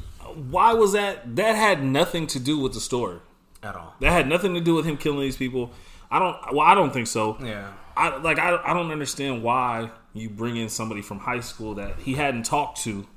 why 0.50 0.74
was 0.74 0.94
that 0.94 1.36
that 1.36 1.56
had 1.56 1.84
nothing 1.84 2.28
to 2.28 2.40
do 2.40 2.58
with 2.60 2.74
the 2.74 2.80
story. 2.80 3.20
At 3.62 3.76
all. 3.76 3.94
That 4.02 4.12
had 4.12 4.28
nothing 4.28 4.54
to 4.56 4.60
do 4.62 4.74
with 4.76 4.86
him 4.86 4.98
killing 4.98 5.22
these 5.22 5.38
people. 5.38 5.72
I 6.12 6.20
don't 6.20 6.38
well, 6.52 6.62
I 6.68 6.76
don't 6.76 6.92
think 6.94 7.08
so. 7.08 7.38
Yeah. 7.42 7.72
I 7.96 8.18
like 8.18 8.38
I, 8.40 8.58
I 8.64 8.74
don't 8.74 8.92
understand 8.92 9.42
why 9.44 9.92
you 10.14 10.30
bring 10.30 10.58
in 10.58 10.70
somebody 10.70 11.02
from 11.02 11.20
high 11.20 11.40
school 11.40 11.76
that 11.76 12.00
he 12.00 12.14
hadn't 12.16 12.44
talked 12.44 12.82
to 12.84 13.08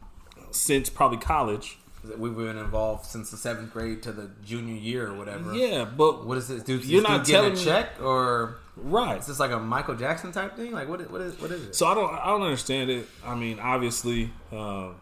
since 0.51 0.89
probably 0.89 1.19
college. 1.19 1.79
We've 2.17 2.37
been 2.37 2.57
involved 2.59 3.07
since 3.07 3.31
the 3.31 3.37
seventh 3.37 3.73
grade 3.73 4.03
to 4.05 4.13
the 4.13 4.31
junior 4.45 4.75
year 4.75 5.09
or 5.09 5.15
whatever. 5.15 5.55
Yeah, 5.55 5.85
but 5.85 6.27
What 6.27 6.39
is 6.39 6.49
this 6.49 6.63
dude? 6.63 6.85
You're 6.85 7.03
not 7.03 7.25
telling 7.25 7.53
a 7.53 7.55
me- 7.57 7.65
check 7.65 7.91
or 8.03 8.57
right. 8.77 9.19
is 9.19 9.27
this 9.27 9.41
like 9.41 9.51
a 9.51 9.59
Michael 9.59 9.95
Jackson 9.97 10.33
type 10.33 10.57
thing? 10.57 10.73
Like 10.73 10.89
what? 10.89 11.01
is- 11.01 11.09
What 11.09 11.21
is? 11.21 11.41
What 11.41 11.51
is 11.51 11.63
it? 11.67 11.75
So 11.75 11.87
I 11.87 11.95
don't 11.95 12.13
I 12.15 12.27
don't 12.27 12.43
understand 12.43 12.91
it. 12.91 13.07
I 13.25 13.35
mean, 13.35 13.59
obviously, 13.59 14.31
um, 14.53 14.97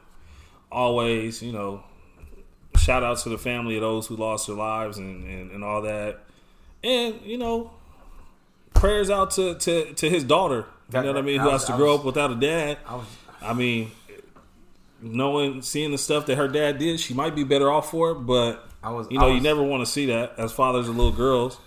always 0.73 1.43
you 1.43 1.53
know, 1.53 1.83
shout 2.77 3.03
out 3.03 3.19
to 3.19 3.29
the 3.29 3.39
family 3.39 3.77
of 3.77 3.83
those 3.83 4.07
who 4.07 4.17
lost 4.17 4.47
their 4.47 4.57
lives 4.57 4.99
and 4.99 5.25
and, 5.29 5.51
and 5.53 5.65
all 5.65 5.83
that, 5.83 6.21
and 6.83 7.21
you 7.23 7.39
know, 7.39 7.71
prayers 8.75 9.11
out 9.11 9.31
to 9.33 9.55
to, 9.57 9.93
to 9.95 10.11
his 10.11 10.25
daughter. 10.25 10.57
You 10.57 10.65
That- 10.91 11.05
know 11.05 11.13
what 11.13 11.19
I 11.19 11.23
mean? 11.23 11.41
I 11.41 11.45
Who 11.45 11.51
was- 11.51 11.63
has 11.63 11.71
to 11.71 11.77
grow 11.77 11.95
up 11.95 12.05
without 12.05 12.31
a 12.31 12.37
dad. 12.37 12.79
I 12.87 12.97
was. 12.97 13.07
I 13.43 13.53
mean, 13.53 13.91
knowing, 15.05 15.63
seeing 15.63 15.91
the 15.93 15.99
stuff 15.99 16.27
that 16.27 16.37
her 16.37 16.49
dad 16.49 16.79
did, 16.79 16.99
she 16.99 17.15
might 17.15 17.35
be 17.37 17.45
better 17.45 17.71
off 17.71 17.91
for 17.91 18.13
it. 18.13 18.15
But 18.27 18.67
I 18.83 18.91
was- 18.91 19.07
you 19.11 19.19
know, 19.19 19.29
I 19.29 19.35
you 19.35 19.41
never 19.41 19.63
want 19.63 19.85
to 19.85 19.91
see 19.91 20.07
that 20.07 20.35
as 20.39 20.53
fathers 20.53 20.89
of 20.89 20.97
little 20.97 21.13
girls. 21.13 21.59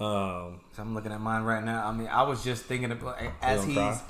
Um, 0.00 0.60
I'm 0.78 0.94
looking 0.94 1.12
at 1.12 1.20
mine 1.20 1.44
right 1.44 1.62
now. 1.62 1.86
I 1.86 1.92
mean, 1.92 2.08
I 2.08 2.22
was 2.24 2.42
just 2.42 2.64
thinking 2.64 2.90
about 2.90 3.18
as 3.40 3.64
he's. 3.64 3.74
cry? 3.76 4.00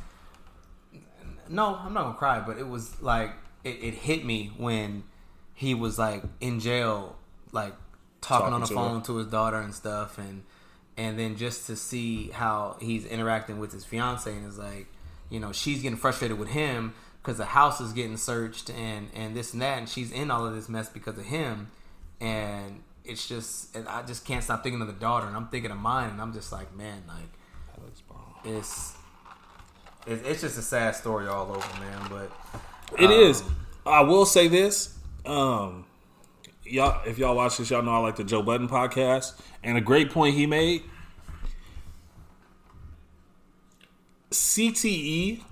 No, 1.49 1.75
I'm 1.77 1.93
not 1.93 2.05
gonna 2.05 2.15
cry, 2.17 2.41
but 2.41 2.57
it 2.59 2.67
was 2.67 3.01
like 3.03 3.33
it, 3.65 3.77
it 3.83 3.95
hit 3.95 4.25
me 4.25 4.53
when 4.57 5.05
he 5.55 5.75
was 5.75 5.99
like 5.99 6.23
in 6.41 6.61
jail, 6.61 7.17
like 7.53 7.75
talking, 8.21 8.45
Talking 8.51 8.55
on 8.55 8.61
the 8.63 8.67
to 8.69 8.75
phone 8.75 9.01
her. 9.01 9.07
to 9.07 9.17
his 9.17 9.27
daughter 9.27 9.59
and 9.59 9.75
stuff, 9.75 10.17
and 10.19 10.45
and 10.97 11.19
then 11.19 11.37
just 11.37 11.67
to 11.67 11.77
see 11.77 12.29
how 12.31 12.77
he's 12.81 13.05
interacting 13.05 13.59
with 13.59 13.73
his 13.73 13.85
fiance 13.85 14.31
and 14.33 14.47
is 14.47 14.59
like, 14.59 14.87
you 15.31 15.41
know, 15.41 15.53
she's 15.53 15.83
getting 15.83 15.99
frustrated 15.99 16.39
with 16.39 16.49
him 16.49 16.95
because 17.23 17.39
the 17.39 17.45
house 17.45 17.81
is 17.81 17.93
getting 17.93 18.17
searched 18.17 18.69
and 18.71 19.09
and 19.15 19.37
this 19.37 19.53
and 19.53 19.63
that, 19.63 19.79
and 19.79 19.89
she's 19.89 20.11
in 20.11 20.31
all 20.31 20.45
of 20.47 20.55
this 20.55 20.69
mess 20.69 20.89
because 20.89 21.17
of 21.19 21.25
him, 21.25 21.71
and 22.21 22.83
it's 23.05 23.27
just, 23.29 23.75
and 23.77 23.87
I 23.89 24.03
just 24.03 24.25
can't 24.25 24.43
stop 24.45 24.63
thinking 24.63 24.81
of 24.81 24.87
the 24.87 24.93
daughter, 24.93 25.27
and 25.27 25.37
I'm 25.37 25.49
thinking 25.49 25.71
of 25.71 25.79
mine, 25.79 26.11
and 26.11 26.21
I'm 26.21 26.33
just 26.33 26.53
like, 26.53 26.75
man, 26.77 27.03
like 27.09 27.29
it's. 28.45 28.95
It's 30.07 30.27
it's 30.29 30.41
just 30.41 30.59
a 30.59 30.63
sad 30.63 30.97
story 30.97 31.29
all 31.29 31.49
over, 31.51 31.81
man. 31.81 32.09
But 32.11 32.33
It 32.99 33.07
Um, 33.07 33.13
is. 33.13 33.43
I 33.87 34.01
will 34.01 34.27
say 34.27 34.49
this. 34.49 34.99
Um, 35.25 35.85
y'all, 36.65 37.01
if 37.07 37.19
y'all 37.19 37.37
watch 37.37 37.59
this, 37.59 37.71
y'all 37.71 37.83
know 37.83 37.93
I 37.93 37.99
like 37.99 38.17
the 38.17 38.25
Joe 38.25 38.43
Budden 38.43 38.69
podcast, 38.69 39.41
and 39.63 39.79
a 39.79 39.81
great 39.81 40.11
point 40.11 40.35
he 40.35 40.47
made. 40.47 40.83
CTE 44.31 45.43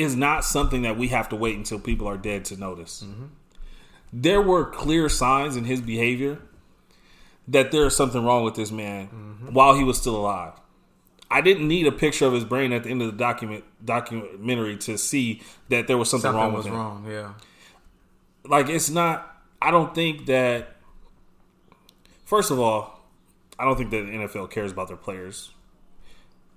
is 0.00 0.16
not 0.16 0.44
something 0.44 0.82
that 0.82 0.96
we 0.96 1.08
have 1.08 1.28
to 1.30 1.36
wait 1.36 1.56
until 1.56 1.78
people 1.78 2.06
are 2.08 2.16
dead 2.16 2.44
to 2.46 2.56
notice. 2.56 3.04
There 4.12 4.40
were 4.42 4.64
clear 4.64 5.08
signs 5.08 5.56
in 5.56 5.64
his 5.64 5.80
behavior 5.80 6.38
that 7.48 7.70
there 7.72 7.84
is 7.86 7.96
something 7.96 8.24
wrong 8.24 8.44
with 8.44 8.54
this 8.54 8.70
man 8.70 9.06
while 9.50 9.74
he 9.74 9.84
was 9.84 9.98
still 9.98 10.16
alive. 10.16 10.52
I 11.30 11.40
didn't 11.42 11.68
need 11.68 11.86
a 11.86 11.92
picture 11.92 12.26
of 12.26 12.32
his 12.32 12.44
brain 12.44 12.72
at 12.72 12.82
the 12.84 12.90
end 12.90 13.02
of 13.02 13.12
the 13.12 13.16
document 13.16 13.62
documentary 13.84 14.76
to 14.78 14.98
see 14.98 15.42
that 15.68 15.86
there 15.86 15.96
was 15.96 16.10
something, 16.10 16.22
something 16.32 16.40
wrong 16.40 16.52
was 16.52 16.64
with 16.64 16.72
him. 16.72 16.78
wrong. 16.78 17.06
Yeah, 17.08 17.32
Like 18.44 18.68
it's 18.68 18.90
not. 18.90 19.40
I 19.62 19.70
don't 19.70 19.94
think 19.94 20.26
that. 20.26 20.76
First 22.24 22.50
of 22.50 22.58
all, 22.58 23.00
I 23.58 23.64
don't 23.64 23.76
think 23.76 23.90
that 23.90 24.06
the 24.06 24.12
NFL 24.12 24.50
cares 24.50 24.72
about 24.72 24.88
their 24.88 24.96
players. 24.96 25.50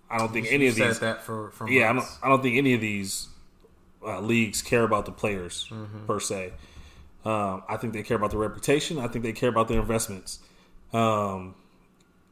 I 0.10 0.18
don't 0.18 0.32
think 0.34 0.48
any 0.52 0.66
You 0.66 0.70
of 0.72 0.76
said 0.76 0.90
these. 0.90 1.00
that 1.00 1.24
for 1.24 1.52
for 1.52 1.70
Yeah, 1.70 1.90
I 1.90 1.94
don't. 1.94 2.06
I 2.24 2.30
don't 2.30 2.42
think 2.42 2.58
any 2.58 2.74
of 2.74 2.82
these 2.82 3.28
uh, 4.06 4.20
leagues 4.22 4.62
care 4.62 4.84
about 4.84 5.06
the 5.06 5.12
players 5.12 5.68
Mm-hmm. 5.72 6.06
per 6.06 6.20
se. 6.20 6.54
Um, 7.26 7.64
I 7.70 7.78
think 7.78 7.94
they 7.94 8.04
care 8.04 8.18
about 8.18 8.32
their 8.32 8.40
reputation. 8.40 9.00
I 9.00 9.08
think 9.08 9.24
they 9.24 9.32
care 9.34 9.50
about 9.50 9.68
their 9.70 9.80
investments. 9.80 10.40
Um, 10.92 11.56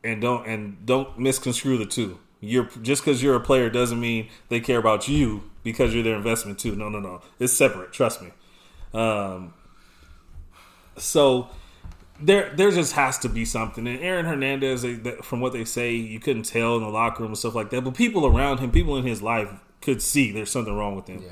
and 0.04 0.22
don't 0.22 0.46
and 0.48 0.86
don't 0.86 1.18
misconstrue 1.18 1.78
the 1.78 1.86
two. 1.86 2.20
You're 2.42 2.66
just 2.82 3.04
because 3.04 3.22
you're 3.24 3.36
a 3.36 3.40
player 3.40 3.70
doesn't 3.70 4.00
mean 4.00 4.28
they 4.50 4.60
care 4.60 4.80
about 4.80 5.08
you 5.08 5.44
because 5.64 5.94
you're 5.94 6.04
their 6.04 6.16
investment 6.18 6.58
too. 6.60 6.76
No, 6.76 6.90
no, 6.90 7.00
no. 7.00 7.22
It's 7.40 7.54
separate. 7.54 7.94
Trust 7.94 8.22
me. 8.22 8.32
Um, 8.94 9.54
so 10.98 11.50
there, 12.20 12.52
there 12.56 12.72
just 12.72 12.94
has 12.94 13.18
to 13.20 13.30
be 13.30 13.46
something. 13.46 13.88
And 13.88 14.00
Aaron 14.00 14.26
Hernandez, 14.26 14.82
they, 14.82 14.94
that- 14.94 15.24
from 15.26 15.40
what 15.40 15.54
they 15.54 15.66
say, 15.66 15.94
you 15.96 16.20
couldn't 16.20 16.44
tell 16.44 16.78
in 16.78 16.84
the 16.84 16.90
locker 16.90 17.24
room 17.24 17.32
and 17.32 17.38
stuff 17.38 17.56
like 17.56 17.70
that. 17.72 17.84
But 17.84 17.94
people 17.96 18.26
around 18.26 18.60
him, 18.60 18.72
people 18.72 18.98
in 18.98 19.06
his 19.06 19.22
life, 19.22 19.50
could 19.82 20.02
see 20.02 20.32
there's 20.32 20.52
something 20.52 20.76
wrong 20.76 20.96
with 20.96 21.08
him. 21.08 21.24
Yeah, 21.24 21.30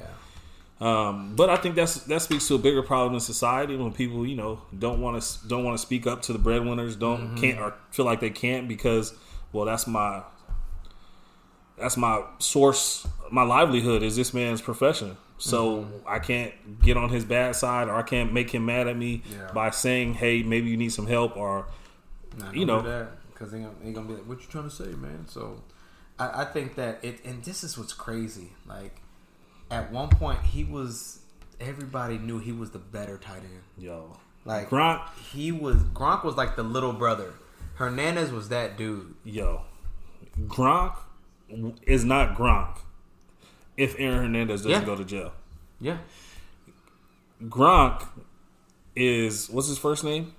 Um, 0.81 1.35
but 1.35 1.49
I 1.49 1.57
think 1.57 1.75
that's 1.75 1.95
that 2.05 2.21
speaks 2.21 2.47
to 2.47 2.55
a 2.55 2.57
bigger 2.57 2.81
problem 2.81 3.13
in 3.13 3.19
society 3.19 3.75
when 3.75 3.91
people, 3.91 4.25
you 4.25 4.35
know, 4.35 4.61
don't 4.77 5.01
want 5.01 5.21
to 5.21 5.47
don't 5.47 5.63
want 5.65 5.77
to 5.77 5.81
speak 5.81 6.07
up 6.07 6.21
to 6.23 6.33
the 6.33 6.39
breadwinners, 6.39 6.95
don't 6.95 7.35
can't 7.35 7.59
or 7.59 7.73
feel 7.91 8.05
like 8.05 8.21
they 8.21 8.29
can't 8.29 8.67
because, 8.67 9.13
well, 9.51 9.65
that's 9.65 9.87
my 9.87 10.23
that's 11.77 11.97
my 11.97 12.23
source, 12.39 13.07
my 13.31 13.43
livelihood 13.43 14.03
is 14.03 14.15
this 14.15 14.33
man's 14.33 14.61
profession. 14.61 15.17
So 15.37 15.87
I 16.05 16.19
can't 16.19 16.81
get 16.81 16.97
on 16.97 17.09
his 17.09 17.23
bad 17.23 17.55
side, 17.55 17.87
or 17.87 17.95
I 17.95 18.01
can't 18.01 18.33
make 18.33 18.49
him 18.49 18.65
mad 18.65 18.87
at 18.87 18.97
me 18.97 19.23
Yeah. 19.31 19.49
by 19.53 19.69
saying, 19.69 20.15
"Hey, 20.15 20.43
maybe 20.43 20.69
you 20.69 20.75
need 20.75 20.91
some 20.91 21.07
help," 21.07 21.37
or 21.37 21.67
Nah, 22.37 22.51
You 22.51 22.65
know. 22.65 22.81
that 22.81 23.11
because 23.33 23.51
they 23.51 23.59
gonna, 23.59 23.91
gonna 23.93 24.07
be 24.07 24.13
like, 24.15 24.27
"What 24.27 24.41
you 24.41 24.47
trying 24.49 24.65
to 24.65 24.69
say, 24.69 24.87
man?" 24.87 25.25
So, 25.29 25.63
I, 26.19 26.41
I 26.41 26.45
think 26.45 26.75
that 26.75 26.99
it, 27.03 27.23
and 27.23 27.41
this 27.43 27.63
is 27.63 27.77
what's 27.77 27.93
crazy. 27.93 28.53
Like, 28.67 29.01
at 29.71 29.91
one 29.91 30.09
point, 30.09 30.41
he 30.41 30.63
was. 30.63 31.19
Everybody 31.59 32.17
knew 32.17 32.39
he 32.39 32.51
was 32.53 32.71
the 32.71 32.79
better 32.79 33.17
tight 33.17 33.41
end. 33.43 33.61
yo, 33.77 34.15
Like 34.45 34.69
Gronk, 34.69 35.01
he 35.33 35.51
was 35.51 35.77
Gronk 35.83 36.23
was 36.23 36.35
like 36.37 36.55
the 36.55 36.63
little 36.63 36.93
brother. 36.93 37.33
Hernandez 37.75 38.31
was 38.31 38.47
that 38.49 38.77
dude. 38.77 39.13
yo, 39.25 39.61
Gronk 40.47 40.95
is 41.83 42.05
not 42.05 42.35
Gronk 42.37 42.77
if 43.75 43.95
Aaron 43.99 44.19
Hernandez 44.23 44.61
doesn't 44.61 44.71
Yeah. 44.81 44.85
go 44.85 44.95
to 44.95 45.03
jail. 45.03 45.33
Yeah, 45.81 45.97
Gronk 47.43 48.07
is 48.95 49.49
what's 49.49 49.67
his 49.67 49.77
first 49.77 50.03
name? 50.03 50.33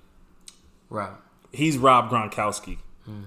right. 0.88 1.12
He's 1.52 1.76
Rob 1.78 2.10
Gronkowski. 2.10 2.78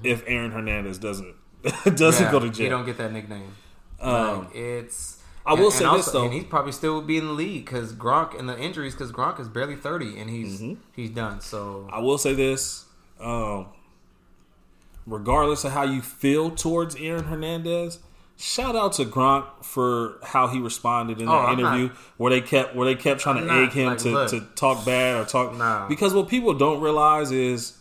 If 0.01 0.24
Aaron 0.28 0.51
Hernandez 0.51 0.97
doesn't 0.97 1.36
doesn't 1.95 2.26
Yeah, 2.26 2.32
go 2.32 2.39
to 2.39 2.49
jail, 2.49 2.64
He 2.66 2.70
don't 2.70 2.86
get 2.86 2.97
that 2.97 3.12
nickname. 3.12 3.54
Um, 3.99 4.45
like, 4.45 4.56
it's. 4.56 5.20
I 5.46 5.54
will 5.56 5.66
and- 5.66 5.74
say 5.74 5.86
and 5.86 5.98
this, 6.00 6.08
also- 6.08 6.20
though. 6.20 6.26
and 6.26 6.34
he's 6.34 6.46
probably 6.46 6.72
still 6.72 6.96
would 6.96 7.08
be 7.08 7.18
in 7.18 7.28
the 7.28 7.34
league 7.34 7.66
because 7.66 7.94
Gronk 7.94 8.38
and 8.39 8.48
the 8.48 8.58
injuries 8.58 8.94
because 8.94 9.12
Gronk 9.12 9.39
is 9.39 9.48
barely 9.50 9.76
thirty 9.76 10.20
and 10.20 10.30
he's 10.30 10.62
Mm-hmm. 10.62 10.82
he's 10.96 11.10
done. 11.10 11.41
So 11.41 11.88
I 11.91 12.00
will 12.00 12.18
say 12.18 12.34
this: 12.34 12.86
um, 13.20 13.68
regardless 15.06 15.64
of 15.64 15.72
how 15.72 15.84
you 15.84 16.02
feel 16.02 16.52
towards 16.52 16.96
Aaron 16.96 17.26
Hernandez, 17.26 18.00
shout 18.38 18.76
out 18.76 18.94
to 18.94 19.06
Gronk 19.06 19.46
for 19.64 20.16
how 20.24 20.48
he 20.48 20.60
responded 20.60 21.22
in 21.22 21.28
Oh, 21.28 21.32
that 21.41 21.60
interview 21.60 21.88
not- 21.88 21.98
where 22.18 22.30
they 22.32 22.41
kept 22.41 22.76
where 22.76 22.86
they 22.86 22.96
kept 22.96 23.20
trying 23.22 23.38
I'm 23.38 23.44
to 23.48 23.54
not, 23.54 23.64
egg 23.64 23.72
him 23.74 23.86
like, 23.88 23.98
to, 24.00 24.10
look. 24.12 24.30
to 24.30 24.41
talk 24.56 24.86
bad 24.86 25.18
or 25.22 25.26
talk 25.26 25.56
No. 25.56 25.86
because 25.89 26.14
what 26.14 26.28
people 26.30 26.54
don't 26.54 26.80
realize 26.80 27.32
is 27.32 27.78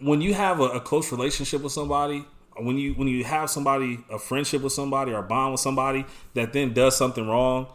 when 0.00 0.20
you 0.20 0.34
have 0.34 0.60
a, 0.60 0.64
a 0.64 0.80
close 0.80 1.12
relationship 1.12 1.62
with 1.62 1.72
somebody 1.72 2.24
when 2.58 2.78
you 2.78 2.94
when 2.94 3.08
you 3.08 3.24
have 3.24 3.50
somebody 3.50 3.98
a 4.10 4.18
friendship 4.18 4.62
with 4.62 4.72
somebody 4.72 5.12
or 5.12 5.18
a 5.18 5.22
bond 5.22 5.52
with 5.52 5.60
somebody 5.60 6.04
that 6.34 6.52
then 6.52 6.72
does 6.72 6.96
something 6.96 7.28
wrong 7.28 7.66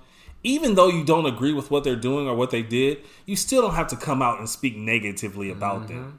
even 0.44 0.76
though 0.76 0.88
you 0.88 1.04
don't 1.04 1.26
agree 1.26 1.54
with 1.54 1.72
what 1.72 1.84
they're 1.84 1.96
doing 1.96 2.28
or 2.28 2.36
what 2.36 2.52
they 2.52 2.62
did 2.62 3.00
you 3.26 3.36
still 3.36 3.62
don't 3.62 3.76
have 3.76 3.88
to 3.88 3.96
come 3.96 4.22
out 4.22 4.40
and 4.40 4.50
speak 4.50 4.76
negatively 4.76 5.50
about 5.50 5.88
them 5.88 5.98
mm-hmm. 6.04 6.16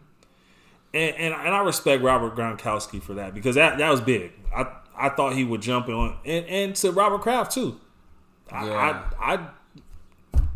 and, 0.94 1.16
and 1.16 1.34
and 1.34 1.54
I 1.54 1.60
respect 1.60 2.02
Robert 2.02 2.34
Gronkowski 2.34 3.02
for 3.02 3.14
that 3.14 3.34
because 3.34 3.54
that 3.54 3.78
that 3.78 3.90
was 3.90 4.00
big. 4.00 4.32
I 4.54 4.66
I 4.96 5.08
thought 5.10 5.34
he 5.34 5.44
would 5.44 5.62
jump 5.62 5.88
on 5.88 6.16
and 6.24 6.44
and 6.46 6.76
to 6.76 6.90
Robert 6.90 7.20
Kraft 7.20 7.52
too. 7.52 7.80
I, 8.50 8.66
Yeah. 8.66 9.10
I, 9.18 9.34
I 9.34 9.48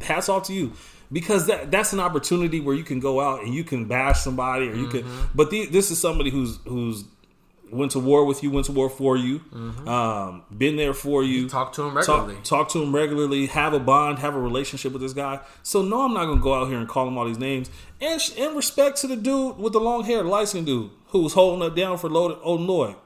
hats 0.02 0.28
off 0.28 0.46
to 0.48 0.52
you 0.52 0.72
because 1.10 1.46
that 1.46 1.70
that's 1.70 1.92
an 1.92 2.00
opportunity 2.00 2.60
where 2.60 2.74
you 2.74 2.84
can 2.84 3.00
go 3.00 3.20
out 3.20 3.42
and 3.42 3.54
you 3.54 3.64
can 3.64 3.86
bash 3.86 4.20
somebody 4.20 4.68
or 4.68 4.74
you 4.74 4.88
can. 4.88 5.02
Mm-hmm. 5.02 5.26
But 5.34 5.50
the, 5.50 5.66
this 5.66 5.90
is 5.90 6.00
somebody 6.00 6.30
who's 6.30 6.58
who's 6.64 7.04
went 7.72 7.92
to 7.92 7.98
war 7.98 8.24
with 8.24 8.42
you, 8.42 8.50
went 8.50 8.66
to 8.66 8.72
war 8.72 8.88
for 8.90 9.16
you, 9.16 9.40
um, 9.88 10.42
been 10.56 10.76
there 10.76 10.94
for 10.94 11.24
you. 11.24 11.48
Talk 11.48 11.72
to 11.74 11.82
him 11.82 11.96
regularly. 11.96 12.36
Talk, 12.44 12.68
to 12.70 12.82
him 12.82 12.94
regularly. 12.94 13.46
Have 13.46 13.72
a 13.74 13.80
bond. 13.80 14.18
Have 14.18 14.34
a 14.34 14.40
relationship 14.40 14.92
with 14.92 15.02
this 15.02 15.12
guy. 15.12 15.40
So 15.62 15.82
no, 15.82 16.02
I'm 16.02 16.14
not 16.14 16.26
gonna 16.26 16.40
go 16.40 16.54
out 16.54 16.68
here 16.68 16.78
and 16.78 16.88
call 16.88 17.08
him 17.08 17.16
all 17.18 17.24
these 17.24 17.38
names. 17.38 17.70
And 18.00 18.20
sh- 18.20 18.34
in 18.36 18.54
respect 18.54 18.98
to 18.98 19.06
the 19.06 19.16
dude 19.16 19.58
with 19.58 19.72
the 19.72 19.80
long 19.80 20.04
hair, 20.04 20.22
the 20.22 20.28
light 20.28 20.48
skinned 20.48 20.66
dude 20.66 20.90
who 21.08 21.20
was 21.20 21.32
holding 21.32 21.66
up 21.66 21.74
down 21.74 21.98
for 21.98 22.08
Lloyd, 22.08 22.96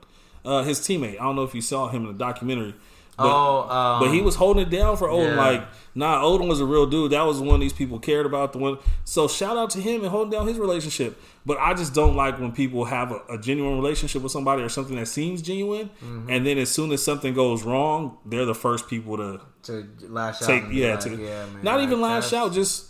uh, 0.45 0.63
his 0.63 0.81
teammate. 0.81 1.15
I 1.21 1.25
don't 1.25 1.37
know 1.37 1.45
if 1.45 1.55
you 1.55 1.61
saw 1.61 1.89
him 1.89 2.03
in 2.03 2.09
the 2.09 2.19
documentary. 2.19 2.75
But, 3.19 3.25
Oh, 3.27 3.69
um, 3.71 4.01
but 4.03 4.13
he 4.15 4.21
was 4.21 4.35
holding 4.35 4.63
it 4.67 4.71
down 4.71 4.97
for 4.99 5.09
Odin. 5.09 5.31
yeah. 5.31 5.37
Like, 5.37 5.69
nah, 5.95 6.23
Odin 6.23 6.49
was 6.49 6.61
a 6.61 6.67
real 6.67 6.85
dude. 6.87 7.13
That 7.13 7.23
was 7.23 7.39
the 7.39 7.45
one 7.47 7.61
these 7.61 7.73
people 7.73 7.99
cared 7.99 8.27
about. 8.27 8.53
The 8.53 8.59
one. 8.59 8.77
So 9.05 9.27
shout 9.27 9.57
out 9.57 9.71
to 9.71 9.81
him 9.81 10.03
and 10.03 10.11
holding 10.11 10.31
down 10.31 10.47
his 10.47 10.59
relationship. 10.59 11.19
But 11.47 11.57
I 11.59 11.73
just 11.73 11.95
don't 11.95 12.15
like 12.15 12.39
when 12.39 12.53
people 12.53 12.85
have 12.85 13.13
a, 13.13 13.21
a 13.31 13.39
genuine 13.39 13.77
relationship 13.77 14.21
with 14.21 14.33
somebody 14.33 14.63
or 14.63 14.69
something 14.69 14.97
that 14.97 15.07
seems 15.07 15.41
genuine, 15.41 15.89
Mm-hmm. 16.05 16.29
and 16.29 16.47
then 16.47 16.59
as 16.59 16.69
soon 16.71 16.93
as 16.93 17.03
something 17.03 17.33
goes 17.33 17.63
wrong, 17.63 18.19
they're 18.27 18.45
the 18.45 18.55
first 18.55 18.87
people 18.89 19.17
to 19.17 19.41
to 19.63 19.89
lash 20.09 20.43
out. 20.43 20.49
take. 20.49 20.65
and 20.65 20.75
Yeah, 20.75 20.91
like, 20.91 21.01
to 21.05 21.11
yeah, 21.17 21.47
man, 21.47 21.59
not 21.63 21.77
like, 21.77 21.85
even 21.87 22.01
lash 22.03 22.33
out. 22.35 22.53
Just 22.53 22.87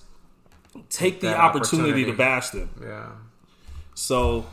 take 0.90 1.20
the 1.20 1.28
that 1.28 1.38
opportunity, 1.38 2.04
to 2.04 2.12
bash 2.14 2.50
them. 2.50 2.68
Yeah. 2.82 3.10
So 3.94 4.46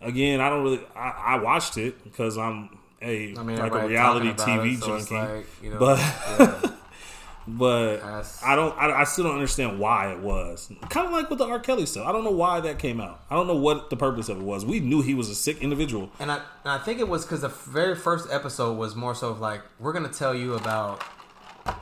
again, 0.00 0.40
I 0.40 0.48
don't 0.48 0.62
really. 0.62 0.80
I, 0.94 1.08
I 1.34 1.38
watched 1.38 1.76
it 1.76 2.02
because 2.04 2.36
I'm 2.38 2.78
a 3.02 3.36
I 3.38 3.42
mean, 3.42 3.58
like 3.58 3.72
a 3.72 3.86
reality 3.86 4.32
TV 4.32 4.74
it, 4.74 4.80
so 4.80 4.98
junkie. 4.98 5.14
like, 5.14 5.46
you 5.62 5.70
know, 5.70 5.78
but 5.78 5.98
yeah. 5.98 6.70
but 7.48 7.96
That's- 7.96 8.42
I 8.44 8.54
don't. 8.54 8.76
I, 8.78 9.00
I 9.00 9.04
still 9.04 9.24
don't 9.24 9.34
understand 9.34 9.78
why 9.78 10.12
it 10.12 10.20
was. 10.20 10.70
Kind 10.88 11.06
of 11.06 11.12
like 11.12 11.28
with 11.28 11.38
the 11.38 11.46
R. 11.46 11.58
Kelly 11.58 11.86
stuff. 11.86 12.06
I 12.06 12.12
don't 12.12 12.24
know 12.24 12.30
why 12.30 12.60
that 12.60 12.78
came 12.78 13.00
out. 13.00 13.22
I 13.30 13.34
don't 13.34 13.46
know 13.46 13.56
what 13.56 13.90
the 13.90 13.96
purpose 13.96 14.28
of 14.28 14.38
it 14.38 14.44
was. 14.44 14.64
We 14.64 14.80
knew 14.80 15.02
he 15.02 15.14
was 15.14 15.28
a 15.28 15.34
sick 15.34 15.60
individual. 15.60 16.10
And 16.18 16.30
I, 16.30 16.36
and 16.36 16.44
I 16.64 16.78
think 16.78 17.00
it 17.00 17.08
was 17.08 17.24
because 17.24 17.40
the 17.40 17.48
very 17.48 17.96
first 17.96 18.28
episode 18.30 18.78
was 18.78 18.94
more 18.94 19.14
so 19.14 19.30
of 19.30 19.40
like, 19.40 19.62
we're 19.80 19.92
going 19.92 20.08
to 20.08 20.18
tell 20.18 20.34
you 20.34 20.54
about 20.54 21.02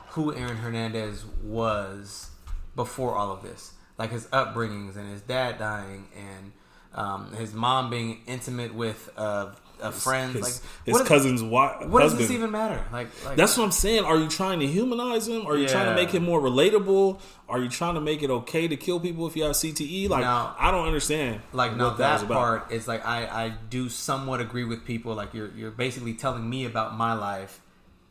who 0.09 0.33
Aaron 0.33 0.57
Hernandez 0.57 1.25
was 1.43 2.31
before 2.75 3.15
all 3.15 3.31
of 3.31 3.43
this. 3.43 3.73
Like 3.97 4.11
his 4.11 4.25
upbringings 4.27 4.95
and 4.95 5.09
his 5.09 5.21
dad 5.21 5.59
dying 5.59 6.07
and 6.15 6.51
um, 6.93 7.33
his 7.33 7.53
mom 7.53 7.89
being 7.89 8.21
intimate 8.25 8.73
with 8.73 9.09
uh, 9.15 9.51
Uh, 9.81 9.87
a 9.87 9.91
friend. 9.91 10.33
His, 10.33 10.41
like, 10.41 10.85
his 10.85 10.93
what 10.93 11.05
cousin's 11.05 11.41
wife. 11.43 11.87
What 11.87 12.01
does 12.01 12.17
this 12.17 12.31
even 12.31 12.51
matter? 12.51 12.83
Like, 12.91 13.07
like 13.25 13.37
That's 13.37 13.57
what 13.57 13.63
I'm 13.63 13.71
saying. 13.71 14.03
Are 14.03 14.17
you 14.17 14.27
trying 14.29 14.59
to 14.59 14.67
humanize 14.67 15.27
him? 15.27 15.45
Are 15.47 15.57
you 15.57 15.67
trying 15.67 15.87
to 15.87 15.95
make 15.95 16.11
him 16.11 16.23
more 16.23 16.39
relatable? 16.41 17.19
Are 17.49 17.59
you 17.59 17.67
trying 17.69 17.95
to 17.95 18.01
make 18.01 18.23
it 18.23 18.29
okay 18.29 18.67
to 18.67 18.77
kill 18.77 18.99
people 18.99 19.27
if 19.27 19.35
you 19.35 19.43
have 19.43 19.53
CTE? 19.53 20.07
Like, 20.09 20.21
No. 20.21 20.51
I 20.57 20.71
don't 20.71 20.85
understand. 20.87 21.41
like 21.51 21.75
no 21.75 21.89
what 21.89 21.97
that 21.97 22.25
part 22.27 22.71
is 22.71 22.87
like 22.87 23.05
I 23.05 23.25
I 23.25 23.53
do 23.69 23.89
somewhat 23.89 24.39
agree 24.39 24.63
with 24.63 24.85
people 24.85 25.15
like 25.15 25.33
you're 25.33 25.51
you're 25.55 25.71
basically 25.71 26.13
telling 26.13 26.49
me 26.49 26.65
about 26.65 26.95
my 26.95 27.13
life 27.13 27.59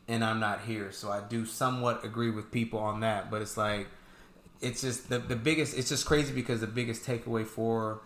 and 0.07 0.23
I'm 0.23 0.39
not 0.39 0.61
here 0.61 0.91
so 0.91 1.09
I 1.11 1.21
do 1.21 1.45
somewhat 1.45 2.03
agree 2.05 2.29
with 2.29 2.51
people 2.51 2.79
on 2.79 2.99
that 2.99 3.31
but 3.31 3.41
it's 3.41 3.57
like 3.57 3.87
it's 4.61 4.81
just 4.81 5.09
the 5.09 5.17
the 5.19 5.35
biggest 5.35 5.75
it's 5.77 5.89
just 5.89 6.05
crazy 6.05 6.33
because 6.33 6.59
the 6.61 6.67
biggest 6.67 7.03
takeaway 7.05 7.45
for 7.45 8.01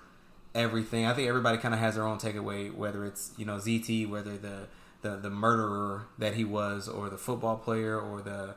everything. 0.55 1.05
I 1.05 1.13
think 1.13 1.27
everybody 1.27 1.57
kind 1.57 1.73
of 1.73 1.79
has 1.79 1.95
their 1.95 2.05
own 2.05 2.17
takeaway 2.17 2.73
whether 2.73 3.05
it's 3.05 3.33
you 3.37 3.45
know 3.45 3.57
CTE 3.57 4.09
whether 4.09 4.37
the 4.37 4.67
the 5.01 5.17
the 5.17 5.29
murderer 5.29 6.07
that 6.17 6.33
he 6.33 6.43
was 6.43 6.87
or 6.87 7.09
the 7.09 7.17
football 7.17 7.57
player 7.57 7.99
or 7.99 8.21
the 8.21 8.55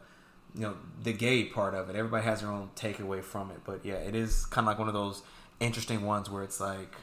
you 0.55 0.63
know 0.63 0.77
the 1.03 1.13
gay 1.13 1.45
part 1.45 1.75
of 1.75 1.91
it. 1.91 1.97
Everybody 1.97 2.25
has 2.25 2.41
their 2.41 2.51
own 2.51 2.71
takeaway 2.77 3.23
from 3.23 3.51
it. 3.51 3.59
But 3.65 3.85
yeah 3.85 3.97
it 3.97 4.15
is 4.15 4.47
kind 4.47 4.67
of 4.67 4.71
like 4.71 4.79
one 4.79 4.89
of 4.89 4.95
those 4.95 5.23
interesting 5.61 6.07
ones 6.07 6.31
where 6.31 6.45
it's 6.45 6.61
like 6.61 6.95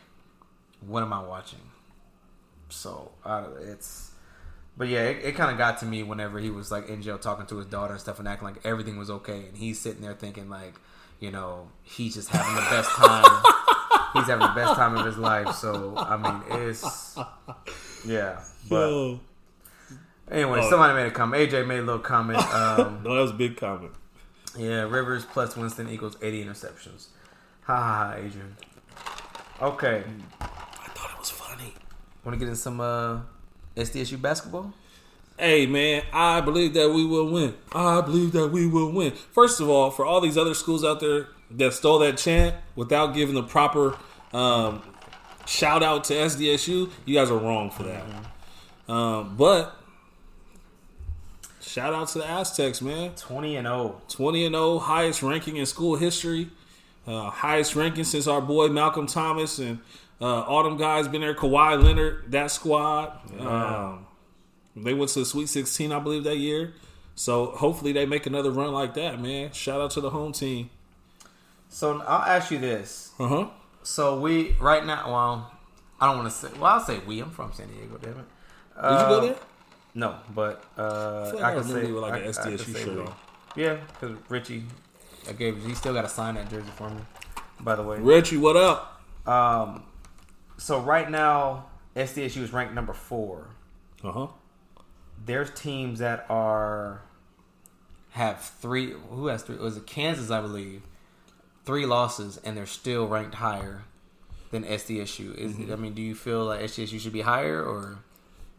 what 0.85 1.03
am 1.03 1.13
i 1.13 1.21
watching? 1.21 1.59
So 2.69 3.11
I, 3.23 3.45
it's 3.61 4.11
but 4.77 4.87
yeah 4.87 5.03
it, 5.03 5.23
it 5.23 5.35
kind 5.35 5.51
of 5.51 5.57
got 5.57 5.79
to 5.79 5.85
me 5.85 6.03
whenever 6.03 6.39
he 6.39 6.49
was 6.49 6.71
like 6.71 6.89
in 6.89 7.01
jail 7.01 7.17
talking 7.17 7.45
to 7.47 7.57
his 7.57 7.67
daughter 7.67 7.93
and 7.93 8.01
stuff 8.01 8.19
and 8.19 8.27
acting 8.27 8.47
like 8.47 8.65
everything 8.65 8.97
was 8.97 9.09
okay. 9.09 9.45
And 9.47 9.57
he's 9.57 9.79
sitting 9.79 10.01
there 10.01 10.13
thinking 10.13 10.49
like 10.49 10.75
you 11.19 11.31
know 11.31 11.69
he's 11.83 12.15
just 12.15 12.29
having 12.29 12.55
the 12.55 12.69
best 12.69 12.89
time 12.91 13.43
he's 14.13 14.25
having 14.27 14.47
the 14.47 14.53
best 14.55 14.75
time 14.75 14.95
of 14.97 15.05
his 15.05 15.17
life 15.17 15.53
so 15.55 15.93
i 15.97 16.15
mean 16.17 16.41
it's 16.67 17.17
yeah 18.05 18.39
but 18.69 18.89
Yo. 18.89 19.19
anyway 20.31 20.59
Oh. 20.63 20.69
somebody 20.69 20.93
made 20.93 21.07
a 21.07 21.11
comment 21.11 21.51
aj 21.51 21.67
made 21.67 21.79
a 21.79 21.83
little 21.83 21.99
comment 21.99 22.39
um 22.53 23.01
No, 23.03 23.15
that 23.15 23.21
was 23.21 23.31
a 23.31 23.35
big 23.35 23.57
comment. 23.57 23.91
Yeah, 24.57 24.83
Rivers 24.83 25.25
plus 25.25 25.57
Winston 25.57 25.89
equals 25.89 26.15
80 26.21 26.45
interceptions. 26.45 27.07
Ha 27.63 27.75
ha 27.75 27.81
ha, 27.83 28.13
Adrian. 28.15 28.55
Okay. 29.61 30.03
I 30.39 30.45
thought 30.95 31.11
it 31.11 31.19
was 31.19 31.29
funny. 31.29 31.73
Want 32.23 32.35
to 32.35 32.39
get 32.39 32.47
in 32.47 32.55
some 32.55 32.79
uh, 32.79 33.19
SDSU 33.75 34.21
basketball? 34.21 34.73
Hey 35.37 35.65
man, 35.65 36.03
I 36.13 36.39
believe 36.39 36.73
that 36.75 36.89
we 36.89 37.05
will 37.05 37.29
win. 37.29 37.53
I 37.73 37.99
believe 37.99 38.31
that 38.31 38.47
we 38.47 38.65
will 38.65 38.91
win. 38.93 39.11
First 39.11 39.59
of 39.59 39.67
all, 39.67 39.91
for 39.91 40.05
all 40.05 40.21
these 40.21 40.37
other 40.37 40.53
schools 40.53 40.85
out 40.85 41.01
there 41.01 41.27
that 41.51 41.73
stole 41.73 41.99
that 41.99 42.17
chant 42.17 42.55
without 42.75 43.13
giving 43.13 43.35
the 43.35 43.43
proper 43.43 43.97
um, 44.33 44.81
shout 45.45 45.83
out 45.83 46.03
to 46.05 46.13
SDSU, 46.13 46.89
you 47.05 47.15
guys 47.15 47.31
are 47.31 47.37
wrong 47.37 47.69
for 47.69 47.83
that. 47.83 48.03
Um, 48.87 49.35
but 49.37 49.75
shout 51.61 51.93
out 51.93 52.09
to 52.09 52.19
the 52.19 52.29
Aztecs, 52.29 52.81
man. 52.81 53.11
20 53.15 53.55
and 53.57 53.67
oh. 53.67 54.01
0. 54.09 54.25
20 54.27 54.45
and 54.45 54.55
0, 54.55 54.79
highest 54.79 55.23
ranking 55.23 55.57
in 55.57 55.65
school 55.65 55.95
history, 55.95 56.49
uh, 57.07 57.29
highest 57.29 57.75
ranking 57.75 58.03
since 58.03 58.27
our 58.27 58.41
boy 58.41 58.67
Malcolm 58.67 59.07
Thomas 59.07 59.59
and 59.59 59.79
uh, 60.21 60.41
all 60.43 60.63
them 60.63 60.77
guys 60.77 61.07
been 61.07 61.21
there. 61.21 61.35
Kawhi 61.35 61.81
Leonard, 61.81 62.31
that 62.31 62.51
squad. 62.51 63.19
Um, 63.39 64.05
they 64.75 64.93
went 64.93 65.11
to 65.11 65.19
the 65.19 65.25
Sweet 65.25 65.49
16, 65.49 65.91
I 65.91 65.99
believe, 65.99 66.23
that 66.23 66.37
year. 66.37 66.73
So 67.15 67.47
hopefully 67.47 67.93
they 67.93 68.05
make 68.05 68.25
another 68.25 68.51
run 68.51 68.73
like 68.73 68.93
that, 68.95 69.21
man. 69.21 69.51
Shout 69.51 69.79
out 69.79 69.91
to 69.91 70.01
the 70.01 70.09
home 70.09 70.33
team. 70.33 70.69
So 71.69 72.01
I'll 72.01 72.21
ask 72.37 72.51
you 72.51 72.59
this. 72.59 73.11
Uh 73.19 73.27
huh. 73.27 73.47
So 73.83 74.19
we, 74.19 74.55
right 74.59 74.85
now, 74.85 75.03
well, 75.11 75.51
I 75.99 76.07
don't 76.07 76.17
want 76.17 76.29
to 76.31 76.35
say, 76.35 76.49
well, 76.55 76.65
I'll 76.65 76.79
say 76.79 76.99
we. 77.05 77.19
I'm 77.19 77.31
from 77.31 77.51
San 77.53 77.67
Diego, 77.67 77.97
damn 78.01 78.11
it. 78.11 78.25
Did 78.81 78.91
you 78.91 79.07
go 79.07 79.21
there? 79.21 79.35
No, 79.93 80.15
but 80.33 80.63
uh, 80.77 81.31
feel 81.31 81.39
like 81.39 81.43
I, 81.45 81.51
I 81.51 81.53
can 81.55 81.63
say 81.63 81.91
with, 81.91 82.01
like, 82.03 82.13
I- 82.13 82.17
an 82.17 82.23
I 82.27 82.31
SDSU 82.31 82.77
shirt 82.77 83.07
on. 83.07 83.13
Yeah, 83.55 83.77
because 83.87 84.17
Richie, 84.27 84.63
I 85.29 85.33
gave 85.33 85.63
he 85.65 85.73
still 85.75 85.93
got 85.93 86.01
to 86.01 86.09
sign 86.09 86.35
that 86.35 86.49
jersey 86.49 86.69
for 86.75 86.89
me. 86.89 87.01
By 87.61 87.75
the 87.75 87.83
way, 87.83 87.99
Richie, 87.99 88.35
what 88.37 88.57
up? 88.57 89.01
um, 89.25 89.83
so 90.57 90.79
right 90.81 91.09
now 91.09 91.67
SDSU 91.95 92.41
is 92.41 92.51
ranked 92.51 92.73
number 92.73 92.91
four. 92.93 93.47
Uh 94.03 94.11
huh. 94.11 94.27
There's 95.25 95.49
teams 95.51 95.99
that 95.99 96.25
are 96.29 97.01
have 98.11 98.41
three. 98.41 98.93
Who 99.11 99.27
has 99.27 99.43
three? 99.43 99.55
Was 99.57 99.77
it 99.77 99.85
Kansas? 99.87 100.29
I 100.31 100.41
believe 100.41 100.81
three 101.65 101.85
losses, 101.85 102.39
and 102.43 102.55
they're 102.55 102.65
still 102.65 103.07
ranked 103.07 103.35
higher 103.35 103.83
than 104.51 104.63
SDSU. 104.63 105.35
Is 105.35 105.53
Mm-hmm. 105.53 105.71
I 105.73 105.75
mean, 105.75 105.93
do 105.93 106.01
you 106.01 106.15
feel 106.15 106.45
like 106.45 106.61
SDSU 106.61 106.99
should 106.99 107.13
be 107.13 107.21
higher, 107.21 107.61
or 107.63 107.99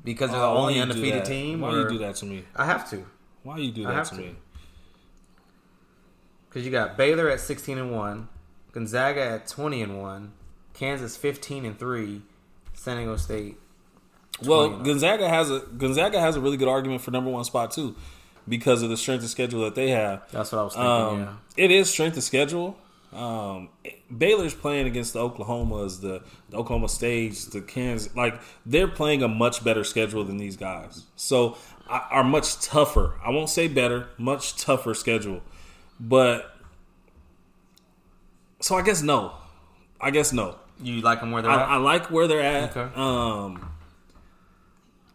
because 0.05 0.31
they're 0.31 0.41
the 0.41 0.47
why 0.47 0.55
only 0.55 0.81
undefeated 0.81 1.25
team? 1.25 1.61
Why 1.61 1.71
or- 1.73 1.79
you 1.83 1.89
do 1.89 1.99
that 1.99 2.17
to 2.17 2.27
me? 2.27 2.45
I 2.55 2.65
have 2.67 2.89
to. 2.91 3.05
Why 3.43 3.59
you 3.59 3.71
do 3.71 3.85
that 3.85 4.05
to 4.07 4.11
to. 4.17 4.21
me? 4.21 4.35
Because 6.49 6.65
you 6.65 6.73
got 6.73 6.97
Baylor 6.97 7.29
at 7.29 7.41
16 7.41 7.79
and 7.79 7.93
1, 7.95 8.29
Gonzaga 8.73 9.21
at 9.21 9.47
20 9.47 9.83
and 9.83 10.01
1, 10.01 10.33
Kansas 10.75 11.17
15 11.17 11.65
and 11.65 11.79
3, 11.79 12.23
San 12.75 12.97
Diego 12.97 13.17
State. 13.17 13.57
Well, 14.43 14.79
Gonzaga 14.81 15.29
has 15.29 15.51
a 15.51 15.61
Gonzaga 15.61 16.21
has 16.21 16.37
a 16.37 16.41
really 16.41 16.57
good 16.59 16.69
argument 16.69 17.01
for 17.01 17.11
number 17.11 17.31
one 17.31 17.45
spot 17.45 17.71
too, 17.71 17.95
because 18.49 18.83
of 18.83 18.91
the 18.91 18.97
strength 18.97 19.25
of 19.25 19.31
schedule 19.31 19.63
that 19.65 19.75
they 19.75 19.91
have. 19.91 20.23
That's 20.31 20.53
what 20.53 20.59
I 20.59 20.65
was 20.65 20.75
thinking, 20.75 20.91
Um, 20.91 21.19
yeah. 21.21 21.65
It 21.65 21.71
is 21.71 21.89
strength 21.91 22.17
of 22.19 22.23
schedule, 22.23 22.77
Um, 23.13 23.71
Baylor's 24.17 24.55
playing 24.55 24.87
against 24.87 25.13
the 25.15 25.21
Oklahomas, 25.21 26.01
the, 26.01 26.23
the 26.51 26.57
Oklahoma 26.57 26.89
States, 26.89 27.47
the 27.47 27.61
Kansas. 27.61 28.15
Like 28.15 28.41
they're 28.65 28.89
playing 28.89 29.23
a 29.23 29.29
much 29.29 29.65
better 29.65 29.85
schedule 29.85 30.25
than 30.25 30.37
these 30.37 30.57
guys. 30.57 31.05
So 31.17 31.57
I- 31.89 32.07
are 32.11 32.25
much 32.25 32.61
tougher. 32.61 33.15
I 33.25 33.31
won't 33.31 33.49
say 33.49 33.69
better, 33.69 34.09
much 34.19 34.57
tougher 34.57 34.95
schedule. 34.95 35.41
But 35.99 36.55
so 38.61 38.77
I 38.77 38.83
guess 38.83 39.03
no. 39.03 39.33
I 40.01 40.11
guess 40.11 40.33
no. 40.33 40.57
You 40.83 41.01
like 41.01 41.21
them 41.21 41.31
where 41.31 41.43
they're 41.43 41.51
I, 41.51 41.63
at? 41.63 41.69
I 41.69 41.77
like 41.77 42.11
where 42.11 42.27
they're 42.27 42.43
at. 42.43 42.77
Okay. 42.77 42.95
Um, 42.95 43.73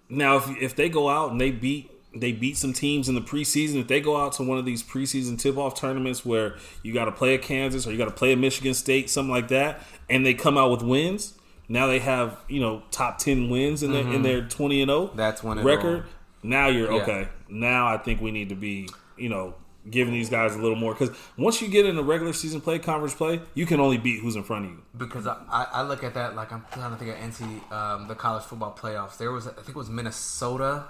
now, 0.09 0.37
if 0.37 0.49
if 0.59 0.75
they 0.75 0.89
go 0.89 1.07
out 1.07 1.31
and 1.31 1.39
they 1.39 1.51
beat 1.51 1.90
they 2.13 2.31
beat 2.33 2.57
some 2.57 2.73
teams 2.73 3.07
in 3.07 3.15
the 3.15 3.21
preseason, 3.21 3.75
if 3.79 3.87
they 3.87 4.01
go 4.01 4.17
out 4.17 4.33
to 4.33 4.43
one 4.43 4.57
of 4.57 4.65
these 4.65 4.83
preseason 4.83 5.39
tip 5.39 5.57
off 5.57 5.79
tournaments 5.79 6.25
where 6.25 6.55
you 6.83 6.93
got 6.93 7.05
to 7.05 7.11
play 7.11 7.33
a 7.35 7.37
Kansas 7.37 7.87
or 7.87 7.91
you 7.91 7.97
got 7.97 8.05
to 8.05 8.11
play 8.11 8.33
a 8.33 8.37
Michigan 8.37 8.73
State, 8.73 9.09
something 9.09 9.31
like 9.31 9.47
that, 9.47 9.81
and 10.09 10.25
they 10.25 10.33
come 10.33 10.57
out 10.57 10.71
with 10.71 10.81
wins, 10.81 11.35
now 11.69 11.87
they 11.87 11.99
have 11.99 12.37
you 12.49 12.59
know 12.59 12.83
top 12.91 13.17
ten 13.17 13.49
wins 13.49 13.81
in 13.81 13.93
their 13.93 14.05
in 14.07 14.23
their 14.23 14.41
twenty 14.41 14.81
and 14.81 14.89
zero. 14.89 15.07
Mm-hmm. 15.07 15.17
That's 15.17 15.41
when 15.43 15.59
record. 15.63 16.03
Now 16.43 16.67
you're 16.67 16.91
Yeah. 16.91 17.01
okay. 17.03 17.27
Now 17.49 17.87
I 17.87 17.97
think 17.97 18.19
we 18.19 18.31
need 18.31 18.49
to 18.49 18.55
be 18.55 18.89
you 19.17 19.29
know 19.29 19.55
giving 19.89 20.13
these 20.13 20.29
guys 20.29 20.53
a 20.53 20.59
little 20.59 20.75
more 20.77 20.93
because 20.93 21.15
once 21.37 21.61
you 21.61 21.67
get 21.67 21.85
in 21.85 21.97
a 21.97 22.03
regular 22.03 22.33
season 22.33 22.61
play, 22.61 22.77
conference 22.77 23.15
play, 23.15 23.41
you 23.55 23.65
can 23.65 23.79
only 23.79 23.97
beat 23.97 24.19
who's 24.21 24.35
in 24.35 24.43
front 24.43 24.65
of 24.65 24.71
you. 24.71 24.81
because 24.97 25.25
I, 25.25 25.37
I, 25.49 25.63
I 25.75 25.81
look 25.83 26.03
at 26.03 26.13
that 26.15 26.35
like 26.35 26.51
I'm 26.51 26.63
trying 26.73 26.91
to 26.91 26.97
think 26.97 27.11
of 27.11 27.17
NC 27.17 27.71
um, 27.71 28.07
the 28.07 28.15
college 28.15 28.43
football 28.43 28.75
playoffs. 28.77 29.17
There 29.17 29.31
was 29.31 29.47
I 29.47 29.51
think 29.53 29.69
it 29.69 29.75
was 29.75 29.89
Minnesota. 29.89 30.83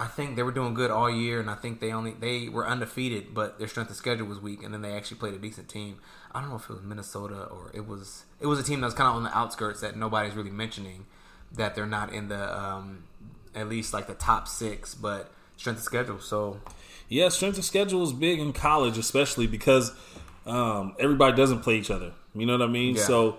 I 0.00 0.06
think 0.06 0.36
they 0.36 0.44
were 0.44 0.52
doing 0.52 0.74
good 0.74 0.90
all 0.90 1.10
year, 1.10 1.40
and 1.40 1.50
I 1.50 1.56
think 1.56 1.80
they 1.80 1.92
only 1.92 2.12
they 2.12 2.48
were 2.48 2.66
undefeated, 2.66 3.34
but 3.34 3.58
their 3.58 3.66
strength 3.66 3.90
of 3.90 3.96
schedule 3.96 4.26
was 4.26 4.40
weak, 4.40 4.62
and 4.62 4.72
then 4.72 4.82
they 4.82 4.92
actually 4.92 5.16
played 5.16 5.34
a 5.34 5.38
decent 5.38 5.68
team. 5.68 5.98
I 6.32 6.40
don't 6.40 6.50
know 6.50 6.56
if 6.56 6.70
it 6.70 6.74
was 6.74 6.82
Minnesota 6.82 7.44
or 7.44 7.70
it 7.74 7.86
was 7.86 8.24
it 8.40 8.46
was 8.46 8.60
a 8.60 8.62
team 8.62 8.80
that 8.80 8.86
was 8.86 8.94
kind 8.94 9.08
of 9.08 9.16
on 9.16 9.24
the 9.24 9.36
outskirts 9.36 9.80
that 9.80 9.96
nobody's 9.96 10.34
really 10.34 10.50
mentioning 10.50 11.06
that 11.52 11.74
they're 11.74 11.86
not 11.86 12.12
in 12.12 12.28
the 12.28 12.58
um, 12.58 13.04
at 13.54 13.68
least 13.68 13.92
like 13.92 14.06
the 14.06 14.14
top 14.14 14.46
six, 14.46 14.94
but 14.94 15.32
strength 15.56 15.78
of 15.78 15.84
schedule. 15.84 16.20
So 16.20 16.60
Yeah, 17.08 17.28
strength 17.30 17.58
of 17.58 17.64
schedule 17.64 18.02
is 18.04 18.12
big 18.12 18.38
in 18.38 18.52
college, 18.52 18.98
especially 18.98 19.46
because 19.46 19.92
um, 20.46 20.94
everybody 20.98 21.36
doesn't 21.36 21.60
play 21.60 21.76
each 21.76 21.90
other. 21.90 22.12
You 22.34 22.46
know 22.46 22.52
what 22.52 22.62
I 22.62 22.70
mean? 22.70 22.94
Yeah. 22.96 23.02
So, 23.02 23.38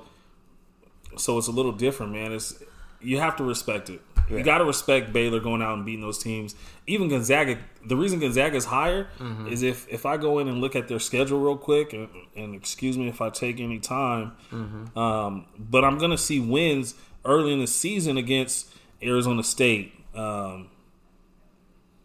so 1.17 1.37
it's 1.37 1.47
a 1.47 1.51
little 1.51 1.71
different, 1.71 2.11
man. 2.11 2.33
It's 2.33 2.61
you 3.01 3.19
have 3.19 3.35
to 3.37 3.43
respect 3.43 3.89
it. 3.89 4.01
Yeah. 4.29 4.37
You 4.37 4.43
got 4.43 4.59
to 4.59 4.65
respect 4.65 5.11
Baylor 5.11 5.39
going 5.39 5.61
out 5.61 5.73
and 5.75 5.85
beating 5.85 6.01
those 6.01 6.17
teams. 6.19 6.55
Even 6.87 7.07
Gonzaga. 7.09 7.57
The 7.85 7.95
reason 7.95 8.19
Gonzaga 8.19 8.55
is 8.55 8.65
higher 8.65 9.07
Mm-hmm. 9.19 9.47
is 9.47 9.63
if 9.63 9.87
if 9.89 10.05
I 10.05 10.17
go 10.17 10.39
in 10.39 10.47
and 10.47 10.61
look 10.61 10.75
at 10.75 10.87
their 10.87 10.99
schedule 10.99 11.39
real 11.39 11.57
quick, 11.57 11.93
and, 11.93 12.07
and 12.35 12.53
excuse 12.55 12.97
me 12.97 13.07
if 13.07 13.21
I 13.21 13.29
take 13.29 13.59
any 13.59 13.79
time, 13.79 14.33
Mm-hmm. 14.51 14.97
um, 14.97 15.45
but 15.57 15.83
I'm 15.83 15.97
gonna 15.97 16.17
see 16.17 16.39
wins 16.39 16.93
early 17.25 17.53
in 17.53 17.59
the 17.59 17.67
season 17.67 18.17
against 18.17 18.71
Arizona 19.01 19.43
State. 19.43 19.93
Um, 20.15 20.69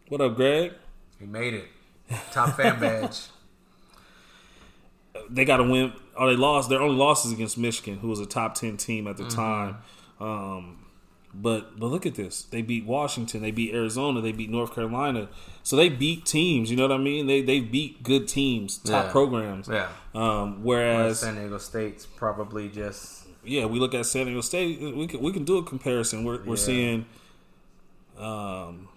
what 0.09 0.21
up, 0.21 0.35
Greg? 0.35 0.73
we 1.19 1.25
made 1.27 1.53
it 1.53 1.65
top 2.31 2.55
fan 2.57 2.79
badge. 2.79 3.21
they 5.29 5.45
got 5.45 5.57
to 5.57 5.63
win. 5.63 5.93
Or 6.17 6.29
they 6.29 6.35
lost. 6.37 6.69
Their 6.69 6.81
only 6.81 6.95
losses 6.95 7.31
against 7.33 7.57
Michigan, 7.57 7.99
who 7.99 8.07
was 8.07 8.19
a 8.19 8.25
top 8.25 8.55
ten 8.55 8.77
team 8.77 9.07
at 9.07 9.17
the 9.17 9.23
Mm-hmm. 9.23 9.35
time. 9.35 9.77
Um, 10.19 10.84
but 11.41 11.79
but 11.79 11.87
look 11.87 12.05
at 12.05 12.15
this. 12.15 12.43
They 12.43 12.61
beat 12.61 12.85
Washington. 12.85 13.41
They 13.41 13.51
beat 13.51 13.73
Arizona. 13.73 14.21
They 14.21 14.31
beat 14.31 14.49
North 14.49 14.73
Carolina. 14.73 15.27
So 15.63 15.75
they 15.75 15.89
beat 15.89 16.25
teams. 16.25 16.69
You 16.71 16.77
know 16.77 16.87
what 16.87 16.91
I 16.93 16.97
mean? 16.97 17.27
They 17.27 17.41
they 17.41 17.59
beat 17.59 18.03
good 18.03 18.27
teams, 18.27 18.77
top 18.77 19.05
Yeah. 19.05 19.11
programs. 19.11 19.67
Yeah. 19.67 19.89
Um, 20.13 20.63
whereas 20.63 21.19
San 21.19 21.35
Diego 21.35 21.57
State's 21.57 22.05
probably 22.05 22.69
just 22.69 23.27
yeah, 23.43 23.65
we 23.65 23.79
look 23.79 23.93
at 23.93 24.05
San 24.05 24.25
Diego 24.25 24.41
State. 24.41 24.79
We 24.95 25.07
can 25.07 25.19
we 25.21 25.31
can 25.31 25.43
do 25.43 25.57
a 25.57 25.63
comparison. 25.63 26.23
We're 26.23 26.43
we're 26.43 26.55
Yeah. 26.55 26.61
seeing. 26.61 27.05
Um, 28.17 28.87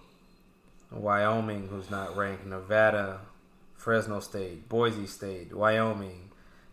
Wyoming, 0.91 1.69
who's 1.69 1.91
not 1.91 2.17
ranked, 2.17 2.47
Nevada, 2.47 3.21
Fresno 3.77 4.21
State, 4.21 4.69
Boise 4.69 5.07
State, 5.07 5.53
Wyoming, 5.55 6.28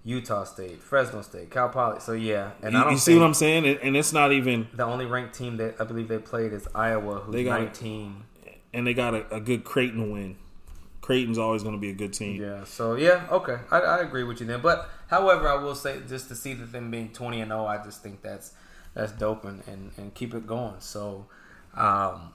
Utah 0.06 0.44
State, 0.46 0.82
Fresno 0.82 1.22
State, 1.24 1.50
Cal 1.50 1.68
Poly. 1.70 2.00
So 2.00 2.14
yeah, 2.14 2.52
and 2.62 2.74
you, 2.74 2.80
I 2.80 2.84
don't 2.84 2.94
you 2.94 2.98
see 3.00 3.18
what 3.18 3.26
I'm 3.26 3.34
saying? 3.34 3.66
And, 3.66 3.80
and 3.80 3.98
it's 3.98 4.14
not 4.14 4.32
even. 4.32 4.68
the 4.74 4.86
only 4.86 5.06
ranked 5.06 5.34
team 5.34 5.58
that 5.58 5.76
I 5.80 5.84
believe 5.84 6.08
they 6.08 6.20
played 6.20 6.54
is 6.54 6.68
Iowa, 6.74 7.16
who's 7.20 7.34
They 7.34 7.44
got 7.44 7.60
it. 7.62 7.66
19. 7.66 8.24
And 8.72 8.86
they 8.86 8.94
got 8.94 9.14
a, 9.16 9.36
a 9.36 9.40
good 9.40 9.64
Creighton 9.64 10.12
win. 10.12 10.38
Creighton's 11.02 11.38
always 11.38 11.64
going 11.64 11.76
to 11.76 11.82
be 11.82 11.90
a 11.90 11.94
good 11.94 12.14
team. 12.14 12.42
Yeah. 12.42 12.64
So 12.66 12.96
yeah, 12.96 13.28
okay, 13.32 13.58
I, 13.72 13.80
I 13.80 13.98
agree 14.00 14.24
with 14.24 14.40
you 14.40 14.46
there. 14.46 14.60
But 14.60 14.90
however, 15.10 15.50
I 15.50 15.56
will 15.56 15.76
say 15.76 16.02
just 16.08 16.28
to 16.30 16.36
see 16.36 16.54
that 16.54 16.72
them 16.72 16.92
being 16.92 17.10
20 17.10 17.42
and 17.42 17.50
0, 17.50 17.66
I 17.66 17.84
just 17.84 18.02
think 18.04 18.22
that's 18.22 18.54
that's 18.94 19.12
dope 19.12 19.44
and 19.44 19.64
and, 19.68 19.92
and 19.98 20.14
keep 20.14 20.34
it 20.34 20.46
going. 20.48 20.76
So. 20.80 21.26
um 21.74 22.32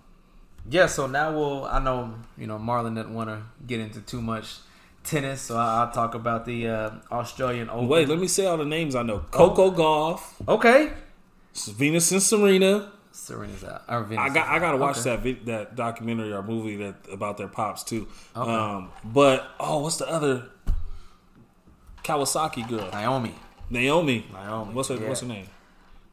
yeah, 0.69 0.87
so 0.87 1.07
now 1.07 1.33
we'll. 1.33 1.65
I 1.65 1.79
know 1.79 2.15
you 2.37 2.47
know 2.47 2.59
Marlon 2.59 2.95
didn't 2.95 3.15
want 3.15 3.31
to 3.31 3.43
get 3.67 3.81
into 3.81 4.01
too 4.03 4.21
much 4.21 4.59
tennis, 5.11 5.41
so 5.43 5.57
I- 5.57 5.81
I'll 5.85 5.91
talk 5.93 6.15
about 6.15 6.45
the 6.47 6.69
uh, 6.69 6.91
Australian 7.11 7.69
Open. 7.71 7.89
Wait, 7.89 8.09
let 8.09 8.19
me 8.19 8.29
say 8.29 8.47
all 8.47 8.57
the 8.57 8.65
names 8.65 8.95
I 8.95 9.03
know. 9.03 9.19
Coco 9.31 9.71
Gauff, 9.71 10.21
Okay, 10.49 10.93
Venus 11.55 12.13
and 12.13 12.23
Serena. 12.23 12.93
Serena's 13.13 13.65
out. 13.65 13.83
I 13.89 14.29
got 14.29 14.47
I 14.49 14.59
got 14.61 14.71
to 14.71 14.77
watch 14.77 15.05
Okay. 15.05 15.33
that 15.33 15.47
that 15.47 15.77
documentary 15.77 16.33
or 16.33 16.43
movie 16.45 16.77
that 16.77 16.95
about 17.13 17.37
their 17.39 17.49
pops 17.49 17.83
too. 17.83 18.07
Okay. 18.37 18.51
Um, 18.51 18.91
but 19.05 19.51
oh, 19.59 19.81
what's 19.81 19.97
the 19.97 20.09
other 20.09 20.47
Kawasaki 22.05 22.69
girl? 22.69 22.89
Naomi 22.93 23.35
Naomi. 23.69 24.27
Naomi, 24.33 24.75
What's 24.75 24.89
her 24.89 24.97
yeah. 24.97 25.09
What's 25.09 25.21
her 25.21 25.27
name? 25.27 25.47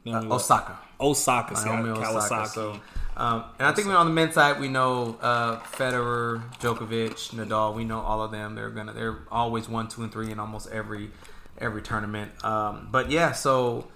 uh, 0.06 0.34
Osaka. 0.34 0.76
Osaka. 1.00 1.54
Naomi 1.64 1.88
Kawasaki. 1.90 2.16
Osaka. 2.16 2.48
So, 2.48 2.80
um, 3.18 3.44
and 3.58 3.66
I 3.66 3.72
think 3.72 3.88
on 3.88 4.06
the 4.06 4.12
men's 4.12 4.34
side, 4.34 4.60
we 4.60 4.68
know 4.68 5.18
uh, 5.20 5.58
Federer, 5.58 6.40
Djokovic, 6.60 7.34
Nadal. 7.34 7.74
We 7.74 7.84
know 7.84 7.98
all 7.98 8.22
of 8.22 8.30
them. 8.30 8.54
They're 8.54 8.70
gonna. 8.70 8.92
They're 8.92 9.18
always 9.30 9.68
one, 9.68 9.88
two, 9.88 10.04
and 10.04 10.12
three 10.12 10.30
in 10.30 10.38
almost 10.38 10.70
every 10.70 11.10
every 11.58 11.82
tournament. 11.82 12.32
Um, 12.44 12.88
but 12.92 13.10
yeah, 13.10 13.32
so 13.32 13.88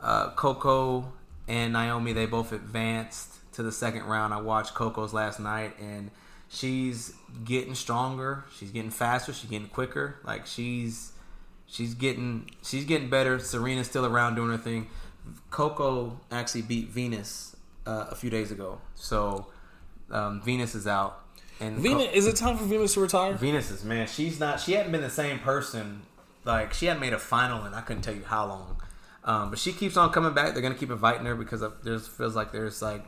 uh, 0.00 0.30
Coco 0.30 1.12
and 1.48 1.72
Naomi, 1.72 2.12
they 2.12 2.26
both 2.26 2.52
advanced 2.52 3.34
to 3.54 3.64
the 3.64 3.72
second 3.72 4.04
round. 4.04 4.32
I 4.32 4.40
watched 4.40 4.74
Coco's 4.74 5.12
last 5.12 5.40
night, 5.40 5.76
and 5.80 6.12
she's 6.48 7.12
getting 7.44 7.74
stronger. 7.74 8.44
She's 8.56 8.70
getting 8.70 8.90
faster. 8.90 9.32
She's 9.32 9.50
getting 9.50 9.68
quicker. 9.68 10.20
Like 10.22 10.46
she's 10.46 11.10
she's 11.66 11.94
getting 11.94 12.48
she's 12.62 12.84
getting 12.84 13.10
better. 13.10 13.40
Serena's 13.40 13.88
still 13.88 14.06
around 14.06 14.36
doing 14.36 14.50
her 14.50 14.56
thing. 14.56 14.86
Coco 15.50 16.20
actually 16.30 16.62
beat 16.62 16.90
Venus 16.90 17.47
uh, 17.88 18.06
a 18.10 18.14
few 18.14 18.28
days 18.28 18.50
ago, 18.52 18.80
so 18.94 19.46
um, 20.10 20.42
Venus 20.42 20.74
is 20.74 20.86
out. 20.86 21.24
And 21.60 21.78
Venus, 21.78 22.06
Co- 22.06 22.12
is 22.12 22.26
it 22.26 22.36
time 22.36 22.56
for 22.56 22.64
Venus 22.64 22.94
to 22.94 23.00
retire? 23.00 23.34
Venus 23.34 23.70
is 23.70 23.82
man. 23.82 24.06
She's 24.06 24.38
not. 24.38 24.60
She 24.60 24.72
hadn't 24.72 24.92
been 24.92 25.00
the 25.00 25.10
same 25.10 25.38
person. 25.38 26.02
Like 26.44 26.74
she 26.74 26.86
hadn't 26.86 27.00
made 27.00 27.14
a 27.14 27.18
final, 27.18 27.64
and 27.64 27.74
I 27.74 27.80
couldn't 27.80 28.02
tell 28.02 28.14
you 28.14 28.24
how 28.24 28.46
long. 28.46 28.76
Um, 29.24 29.50
but 29.50 29.58
she 29.58 29.72
keeps 29.72 29.96
on 29.96 30.12
coming 30.12 30.34
back. 30.34 30.52
They're 30.52 30.62
gonna 30.62 30.74
keep 30.74 30.90
inviting 30.90 31.26
her 31.26 31.34
because 31.34 31.64
there's 31.82 32.06
feels 32.06 32.36
like 32.36 32.52
there's 32.52 32.80
like 32.82 33.04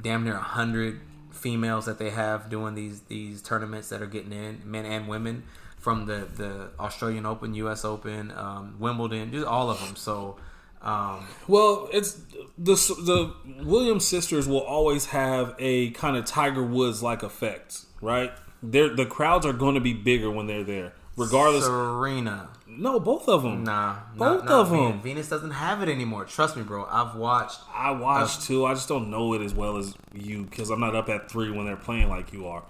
damn 0.00 0.24
near 0.24 0.34
a 0.34 0.40
hundred 0.40 1.00
females 1.30 1.86
that 1.86 1.98
they 1.98 2.10
have 2.10 2.48
doing 2.48 2.74
these 2.74 3.02
these 3.02 3.42
tournaments 3.42 3.90
that 3.90 4.00
are 4.02 4.06
getting 4.06 4.32
in, 4.32 4.62
men 4.64 4.84
and 4.86 5.08
women, 5.08 5.44
from 5.78 6.06
the 6.06 6.26
the 6.34 6.70
Australian 6.80 7.26
Open, 7.26 7.54
U.S. 7.54 7.84
Open, 7.84 8.32
um, 8.32 8.76
Wimbledon, 8.78 9.30
just 9.30 9.46
all 9.46 9.70
of 9.70 9.78
them. 9.80 9.94
So. 9.94 10.36
Um, 10.84 11.26
Well, 11.48 11.88
it's 11.92 12.12
the 12.58 12.74
the 12.76 13.34
Williams 13.64 14.06
sisters 14.06 14.46
will 14.46 14.60
always 14.60 15.06
have 15.06 15.54
a 15.58 15.90
kind 15.90 16.16
of 16.16 16.24
Tiger 16.26 16.62
Woods 16.62 17.02
like 17.02 17.22
effect, 17.22 17.80
right? 18.02 18.32
They're, 18.62 18.94
the 18.94 19.06
crowds 19.06 19.44
are 19.46 19.52
going 19.52 19.74
to 19.74 19.80
be 19.80 19.92
bigger 19.94 20.30
when 20.30 20.46
they're 20.46 20.62
there, 20.64 20.92
regardless. 21.16 21.64
Serena, 21.64 22.48
no, 22.66 23.00
both 23.00 23.28
of 23.28 23.42
them. 23.42 23.64
nah, 23.64 23.96
both 24.16 24.42
not- 24.42 24.44
not 24.44 24.52
of 24.60 24.68
Venus. 24.70 24.90
them. 24.92 25.00
Venus 25.02 25.28
doesn't 25.30 25.50
have 25.52 25.82
it 25.82 25.88
anymore. 25.88 26.24
Trust 26.26 26.56
me, 26.56 26.62
bro. 26.62 26.86
I've 26.90 27.14
watched. 27.16 27.60
I 27.74 27.90
watch 27.92 28.40
too. 28.46 28.64
I 28.66 28.74
just 28.74 28.88
don't 28.88 29.10
know 29.10 29.32
it 29.34 29.40
as 29.42 29.54
well 29.54 29.76
as 29.78 29.94
you 30.14 30.44
because 30.44 30.68
I'm 30.70 30.80
not 30.80 30.94
up 30.94 31.08
at 31.08 31.30
three 31.30 31.50
when 31.50 31.64
they're 31.66 31.76
playing 31.76 32.08
like 32.10 32.32
you 32.32 32.46
are. 32.46 32.62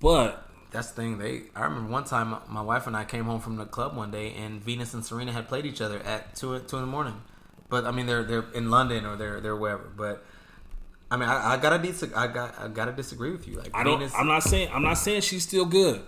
But 0.00 0.44
That's 0.70 0.90
the 0.90 0.94
thing. 1.02 1.18
They. 1.18 1.42
I 1.56 1.64
remember 1.64 1.90
one 1.90 2.04
time 2.04 2.36
my 2.48 2.60
wife 2.62 2.86
and 2.86 2.96
I 2.96 3.04
came 3.04 3.24
home 3.24 3.40
from 3.40 3.56
the 3.56 3.64
club 3.64 3.96
one 3.96 4.10
day, 4.12 4.32
and 4.34 4.60
Venus 4.62 4.94
and 4.94 5.04
Serena 5.04 5.32
had 5.32 5.48
played 5.48 5.66
each 5.66 5.80
other 5.80 5.98
at 6.00 6.36
two 6.36 6.58
two 6.60 6.76
in 6.76 6.82
the 6.82 6.88
morning. 6.88 7.20
But 7.68 7.84
I 7.84 7.90
mean, 7.90 8.06
they're 8.06 8.24
they're 8.24 8.44
in 8.54 8.70
London 8.70 9.04
or 9.04 9.16
they're 9.16 9.40
they're 9.40 9.56
wherever. 9.56 9.84
But 9.84 10.24
I 11.10 11.16
mean, 11.16 11.28
I, 11.28 11.54
I 11.54 11.56
gotta 11.56 11.78
dis- 11.78 12.04
I 12.14 12.26
got 12.26 12.58
I 12.58 12.68
gotta 12.68 12.92
disagree 12.92 13.30
with 13.30 13.46
you. 13.46 13.56
Like 13.56 13.70
I 13.74 13.82
don't. 13.82 13.98
Venus, 13.98 14.14
I'm 14.14 14.26
not 14.26 14.42
saying. 14.42 14.70
I'm 14.72 14.82
not 14.82 14.94
saying 14.94 15.22
she's 15.22 15.42
still 15.42 15.64
good, 15.64 16.00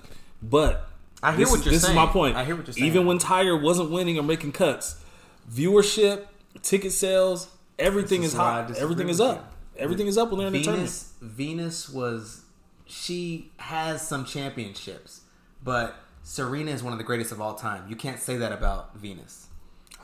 but 0.42 0.88
I 1.22 1.34
hear 1.34 1.46
what 1.46 1.60
is, 1.60 1.66
you're 1.66 1.72
this 1.72 1.82
saying. 1.82 1.94
This 1.94 2.02
is 2.02 2.06
my 2.06 2.06
point. 2.06 2.36
I 2.36 2.44
hear 2.44 2.56
what 2.56 2.66
you're 2.66 2.74
saying. 2.74 2.86
Even 2.86 3.06
when 3.06 3.18
Tiger 3.18 3.56
wasn't 3.56 3.90
winning 3.90 4.18
or 4.18 4.22
making 4.22 4.52
cuts, 4.52 5.02
viewership, 5.50 6.26
ticket 6.62 6.92
sales, 6.92 7.48
everything 7.78 8.22
is 8.22 8.32
is 8.32 8.38
hot. 8.38 8.76
Everything 8.76 9.08
is 9.08 9.20
up. 9.20 9.54
Everything 9.76 10.06
is 10.06 10.18
up 10.18 10.30
when 10.30 10.38
they're 10.38 10.46
in 10.48 10.52
the 10.52 10.62
tournament. 10.62 10.90
Venus 10.90 11.14
Venus 11.20 11.88
was 11.88 12.44
she 12.86 13.50
has 13.58 14.06
some 14.06 14.24
championships, 14.24 15.22
but 15.62 15.96
Serena 16.22 16.70
is 16.70 16.82
one 16.82 16.92
of 16.92 16.98
the 16.98 17.04
greatest 17.04 17.32
of 17.32 17.40
all 17.40 17.54
time. 17.54 17.84
You 17.88 17.96
can't 17.96 18.18
say 18.18 18.36
that 18.38 18.52
about 18.52 18.96
Venus. 18.96 19.46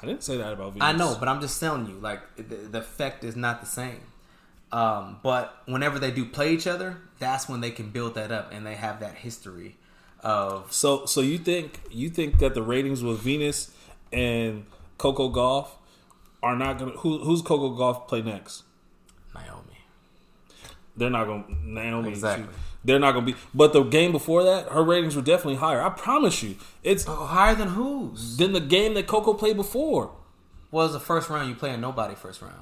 I 0.02 0.06
didn't 0.06 0.22
say 0.22 0.36
that 0.36 0.52
about 0.52 0.74
Venus. 0.74 0.86
I 0.88 0.92
know, 0.92 1.16
but 1.18 1.28
I'm 1.28 1.40
just 1.40 1.58
telling 1.58 1.86
you, 1.86 1.94
like 1.94 2.20
the, 2.36 2.42
the 2.42 2.78
effect 2.78 3.24
is 3.24 3.36
not 3.36 3.60
the 3.60 3.66
same. 3.66 4.00
Um, 4.72 5.18
but 5.22 5.62
whenever 5.66 5.98
they 5.98 6.10
do 6.10 6.24
play 6.24 6.52
each 6.52 6.66
other, 6.66 6.98
that's 7.18 7.48
when 7.48 7.60
they 7.60 7.70
can 7.70 7.90
build 7.90 8.14
that 8.14 8.32
up, 8.32 8.52
and 8.52 8.66
they 8.66 8.74
have 8.74 9.00
that 9.00 9.14
history 9.14 9.76
of 10.20 10.72
So, 10.72 11.06
so 11.06 11.20
you 11.20 11.38
think 11.38 11.80
you 11.90 12.10
think 12.10 12.38
that 12.38 12.54
the 12.54 12.62
ratings 12.62 13.02
with 13.02 13.20
Venus 13.20 13.70
and 14.12 14.66
Coco 14.98 15.30
Gauff 15.30 15.68
are 16.42 16.56
not 16.56 16.78
gonna? 16.78 16.92
Who, 16.92 17.18
who's 17.18 17.42
Coco 17.42 17.70
Gauff 17.70 18.08
play 18.08 18.22
next? 18.22 18.64
Naomi. 19.34 19.75
They're 20.96 21.10
not 21.10 21.26
gonna 21.26 21.44
Naomi. 21.62 22.10
Exactly. 22.10 22.46
she- 22.46 22.60
they're 22.84 22.98
not 23.00 23.12
gonna 23.12 23.26
be. 23.26 23.34
But 23.52 23.72
the 23.72 23.82
game 23.82 24.12
before 24.12 24.44
that, 24.44 24.68
her 24.68 24.82
ratings 24.84 25.16
were 25.16 25.22
definitely 25.22 25.56
higher. 25.56 25.82
I 25.82 25.88
promise 25.88 26.42
you. 26.42 26.54
It's 26.84 27.04
Oh, 27.08 27.26
higher 27.26 27.54
than 27.54 27.68
whose? 27.68 28.36
than 28.36 28.52
the 28.52 28.60
game 28.60 28.94
that 28.94 29.06
Coco 29.08 29.34
played 29.34 29.56
before. 29.56 30.12
Was 30.70 30.92
the 30.92 31.00
first 31.00 31.28
round 31.28 31.48
you 31.48 31.54
playing 31.56 31.80
nobody 31.80 32.14
first 32.14 32.40
round? 32.42 32.54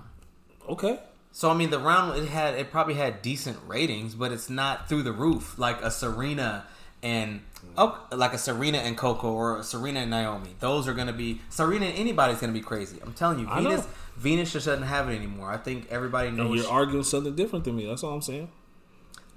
Okay. 0.69 0.99
So 1.33 1.51
I 1.51 1.55
mean, 1.55 1.71
the 1.71 1.79
round 1.79 2.17
it 2.19 2.29
had 2.29 2.55
it 2.55 2.71
probably 2.71 2.95
had 2.95 3.21
decent 3.23 3.59
ratings, 3.67 4.15
but 4.15 4.33
it's 4.33 4.49
not 4.49 4.89
through 4.89 5.03
the 5.03 5.13
roof 5.13 5.59
like 5.59 5.83
a 5.83 5.91
Serena 5.91 6.65
and 7.03 7.41
oh, 7.77 7.99
like 8.13 8.33
a 8.33 8.39
Serena 8.39 8.79
and 8.79 8.97
Coco 8.97 9.31
or 9.33 9.59
a 9.59 9.63
Serena 9.63 10.01
and 10.01 10.11
Naomi. 10.11 10.55
Those 10.61 10.87
are 10.89 10.95
gonna 10.95 11.13
be 11.13 11.41
Serena 11.51 11.87
and 11.87 11.99
anybody's 11.99 12.39
gonna 12.39 12.53
be 12.53 12.61
crazy. 12.63 12.99
I'm 13.05 13.13
telling 13.13 13.41
you, 13.41 13.49
I 13.49 13.61
know. 13.61 13.71
Venus 13.71 13.87
Venus 14.17 14.53
just 14.53 14.67
doesn't 14.67 14.87
have 14.87 15.09
it 15.11 15.17
anymore. 15.17 15.51
I 15.51 15.57
think 15.57 15.87
everybody 15.91 16.29
And 16.29 16.37
knows. 16.37 16.63
you're 16.63 16.71
arguing 16.73 17.05
something 17.05 17.35
different 17.35 17.65
than 17.65 17.77
me. 17.77 17.87
That's 17.87 18.03
all 18.05 18.15
I'm 18.15 18.23
saying. 18.23 18.49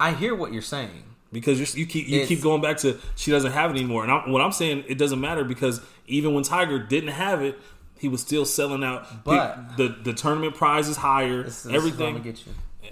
I 0.00 0.12
hear 0.12 0.34
what 0.34 0.52
you're 0.52 0.62
saying. 0.62 1.02
Because 1.32 1.58
you're, 1.58 1.80
you 1.80 1.86
keep 1.86 2.06
you 2.08 2.14
It's- 2.16 2.28
keep 2.28 2.40
going 2.42 2.62
back 2.62 2.78
to 2.78 2.98
she 3.16 3.30
doesn't 3.30 3.52
have 3.52 3.70
it 3.70 3.74
anymore, 3.74 4.02
and 4.02 4.10
I'm, 4.10 4.32
what 4.32 4.40
I'm 4.40 4.52
saying 4.52 4.84
it 4.88 4.96
doesn't 4.96 5.20
matter 5.20 5.44
because 5.44 5.80
even 6.06 6.32
when 6.32 6.42
Tiger 6.42 6.78
didn't 6.78 7.10
have 7.10 7.42
it, 7.42 7.58
he 7.98 8.08
was 8.08 8.20
still 8.22 8.44
selling 8.46 8.82
out. 8.82 9.24
But- 9.24 9.76
the 9.76 9.88
the 9.88 10.14
tournament 10.14 10.54
prize 10.54 10.88
is 10.88 10.96
higher. 10.96 11.42
This, 11.42 11.64
this 11.64 11.64
Is 11.64 11.66
where 11.66 11.72
I'm 11.72 11.76
everything. 11.86 12.12
gonna 12.12 12.24
get 12.24 12.46
you. 12.46 12.52
Eh, 12.84 12.88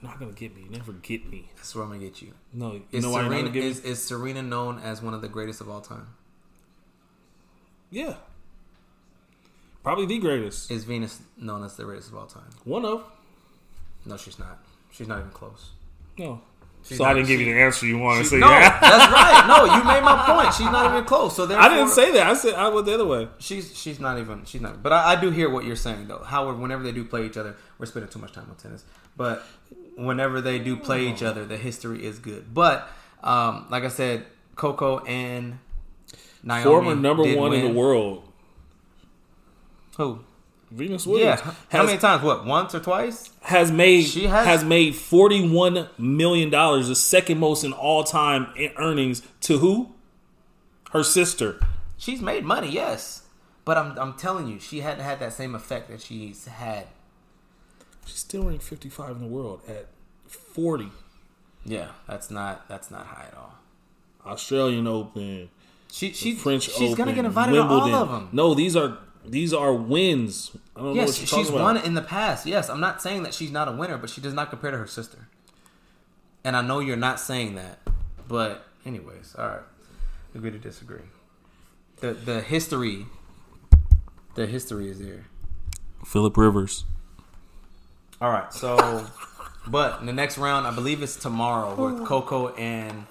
you're 0.00 0.10
not 0.10 0.20
gonna 0.20 0.30
get 0.32 0.54
me. 0.54 0.62
You 0.62 0.70
never 0.70 0.92
get 0.92 1.28
me. 1.28 1.48
That's 1.56 1.74
where 1.74 1.82
I'm 1.82 1.90
gonna 1.90 2.04
get 2.04 2.22
you. 2.22 2.34
No, 2.52 2.74
you 2.74 2.82
Is 2.92 3.02
know 3.02 3.10
why 3.10 3.22
you're 3.22 3.30
not 3.30 3.36
gonna 3.38 3.50
get 3.50 3.64
me? 3.64 3.70
is, 3.70 3.80
is 3.80 4.00
Serena 4.02 4.42
known 4.42 4.78
as 4.78 5.02
one 5.02 5.14
of 5.14 5.20
the 5.22 5.28
greatest 5.28 5.60
of 5.60 5.68
all 5.68 5.80
time? 5.80 6.06
Yeah, 7.90 8.14
probably 9.82 10.06
the 10.06 10.18
greatest. 10.18 10.70
Is 10.70 10.84
Venus 10.84 11.20
known 11.36 11.64
as 11.64 11.76
the 11.76 11.84
greatest 11.84 12.08
of 12.10 12.16
all 12.16 12.26
time? 12.26 12.48
One 12.64 12.84
of 12.84 13.04
No, 14.06 14.16
she's 14.16 14.38
not. 14.38 14.58
She's 14.90 15.08
not 15.08 15.18
even 15.20 15.30
close. 15.30 15.70
no. 16.18 16.40
She's 16.84 16.98
so 16.98 17.04
not- 17.04 17.10
I 17.12 17.14
didn't 17.14 17.28
give 17.28 17.38
she- 17.38 17.46
you 17.46 17.54
the 17.54 17.60
answer 17.60 17.86
you 17.86 17.96
wanted. 17.98 18.26
So 18.26 18.36
no, 18.38 18.50
yeah, 18.50 18.80
that's 18.80 19.12
right. 19.12 19.44
No, 19.46 19.64
you 19.66 19.84
made 19.92 20.02
my 20.02 20.24
point. 20.26 20.52
She's 20.52 20.66
not 20.66 20.90
even 20.92 21.04
close. 21.04 21.36
So 21.36 21.46
therefore, 21.46 21.64
I 21.64 21.68
didn't 21.76 21.90
say 21.90 22.10
that. 22.14 22.26
I 22.26 22.34
said 22.34 22.54
I 22.54 22.68
went 22.70 22.86
the 22.86 22.94
other 22.94 23.06
way. 23.06 23.28
she's 23.38 23.72
she's 23.78 24.00
not 24.00 24.18
even 24.18 24.44
she's 24.46 24.60
not. 24.60 24.82
But 24.82 24.92
I, 24.92 25.12
I 25.12 25.20
do 25.20 25.30
hear 25.30 25.48
what 25.48 25.64
you're 25.64 25.76
saying 25.76 26.08
though. 26.08 26.18
Howard, 26.24 26.58
whenever 26.58 26.82
they 26.82 26.90
do 26.90 27.04
play 27.04 27.24
each 27.24 27.36
other, 27.36 27.54
we're 27.78 27.86
spending 27.86 28.10
too 28.10 28.18
much 28.18 28.32
time 28.32 28.46
on 28.50 28.56
tennis. 28.56 28.84
But 29.16 29.44
whenever 29.94 30.40
they 30.40 30.58
do 30.58 30.76
play 30.76 31.06
each 31.06 31.22
other, 31.22 31.44
the 31.44 31.56
history 31.56 32.04
is 32.04 32.18
good. 32.18 32.52
But 32.52 32.88
um, 33.22 33.66
like 33.70 33.84
I 33.84 33.88
said, 33.88 34.24
Coco 34.56 34.98
and 35.04 35.60
Naomi 36.42 36.64
Former 36.64 36.96
number 36.96 37.22
did 37.22 37.38
one 37.38 37.52
in 37.52 37.62
the 37.72 37.78
world, 37.78 38.28
Who? 39.96 40.20
Venus 40.70 41.04
Yeah. 41.06 41.12
Williams. 41.12 41.40
How 41.40 41.52
has- 41.68 41.86
many 41.86 41.98
times? 41.98 42.22
What? 42.22 42.46
Once 42.46 42.74
or 42.74 42.80
twice? 42.80 43.30
has 43.42 43.70
made 43.70 44.04
She 44.06 44.26
has- 44.26 44.46
has, 44.46 44.64
made 44.64 44.94
forty 44.96 45.46
one 45.46 45.88
million 45.98 46.48
dollars, 46.48 46.88
the 46.88 46.94
second 46.94 47.38
most 47.38 47.62
in 47.64 47.72
all 47.72 48.04
time 48.04 48.48
in 48.56 48.72
earnings 48.76 49.20
to 49.42 49.58
who? 49.58 49.92
Her 50.92 51.02
sister. 51.04 51.60
She's 51.98 52.20
made 52.22 52.44
money, 52.44 52.70
yes. 52.70 53.22
But 53.64 53.76
I'm 53.78 53.98
I'm 53.98 54.14
telling 54.14 54.48
you, 54.48 54.58
she 54.58 54.80
hadn't 54.80 55.04
had 55.04 55.20
that 55.20 55.32
same 55.34 55.54
effect 55.54 55.88
that 55.90 56.00
she's 56.00 56.46
had. 56.46 56.86
She's 58.06 58.18
still 58.18 58.44
ranked 58.44 58.64
fifty 58.64 58.88
five 58.88 59.10
in 59.10 59.20
the 59.20 59.26
world 59.28 59.60
at 59.68 59.86
forty. 60.26 60.88
Yeah, 61.64 61.88
that's 62.08 62.30
not 62.30 62.66
that's 62.68 62.90
not 62.90 63.06
high 63.06 63.26
at 63.28 63.34
all. 63.36 63.54
Australian 64.26 64.86
Open, 64.86 65.48
She 65.92 66.12
she 66.12 66.34
French 66.34 66.64
she's 66.64 66.80
Open, 66.92 66.94
gonna 66.96 67.12
get 67.12 67.24
invited 67.24 67.52
Wimbledon. 67.52 67.90
to 67.90 67.94
all 67.96 68.02
of 68.04 68.10
them. 68.10 68.28
No, 68.32 68.54
these 68.54 68.74
are 68.74 68.98
these 69.24 69.52
are 69.52 69.72
wins. 69.72 70.50
I 70.76 70.80
don't 70.80 70.88
know 70.88 70.94
Yes, 70.94 71.08
what 71.08 71.16
she's 71.16 71.30
talking 71.30 71.52
won 71.54 71.76
in 71.76 71.94
the 71.94 72.02
past. 72.02 72.46
Yes, 72.46 72.68
I'm 72.68 72.80
not 72.80 73.00
saying 73.02 73.22
that 73.22 73.34
she's 73.34 73.50
not 73.50 73.68
a 73.68 73.72
winner, 73.72 73.98
but 73.98 74.10
she 74.10 74.20
does 74.20 74.34
not 74.34 74.50
compare 74.50 74.70
to 74.70 74.78
her 74.78 74.86
sister. 74.86 75.28
And 76.44 76.56
I 76.56 76.62
know 76.62 76.80
you're 76.80 76.96
not 76.96 77.20
saying 77.20 77.54
that, 77.54 77.78
but 78.26 78.66
anyways, 78.84 79.34
all 79.38 79.46
right, 79.46 79.60
agree 80.34 80.50
to 80.50 80.58
disagree. 80.58 81.02
The 82.00 82.14
the 82.14 82.40
history, 82.40 83.06
the 84.34 84.46
history 84.46 84.90
is 84.90 84.98
there. 84.98 85.26
Philip 86.04 86.36
Rivers. 86.36 86.84
All 88.20 88.30
right, 88.30 88.52
so, 88.52 89.06
but 89.66 90.00
in 90.00 90.06
the 90.06 90.12
next 90.12 90.38
round, 90.38 90.66
I 90.66 90.72
believe 90.72 91.02
it's 91.02 91.16
tomorrow 91.16 91.74
with 91.74 92.06
Coco 92.06 92.54
and 92.54 93.06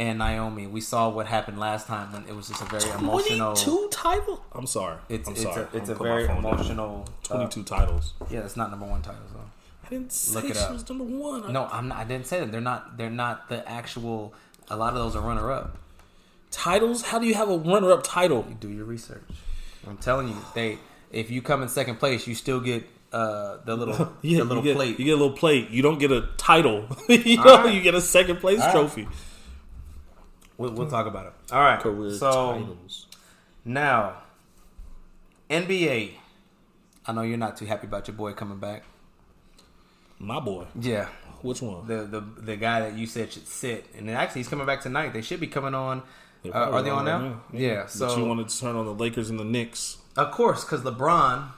and 0.00 0.18
Naomi. 0.18 0.66
We 0.66 0.80
saw 0.80 1.02
what 1.16 1.26
happened 1.26 1.58
last 1.58 1.86
time 1.86 2.06
when 2.12 2.22
it 2.30 2.34
was 2.34 2.48
just 2.48 2.62
a 2.62 2.64
very 2.64 2.90
emotional. 2.98 3.54
Twenty 3.54 3.64
two 3.64 3.88
titles. 3.92 4.40
I'm 4.52 4.66
sorry. 4.66 4.96
It's 5.08 5.28
I'm 5.28 5.34
it's 5.34 5.42
sorry. 5.42 5.62
a 5.72 5.76
it's 5.76 5.88
a 5.90 5.94
gonna 5.94 5.98
put 5.98 6.08
my 6.08 6.14
very 6.16 6.26
phone 6.28 6.42
down. 6.42 6.52
emotional. 6.54 7.04
uh, 7.06 7.34
Twenty 7.34 7.48
two 7.54 7.62
titles. 7.64 8.14
yeah, 8.30 8.40
it's 8.40 8.56
not 8.56 8.70
number 8.70 8.86
one 8.86 9.02
title 9.02 9.20
though. 9.34 9.50
I 9.84 9.88
didn't 9.90 10.12
say 10.12 10.34
Look 10.36 10.44
it 10.50 10.56
she 10.56 10.62
up. 10.62 10.72
was 10.72 10.88
number 10.88 11.04
one. 11.04 11.44
I- 11.44 11.52
No, 11.52 11.68
I'm 11.70 11.88
not, 11.88 11.98
I 11.98 12.04
didn't 12.04 12.26
say 12.26 12.40
that. 12.40 12.50
They're 12.52 12.60
not. 12.72 12.96
They're 12.96 13.10
not 13.24 13.48
the 13.48 13.58
actual. 13.68 14.32
A 14.70 14.76
lot 14.76 14.92
of 14.94 14.98
those 15.02 15.14
are 15.16 15.20
runner 15.30 15.50
up. 15.52 15.76
titles. 16.50 17.02
How 17.02 17.18
do 17.18 17.26
you 17.26 17.34
have 17.34 17.48
a 17.50 17.58
runner 17.58 17.92
up 17.92 18.02
title? 18.02 18.42
Do 18.60 18.68
your 18.70 18.84
research. 18.84 19.22
I'm 19.86 19.96
telling 19.98 20.28
you, 20.28 20.36
they. 20.54 20.78
If 21.10 21.30
you 21.30 21.42
come 21.42 21.62
in 21.62 21.68
second 21.68 21.96
place, 21.98 22.26
you 22.28 22.34
still 22.36 22.60
get 22.60 22.84
uh, 23.12 23.56
the 23.64 23.74
little 23.76 24.12
Yeah, 24.22 24.38
the 24.38 24.44
little 24.44 24.62
you 24.64 24.70
get, 24.70 24.76
plate. 24.76 24.98
You 24.98 25.04
get 25.04 25.12
a 25.18 25.22
little 25.22 25.36
plate. 25.36 25.70
You 25.70 25.82
don't 25.82 25.98
get 25.98 26.12
a 26.12 26.28
title. 26.36 26.86
you 27.08 27.36
know, 27.38 27.42
All 27.42 27.64
right. 27.64 27.74
you 27.74 27.82
get 27.82 27.94
a 27.96 28.00
second 28.00 28.36
place 28.36 28.60
All 28.60 28.66
right. 28.66 28.72
We'll, 30.60 30.72
we'll 30.72 30.90
talk 30.90 31.06
about 31.06 31.26
it. 31.26 31.32
All 31.52 31.62
right. 31.62 31.80
Career 31.80 32.12
so 32.12 32.52
titles. 32.52 33.06
now, 33.64 34.18
NBA. 35.48 36.12
I 37.06 37.12
know 37.12 37.22
you're 37.22 37.38
not 37.38 37.56
too 37.56 37.64
happy 37.64 37.86
about 37.86 38.06
your 38.06 38.14
boy 38.14 38.34
coming 38.34 38.58
back. 38.58 38.84
My 40.18 40.38
boy. 40.38 40.66
Yeah, 40.78 41.08
Which 41.40 41.62
one? 41.62 41.86
the 41.86 42.04
the 42.04 42.20
the 42.20 42.56
guy 42.56 42.80
that 42.80 42.92
you 42.92 43.06
said 43.06 43.32
should 43.32 43.48
sit, 43.48 43.86
and 43.96 44.10
actually 44.10 44.40
he's 44.40 44.48
coming 44.48 44.66
back 44.66 44.82
tonight. 44.82 45.14
They 45.14 45.22
should 45.22 45.40
be 45.40 45.46
coming 45.46 45.74
on. 45.74 46.02
Uh, 46.44 46.50
are 46.50 46.82
they 46.82 46.90
on 46.90 47.06
right 47.06 47.20
now? 47.20 47.40
Yeah. 47.54 47.82
but 47.84 47.90
So 47.90 48.18
you 48.18 48.26
wanted 48.26 48.50
to 48.50 48.60
turn 48.60 48.76
on 48.76 48.84
the 48.84 48.94
Lakers 48.94 49.30
and 49.30 49.40
the 49.40 49.44
Knicks. 49.44 49.96
Of 50.14 50.30
course, 50.30 50.62
because 50.62 50.82
LeBron 50.82 51.48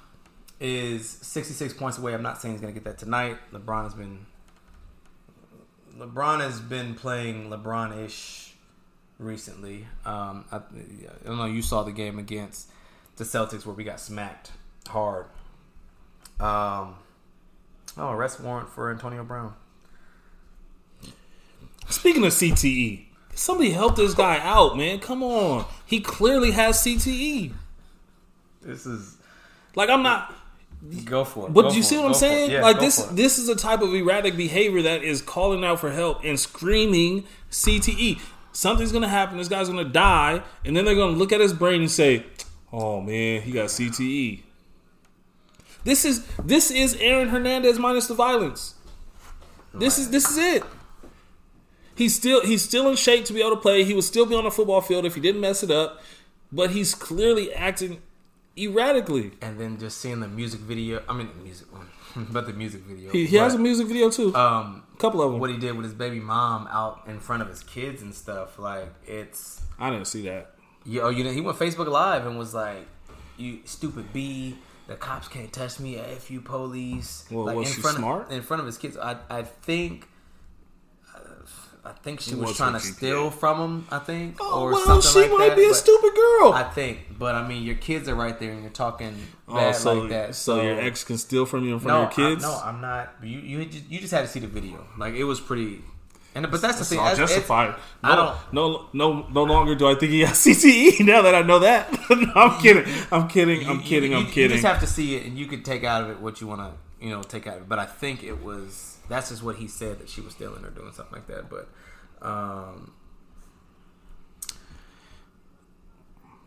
is 0.61 1.09
66 1.09 1.75
points 1.75 1.99
away. 1.99 2.15
I'm 2.15 2.23
not 2.23 2.41
saying 2.41 2.55
he's 2.55 2.61
going 2.61 2.73
to 2.73 2.81
get 2.81 2.85
that 2.85 2.99
tonight. 2.99 3.39
LeBron 3.53 3.83
has 3.83 3.95
been 3.95 4.27
LeBron 5.99 6.41
has 6.41 6.61
been 6.61 6.95
playing 6.95 7.51
LeBron-ish 7.51 8.52
recently. 9.23 9.87
Um, 10.05 10.45
I, 10.51 10.57
I 10.57 11.27
don't 11.27 11.39
know. 11.39 11.45
You 11.45 11.63
saw 11.63 11.83
the 11.83 11.93
game 11.93 12.19
against 12.19 12.69
the 13.17 13.25
Celtics 13.25 13.65
where 13.65 13.75
we 13.75 13.85
got 13.85 14.01
smacked 14.01 14.53
hard. 14.89 15.27
Um, 16.41 16.97
oh, 17.97 18.11
arrest 18.11 18.41
warrant 18.41 18.69
for 18.69 18.91
Antonio 18.91 19.25
Brown. 19.25 19.55
Speaking 21.89 22.25
of 22.25 22.33
CTE, 22.33 23.05
somebody 23.35 23.71
help 23.71 23.97
this 23.97 24.15
guy 24.15 24.39
out, 24.43 24.77
man. 24.77 24.99
Come 24.99 25.23
on. 25.23 25.67
He 25.87 26.01
clearly 26.01 26.53
has 26.53 26.79
CTE. 26.79 27.53
This 28.63 28.87
is 28.87 29.17
Like 29.75 29.91
I'm 29.91 30.03
not 30.03 30.35
go 31.05 31.25
for 31.25 31.47
it. 31.47 31.53
But 31.53 31.71
do 31.71 31.77
you 31.77 31.83
see 31.83 31.97
it. 31.97 31.99
what 31.99 32.09
I'm 32.09 32.15
saying? 32.15 32.51
Yeah, 32.51 32.63
like 32.63 32.81
this 32.81 32.97
this 33.07 33.39
is 33.39 33.49
a 33.49 33.57
type 33.57 33.83
of 33.83 33.95
erratic 33.95 34.37
behavior 34.37 34.83
that 34.83 35.03
is 35.03 35.23
calling 35.23 35.65
out 35.65 35.81
for 35.81 35.91
help 35.91 36.25
and 36.25 36.39
screaming 36.39 37.25
CTE. 37.51 38.21
Something's 38.53 38.93
gonna 38.93 39.09
happen, 39.09 39.39
this 39.39 39.49
guy's 39.49 39.69
gonna 39.69 39.85
die, 39.85 40.43
and 40.65 40.77
then 40.77 40.85
they're 40.85 40.95
gonna 40.95 41.17
look 41.17 41.33
at 41.33 41.41
his 41.41 41.53
brain 41.53 41.81
and 41.81 41.91
say, 41.91 42.25
Oh 42.73 43.01
man, 43.01 43.43
he 43.43 43.53
got 43.53 43.67
CTE. 43.69 44.41
This 45.85 46.05
is 46.05 46.25
this 46.37 46.71
is 46.71 46.95
Aaron 47.01 47.29
Hernandez 47.29 47.79
minus 47.79 48.07
the 48.07 48.15
violence. 48.15 48.75
This 49.75 49.99
is 49.99 50.11
this 50.11 50.31
is 50.31 50.39
it. 50.39 50.63
He's 51.95 52.15
still 52.15 52.45
he's 52.45 52.63
still 52.63 52.89
in 52.89 52.97
shape 52.97 53.25
to 53.27 53.33
be 53.33 53.41
able 53.41 53.51
to 53.57 53.57
play. 53.61 53.85
He 53.85 53.95
would 53.95 54.05
still 54.05 54.27
be 54.27 54.35
on 54.35 54.45
the 54.45 54.51
football 54.51 54.81
field 54.81 55.05
if 55.05 55.15
he 55.15 55.21
didn't 55.21 55.41
mess 55.41 55.63
it 55.63 55.71
up, 55.71 56.01
but 56.51 56.71
he's 56.71 56.95
clearly 56.95 57.53
acting 57.53 58.01
erratically. 58.57 59.33
and 59.41 59.59
then 59.59 59.79
just 59.79 59.99
seeing 59.99 60.21
the 60.21 60.29
music 60.29 60.61
video. 60.61 61.03
I 61.09 61.15
mean, 61.15 61.29
the 61.37 61.43
music 61.43 61.73
one, 61.73 61.89
but 62.31 62.47
the 62.47 62.53
music 62.53 62.83
video. 62.83 63.11
He, 63.11 63.27
he 63.27 63.37
has 63.37 63.55
a 63.55 63.59
music 63.59 63.87
video 63.89 64.11
too. 64.11 64.35
um, 64.35 64.83
couple 65.03 65.21
of 65.21 65.33
them. 65.33 65.41
what 65.41 65.51
he 65.51 65.57
did 65.57 65.77
with 65.77 65.85
his 65.85 65.95
baby 65.95 66.21
mom 66.21 66.69
out 66.71 67.03
in 67.07 67.21
front 67.21 67.43
of 67.43 67.49
his 67.49 67.63
kids 67.63 68.03
and 68.03 68.15
stuff. 68.15 68.59
Like 68.59 68.89
it's 69.07 69.61
I 69.79 69.91
didn't 69.91 70.07
see 70.07 70.23
that. 70.23 70.55
you. 70.87 71.03
Oh, 71.03 71.09
you 71.11 71.25
know, 71.25 71.31
he 71.31 71.41
went 71.41 71.59
Facebook 71.59 71.89
Live 71.89 72.25
and 72.27 72.39
was 72.39 72.55
like, 72.55 72.87
"You 73.37 73.61
stupid 73.65 74.13
B." 74.13 74.57
The 74.89 74.97
cops 74.97 75.29
can't 75.29 75.53
touch 75.53 75.79
me. 75.79 75.97
F 75.97 76.31
you, 76.31 76.41
police. 76.41 77.25
Well, 77.31 77.47
like 77.47 77.57
was 77.57 77.77
in 77.77 77.83
front 77.83 77.99
smart? 77.99 78.27
Of, 78.27 78.33
in 78.33 78.43
front 78.43 78.61
of 78.61 78.67
his 78.67 78.79
kids. 78.79 78.97
I, 78.97 79.17
I 79.31 79.43
think, 79.43 80.09
I 81.85 81.91
think 81.91 82.21
she 82.21 82.33
It 82.33 82.39
was 82.39 82.49
was 82.51 82.57
trying 82.57 82.75
to 82.75 82.79
GPA. 82.79 82.95
steal 82.95 83.31
from 83.33 83.61
him. 83.61 83.87
I 83.91 83.99
think, 83.99 84.37
Oh, 84.41 84.63
or 84.63 84.71
well, 84.73 85.01
something 85.03 85.11
she 85.25 85.29
like 85.31 85.39
might 85.39 85.49
that. 85.49 85.57
be 85.57 85.65
a 85.65 85.69
but- 85.69 85.75
stupid 85.77 86.15
girl. 86.15 86.53
I 86.53 86.63
think, 86.63 87.19
but 87.19 87.35
I 87.35 87.47
mean, 87.47 87.65
your 87.65 87.75
kids 87.75 88.09
are 88.09 88.15
right 88.15 88.39
there, 88.39 88.53
and 88.53 88.63
you're 88.63 88.71
talking 88.71 89.17
oh, 89.49 89.55
bad 89.57 89.75
so, 89.75 89.95
like 89.95 90.11
that. 90.11 90.35
so 90.37 90.63
your 90.63 90.81
ex 90.81 91.03
can 91.03 91.19
steal 91.19 91.45
from 91.45 91.65
you 91.65 91.71
in 91.77 91.77
no, 91.77 91.79
front 91.81 92.13
of 92.13 92.19
your 92.19 92.31
kids? 92.37 92.45
I, 92.45 92.49
no, 92.49 92.61
I'm 92.65 92.81
not. 92.81 93.13
You 93.23 93.39
you 93.41 93.65
just, 93.65 93.91
you 93.91 93.99
just 94.01 94.13
had 94.13 94.21
to 94.23 94.29
see 94.29 94.39
the 94.41 94.47
video. 94.47 94.87
Like 94.97 95.15
it 95.15 95.25
was 95.25 95.41
pretty. 95.41 95.83
And 96.35 96.49
but 96.51 96.63
that's 96.63 96.77
the 96.77 96.81
It's 96.83 96.89
thing. 96.91 96.99
all 97.01 97.05
that's- 97.07 97.19
it's- 97.19 97.35
justified. 97.37 97.75
No, 98.03 98.09
I 98.11 98.17
don't. 98.17 98.37
No, 98.53 98.87
no, 98.93 99.27
no 99.29 99.43
longer 99.43 99.75
do 99.75 99.87
I 99.89 99.95
think 99.97 100.13
he 100.13 100.21
has 100.21 100.39
CTE. 100.47 101.05
Now 101.05 101.23
that 101.23 101.35
I 101.35 101.43
know 101.43 101.59
that, 101.59 101.91
no, 102.11 102.33
I'm 102.37 102.61
kidding. 102.63 102.85
I'm 103.11 103.27
kidding. 103.29 103.69
I'm 103.69 103.81
kidding. 103.83 104.13
you- 104.13 104.19
I'm 104.19 104.27
kidding. 104.27 104.51
you 104.57 104.63
just 104.63 104.65
have 104.65 104.81
to 104.81 104.87
see 104.87 105.17
it, 105.17 105.27
and 105.27 105.37
you 105.37 105.47
could 105.47 105.65
take 105.65 105.83
out 105.85 106.05
of 106.05 106.11
it 106.11 106.21
what 106.21 106.41
you 106.41 106.47
want 106.47 106.61
to, 106.63 107.05
you 107.05 107.11
know, 107.11 107.23
take 107.23 107.47
out 107.49 107.57
of 107.57 107.63
it. 107.65 107.69
But 107.69 107.81
I 107.81 107.87
think 107.87 108.23
it 108.23 108.43
was 108.43 108.92
that's 109.09 109.31
just 109.31 109.43
what 109.43 109.57
he 109.57 109.69
said 109.69 109.99
that 109.99 110.09
she 110.09 110.21
was 110.21 110.35
stealing 110.35 110.65
or 110.65 110.71
doing 110.71 110.93
something 110.93 111.15
like 111.15 111.27
that. 111.27 111.51
But 111.51 111.69
um, 112.27 112.93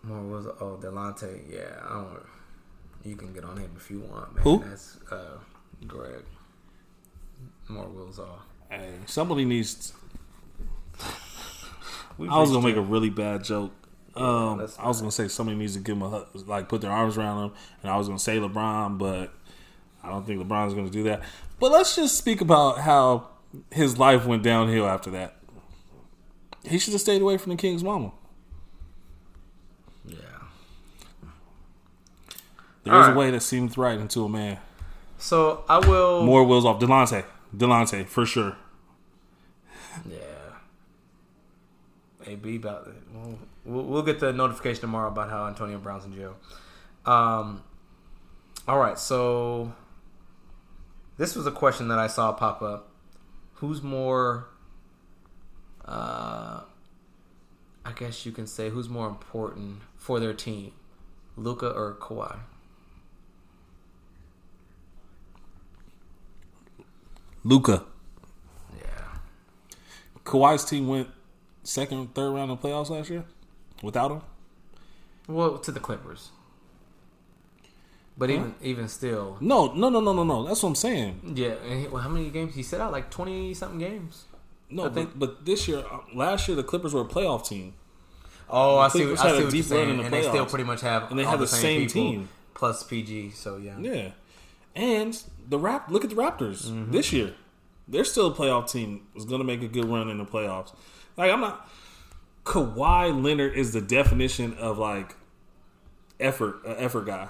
what 0.03 0.21
was 0.23 0.45
it? 0.45 0.55
oh 0.59 0.77
Delonte? 0.81 1.51
Yeah, 1.51 1.79
I 1.87 1.93
don't. 1.93 2.25
You 3.03 3.15
can 3.15 3.33
get 3.33 3.43
on 3.43 3.57
him 3.57 3.71
if 3.75 3.89
you 3.91 3.99
want, 3.99 4.35
man. 4.35 4.43
Who? 4.43 4.63
That's 4.63 4.97
uh, 5.11 5.37
Greg. 5.87 6.23
More 7.67 7.87
wheels 7.87 8.19
off. 8.19 8.45
Hey, 8.69 8.93
somebody 9.05 9.45
needs. 9.45 9.93
We 12.17 12.29
I 12.29 12.39
was 12.39 12.51
gonna 12.51 12.65
make 12.65 12.77
a 12.77 12.81
really 12.81 13.09
bad 13.09 13.43
joke. 13.43 13.71
Um, 14.15 14.59
that's 14.59 14.79
I 14.79 14.87
was 14.87 14.99
gonna 15.01 15.11
say 15.11 15.27
somebody 15.27 15.57
needs 15.57 15.73
to 15.73 15.79
give 15.79 15.97
him 15.97 16.03
a 16.03 16.09
hug, 16.09 16.27
like 16.47 16.69
put 16.69 16.81
their 16.81 16.91
arms 16.91 17.17
around 17.17 17.45
him, 17.45 17.51
and 17.81 17.91
I 17.91 17.97
was 17.97 18.07
gonna 18.07 18.19
say 18.19 18.37
LeBron, 18.37 18.97
but 18.97 19.33
I 20.01 20.09
don't 20.09 20.25
think 20.25 20.41
LeBron's 20.41 20.73
gonna 20.73 20.89
do 20.89 21.03
that. 21.03 21.23
But 21.59 21.71
let's 21.71 21.95
just 21.95 22.17
speak 22.17 22.41
about 22.41 22.79
how 22.79 23.29
his 23.71 23.97
life 23.97 24.25
went 24.25 24.43
downhill 24.43 24.85
after 24.85 25.09
that. 25.11 25.35
He 26.63 26.77
should 26.79 26.93
have 26.93 27.01
stayed 27.01 27.21
away 27.21 27.37
from 27.37 27.51
the 27.51 27.55
King's 27.57 27.83
mama. 27.83 28.11
Yeah. 30.05 30.15
There's 32.83 32.93
All 32.93 33.03
a 33.03 33.07
right. 33.09 33.15
way 33.15 33.31
that 33.31 33.41
seems 33.41 33.77
right 33.77 33.97
into 33.99 34.25
a 34.25 34.29
man. 34.29 34.59
So 35.17 35.63
I 35.69 35.79
will. 35.79 36.23
More 36.23 36.43
wheels 36.43 36.65
off. 36.65 36.79
Delonte. 36.79 37.23
Delonte, 37.55 38.05
for 38.07 38.25
sure. 38.25 38.57
Yeah. 40.09 40.17
AB 42.27 42.55
about 42.57 42.87
it. 42.87 42.95
We'll, 43.13 43.39
we'll, 43.63 43.83
we'll 43.83 44.01
get 44.03 44.19
the 44.19 44.33
notification 44.33 44.81
tomorrow 44.81 45.07
about 45.07 45.29
how 45.29 45.47
Antonio 45.47 45.77
Brown's 45.77 46.05
in 46.05 46.13
jail. 46.13 46.35
Um. 47.05 47.63
All 48.67 48.79
right, 48.79 48.97
so 48.97 49.71
this 51.17 51.35
was 51.35 51.47
a 51.47 51.51
question 51.51 51.87
that 51.87 51.99
I 51.99 52.07
saw 52.07 52.31
pop 52.31 52.61
up. 52.61 52.89
Who's 53.55 53.81
more? 53.81 54.47
Uh, 55.83 56.61
I 57.85 57.91
guess 57.95 58.25
you 58.25 58.31
can 58.31 58.47
say 58.47 58.69
who's 58.69 58.89
more 58.89 59.07
important 59.07 59.81
for 59.95 60.19
their 60.19 60.33
team, 60.33 60.71
Luka 61.37 61.69
or 61.69 61.95
Kawhi? 61.95 62.39
Luka. 67.43 67.83
Yeah. 68.75 69.19
Kawhi's 70.25 70.65
team 70.65 70.87
went 70.87 71.09
second, 71.63 72.15
third 72.15 72.31
round 72.31 72.49
of 72.49 72.59
playoffs 72.59 72.89
last 72.89 73.09
year 73.09 73.23
without 73.83 74.11
him. 74.11 74.21
Well, 75.27 75.59
to 75.59 75.71
the 75.71 75.79
Clippers. 75.79 76.29
But 78.17 78.29
even 78.29 78.55
even 78.61 78.87
still, 78.87 79.37
No, 79.41 79.73
no, 79.73 79.89
no, 79.89 79.99
no, 79.99 80.13
no, 80.13 80.23
no. 80.23 80.45
That's 80.45 80.63
what 80.63 80.69
I'm 80.69 80.75
saying. 80.75 81.33
Yeah, 81.35 81.55
and 81.67 81.81
he, 81.81 81.87
well, 81.87 82.01
how 82.01 82.07
many 82.09 82.29
games 82.29 82.55
he 82.55 82.63
set 82.63 82.79
out? 82.79 82.91
Like 82.93 83.09
twenty 83.09 83.53
something 83.53 83.79
games. 83.79 84.23
No, 84.69 84.89
but, 84.89 85.19
but 85.19 85.45
this 85.45 85.67
year, 85.67 85.79
uh, 85.91 85.99
last 86.13 86.47
year, 86.47 86.55
the 86.55 86.63
Clippers 86.63 86.93
were 86.93 87.01
a 87.01 87.05
playoff 87.05 87.47
team. 87.47 87.73
Oh, 88.49 88.77
I 88.77 88.87
see. 88.87 89.03
I 89.03 89.03
see 89.03 89.11
what 89.11 89.39
you're 89.39 89.51
deep 89.51 89.69
run 89.69 89.79
in 89.81 89.85
saying, 89.85 89.97
the 89.97 90.03
and 90.05 90.13
they 90.13 90.21
still 90.23 90.45
pretty 90.45 90.63
much 90.63 90.81
have 90.81 91.09
And 91.11 91.19
they 91.19 91.23
the 91.25 91.37
the 91.37 91.47
same, 91.47 91.87
same 91.87 91.87
team. 91.89 92.29
plus 92.53 92.83
PG. 92.83 93.31
So 93.31 93.57
yeah, 93.57 93.77
Yeah, 93.79 94.11
and 94.75 95.21
the 95.49 95.59
rap. 95.59 95.89
Look 95.91 96.03
at 96.03 96.09
the 96.09 96.15
Raptors 96.15 96.67
Mm-hmm. 96.67 96.91
this 96.91 97.11
year. 97.13 97.33
They're 97.87 98.05
still 98.05 98.27
a 98.27 98.33
playoff 98.33 98.71
team. 98.71 99.01
Was 99.13 99.25
going 99.25 99.39
to 99.39 99.45
make 99.45 99.61
a 99.61 99.67
good 99.67 99.85
run 99.85 100.09
in 100.09 100.17
the 100.19 100.25
playoffs. 100.25 100.73
Like 101.17 101.31
I'm 101.31 101.41
not. 101.41 101.69
Kawhi 102.45 103.23
Leonard 103.23 103.55
is 103.55 103.73
the 103.73 103.81
definition 103.81 104.53
of 104.57 104.77
like 104.77 105.15
effort, 106.19 106.61
uh, 106.65 106.71
effort 106.77 107.05
guy. 107.05 107.27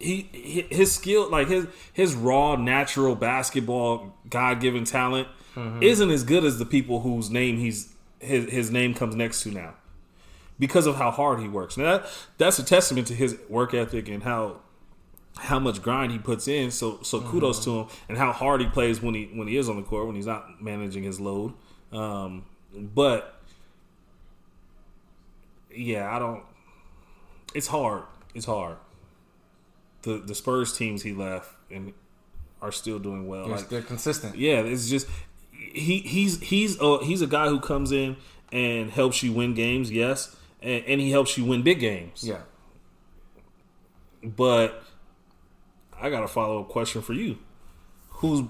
He, 0.00 0.66
his 0.70 0.92
skill, 0.92 1.28
like 1.28 1.48
his 1.48 1.66
his 1.92 2.14
raw, 2.14 2.54
natural 2.56 3.14
basketball, 3.16 4.14
God 4.30 4.60
given 4.60 4.84
talent, 4.84 5.28
Mm-hmm. 5.56 5.82
isn't 5.82 6.10
as 6.10 6.22
good 6.22 6.44
as 6.44 6.58
the 6.60 6.66
people 6.66 7.00
whose 7.00 7.30
name 7.30 7.56
he's 7.58 7.92
his 8.20 8.48
his 8.48 8.70
name 8.70 8.94
comes 8.94 9.16
next 9.16 9.42
to 9.42 9.50
now, 9.50 9.74
because 10.58 10.86
of 10.86 10.94
how 10.96 11.10
hard 11.10 11.40
he 11.40 11.48
works. 11.48 11.76
Now 11.76 11.98
that, 11.98 12.06
that's 12.36 12.60
a 12.60 12.64
testament 12.64 13.08
to 13.08 13.14
his 13.14 13.36
work 13.48 13.74
ethic 13.74 14.08
and 14.08 14.22
how 14.22 14.60
how 15.36 15.58
much 15.58 15.82
grind 15.82 16.12
he 16.12 16.18
puts 16.18 16.46
in. 16.46 16.70
So 16.70 17.00
so 17.02 17.20
kudos 17.20 17.64
to 17.64 17.70
him 17.80 17.86
and 18.08 18.18
how 18.18 18.30
hard 18.32 18.60
he 18.60 18.68
plays 18.68 19.02
when 19.02 19.14
he 19.14 19.24
when 19.34 19.48
he 19.48 19.56
is 19.56 19.68
on 19.68 19.76
the 19.76 19.82
court 19.82 20.06
when 20.06 20.14
he's 20.14 20.26
not 20.26 20.62
managing 20.62 21.02
his 21.02 21.18
load. 21.18 21.54
Um, 21.92 22.44
but 22.76 23.40
yeah, 25.74 26.14
I 26.14 26.18
don't. 26.20 26.42
It's 27.54 27.66
hard. 27.66 28.04
It's 28.34 28.46
hard. 28.46 28.76
The 30.02 30.18
the 30.18 30.34
Spurs 30.34 30.76
teams 30.76 31.02
he 31.02 31.12
left 31.12 31.50
and 31.70 31.92
are 32.62 32.72
still 32.72 32.98
doing 32.98 33.26
well. 33.26 33.46
they're, 33.48 33.56
Like 33.56 33.68
they're 33.68 33.82
consistent. 33.82 34.36
yeah, 34.36 34.60
it's 34.60 34.88
just 34.88 35.06
he 35.52 35.98
he's 35.98 36.40
he's 36.40 36.80
a, 36.80 37.04
he's 37.04 37.20
a 37.22 37.26
guy 37.26 37.48
who 37.48 37.60
comes 37.60 37.92
in 37.92 38.16
and 38.52 38.90
helps 38.90 39.22
you 39.22 39.32
win 39.32 39.54
games. 39.54 39.90
Yes, 39.90 40.34
and, 40.62 40.84
and 40.86 41.00
he 41.00 41.10
helps 41.10 41.36
you 41.36 41.44
win 41.44 41.62
big 41.62 41.80
games. 41.80 42.22
Yeah. 42.24 42.38
But 44.24 44.82
I 46.00 46.10
got 46.10 46.22
a 46.24 46.28
follow 46.28 46.60
up 46.62 46.68
question 46.68 47.02
for 47.02 47.12
you. 47.12 47.38
Who's 48.08 48.46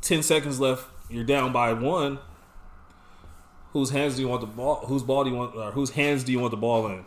ten 0.00 0.22
seconds 0.22 0.60
left? 0.60 0.86
You're 1.08 1.24
down 1.24 1.52
by 1.52 1.72
one. 1.72 2.18
Whose 3.72 3.90
hands 3.90 4.16
do 4.16 4.22
you 4.22 4.28
want 4.28 4.40
the 4.40 4.46
ball? 4.48 4.84
Whose 4.86 5.02
ball 5.02 5.24
do 5.24 5.30
you 5.30 5.36
want? 5.36 5.54
Or 5.56 5.70
whose 5.72 5.90
hands 5.90 6.24
do 6.24 6.32
you 6.32 6.38
want 6.40 6.50
the 6.52 6.56
ball 6.56 6.86
in? 6.88 7.04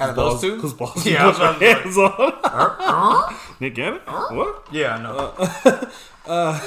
Out 0.00 0.10
of 0.10 0.16
Balls- 0.16 0.40
those 0.40 0.50
two, 0.54 0.60
Whose 0.60 0.72
balls? 0.74 1.06
Yeah, 1.06 1.30
do 1.30 1.42
I 1.42 1.50
was 1.50 1.60
your 1.60 1.74
hands 1.74 1.98
on? 1.98 3.36
Nick 3.60 3.74
Gannon? 3.74 4.00
Uh-huh. 4.06 4.34
What? 4.34 4.66
yeah, 4.72 4.96
I 4.96 5.02
know. 5.02 5.34
Uh, 5.36 5.86
uh, 6.26 6.60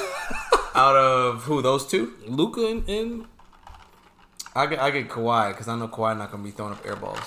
Out 0.76 0.96
of 0.96 1.42
who? 1.44 1.62
Those 1.62 1.86
two? 1.86 2.12
Luka 2.26 2.66
and, 2.66 2.88
and 2.88 3.24
I 4.56 4.66
get 4.66 4.78
I 4.80 4.90
get 4.90 5.08
Kawhi 5.08 5.50
because 5.50 5.68
I 5.68 5.76
know 5.76 5.88
Kawhi 5.88 6.16
not 6.18 6.30
gonna 6.32 6.42
be 6.42 6.50
throwing 6.50 6.72
up 6.72 6.84
air 6.86 6.96
balls. 6.96 7.18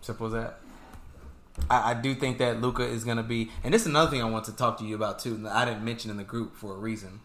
Simple 0.00 0.26
as 0.28 0.32
that. 0.32 0.58
I, 1.70 1.90
I 1.90 1.94
do 1.94 2.14
think 2.14 2.38
that 2.38 2.60
Luka 2.60 2.82
is 2.82 3.04
gonna 3.04 3.22
be, 3.22 3.50
and 3.64 3.72
this 3.74 3.82
is 3.82 3.88
another 3.88 4.10
thing 4.10 4.22
I 4.22 4.28
want 4.30 4.44
to 4.46 4.52
talk 4.52 4.78
to 4.78 4.84
you 4.84 4.94
about 4.94 5.18
too. 5.18 5.46
I 5.50 5.64
didn't 5.64 5.84
mention 5.84 6.10
in 6.10 6.16
the 6.16 6.24
group 6.24 6.54
for 6.56 6.74
a 6.74 6.78
reason. 6.78 7.20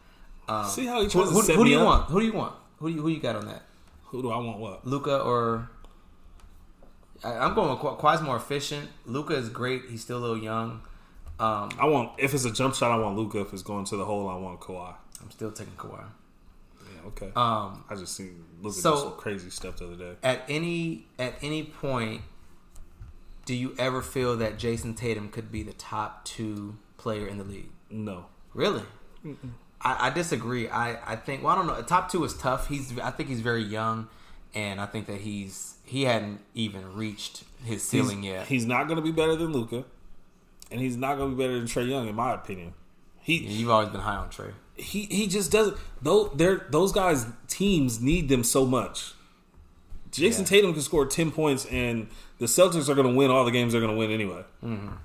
Um, 0.47 0.65
See 0.67 0.85
how 0.85 0.97
he 0.99 1.03
who, 1.05 1.09
tries 1.09 1.29
to 1.29 1.33
who, 1.33 1.41
who 1.59 1.63
do 1.65 1.69
you 1.69 1.79
up? 1.79 1.85
want? 1.85 2.09
Who 2.09 2.19
do 2.19 2.25
you 2.25 2.33
want? 2.33 2.55
Who 2.79 2.89
do 2.89 2.95
you, 2.95 3.01
who 3.01 3.07
you 3.09 3.19
got 3.19 3.35
on 3.35 3.45
that? 3.45 3.63
who 4.05 4.21
do 4.21 4.29
I 4.31 4.37
want? 4.37 4.59
What? 4.59 4.85
Luka 4.85 5.19
or 5.19 5.69
I'm 7.23 7.53
going 7.53 7.69
with 7.69 7.79
Kawhi's 7.79 8.21
more 8.21 8.35
efficient. 8.37 8.89
Luka 9.05 9.33
is 9.35 9.49
great. 9.49 9.83
He's 9.89 10.01
still 10.01 10.17
a 10.17 10.19
little 10.19 10.37
young. 10.37 10.81
Um, 11.39 11.69
I 11.79 11.85
want 11.87 12.11
if 12.19 12.33
it's 12.33 12.45
a 12.45 12.51
jump 12.51 12.75
shot, 12.75 12.91
I 12.91 12.97
want 13.01 13.17
Luka. 13.17 13.39
If 13.41 13.53
it's 13.53 13.63
going 13.63 13.85
to 13.85 13.97
the 13.97 14.05
hole, 14.05 14.27
I 14.29 14.35
want 14.35 14.59
Kawhi. 14.59 14.93
I'm 15.21 15.31
still 15.31 15.51
taking 15.51 15.73
Kawhi. 15.73 16.03
Yeah, 16.83 17.07
okay. 17.07 17.31
Um, 17.35 17.83
I 17.89 17.95
just 17.95 18.15
seen 18.15 18.43
Luka 18.61 18.75
so- 18.75 18.95
do 18.95 19.01
some 19.01 19.11
crazy 19.17 19.49
stuff 19.49 19.77
the 19.77 19.85
other 19.85 19.95
day. 19.95 20.13
at 20.23 20.43
any 20.49 21.05
at 21.19 21.35
any 21.41 21.63
point, 21.63 22.21
do 23.45 23.55
you 23.55 23.75
ever 23.79 24.01
feel 24.01 24.37
that 24.37 24.57
Jayson 24.57 24.95
Tatum 24.95 25.29
could 25.29 25.51
be 25.51 25.63
the 25.63 25.73
top 25.73 26.25
two 26.25 26.77
player 26.97 27.27
in 27.27 27.37
the 27.37 27.43
league? 27.43 27.69
No, 27.89 28.25
Really? 28.53 28.83
I, 29.83 30.07
I 30.07 30.09
disagree. 30.11 30.69
I, 30.69 31.13
I 31.13 31.15
think 31.15 31.43
well 31.43 31.53
I 31.53 31.55
don't 31.57 31.67
know. 31.67 31.81
Top 31.81 32.11
two 32.11 32.23
is 32.23 32.35
tough. 32.35 32.67
He's 32.67 32.97
I 32.99 33.09
think 33.11 33.29
he's 33.29 33.41
very 33.41 33.63
young, 33.63 34.07
and 34.53 34.79
I 34.79 34.85
think 34.85 35.07
that 35.07 35.21
he's 35.21 35.75
he 35.91 36.03
hadn't 36.03 36.39
even 36.55 36.93
reached 36.95 37.43
his 37.65 37.83
ceiling 37.83 38.23
he's, 38.23 38.31
yet. 38.31 38.47
He's 38.47 38.65
not 38.65 38.85
going 38.87 38.95
to 38.95 39.01
be 39.03 39.11
better 39.11 39.35
than 39.35 39.51
Luka, 39.51 39.83
and 40.71 40.79
he's 40.79 40.95
not 40.95 41.17
going 41.17 41.31
to 41.31 41.35
be 41.35 41.43
better 41.43 41.57
than 41.57 41.67
Trae 41.67 41.89
Young, 41.89 42.07
in 42.07 42.15
my 42.15 42.33
opinion. 42.33 42.73
He 43.19 43.37
You've 43.37 43.69
always 43.69 43.89
been 43.89 43.99
high 43.99 44.15
on 44.15 44.29
Trae. 44.29 44.53
he 44.75 45.01
he 45.11 45.27
just 45.27 45.51
doesn't. 45.51 45.75
Though 46.01 46.29
they're 46.29 46.65
those 46.69 46.93
guys 46.93 47.25
teams 47.49 47.99
need 48.01 48.29
them 48.29 48.43
so 48.45 48.65
much. 48.65 49.13
Jayson 50.11 50.39
Yeah. 50.39 50.45
Tatum 50.45 50.73
can 50.73 50.81
score 50.81 51.05
ten 51.05 51.29
points, 51.29 51.65
and 51.65 52.07
the 52.39 52.45
Celtics 52.45 52.87
are 52.87 52.95
going 52.95 53.07
to 53.07 53.13
win 53.13 53.29
all 53.29 53.43
the 53.43 53.51
games 53.51 53.73
they're 53.73 53.81
going 53.81 53.93
to 53.93 53.97
win 53.99 54.11
anyway. 54.11 54.43
Mm-hmm. 54.63 54.95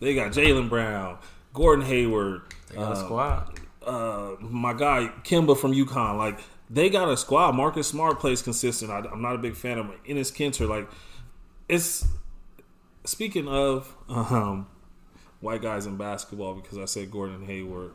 They 0.00 0.14
got 0.14 0.32
Jaylen 0.32 0.68
Brown, 0.68 1.18
Gordon 1.52 1.84
Hayward, 1.86 2.42
They 2.68 2.76
got 2.76 2.92
uh, 2.92 3.04
squad. 3.04 3.60
uh, 3.86 4.32
my 4.40 4.72
guy 4.74 5.10
Kemba 5.22 5.56
from 5.56 5.72
UConn. 5.72 6.18
Like 6.18 6.40
they 6.74 6.90
got 6.90 7.08
a 7.08 7.16
squad. 7.16 7.54
Marcus 7.54 7.86
Smart 7.86 8.18
plays 8.18 8.42
consistent. 8.42 8.90
I, 8.90 8.98
I'm 9.10 9.22
not 9.22 9.34
a 9.34 9.38
big 9.38 9.54
fan 9.54 9.78
of 9.78 9.86
Enes 10.04 10.32
Kanter. 10.32 10.68
Like 10.68 10.88
it's 11.68 12.06
speaking 13.04 13.48
of 13.48 13.94
um, 14.08 14.66
white 15.40 15.62
guys 15.62 15.86
in 15.86 15.96
basketball 15.96 16.54
because 16.54 16.78
I 16.78 16.84
said 16.86 17.10
Gordon 17.10 17.46
Hayward. 17.46 17.92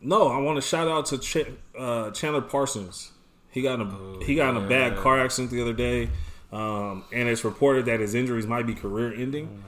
No, 0.00 0.28
I 0.28 0.38
want 0.38 0.56
to 0.56 0.62
shout 0.62 0.86
out 0.86 1.06
to 1.06 1.18
Ch- 1.18 1.46
uh, 1.78 2.10
Chandler 2.10 2.42
Parsons. 2.42 3.12
He 3.50 3.62
got 3.62 3.80
in 3.80 3.86
a 3.86 4.24
he 4.24 4.34
got 4.34 4.54
in 4.54 4.62
a 4.62 4.68
bad 4.68 4.98
car 4.98 5.18
accident 5.24 5.50
the 5.50 5.62
other 5.62 5.72
day, 5.72 6.10
um, 6.52 7.04
and 7.10 7.28
it's 7.28 7.44
reported 7.44 7.86
that 7.86 8.00
his 8.00 8.14
injuries 8.14 8.46
might 8.46 8.66
be 8.66 8.74
career 8.74 9.14
ending. 9.14 9.62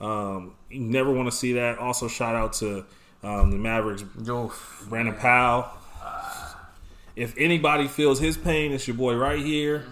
Um, 0.00 0.56
you 0.68 0.80
never 0.80 1.10
want 1.10 1.30
to 1.30 1.36
see 1.36 1.54
that. 1.54 1.78
Also, 1.78 2.06
shout 2.06 2.34
out 2.34 2.52
to 2.54 2.84
um, 3.22 3.50
the 3.50 3.56
Mavericks, 3.56 4.04
Oof. 4.28 4.86
Brandon 4.90 5.14
Powell. 5.14 5.70
If 7.18 7.34
anybody 7.36 7.88
feels 7.88 8.20
his 8.20 8.36
pain, 8.36 8.70
it's 8.70 8.86
your 8.86 8.96
boy 8.96 9.16
right 9.16 9.44
here. 9.44 9.84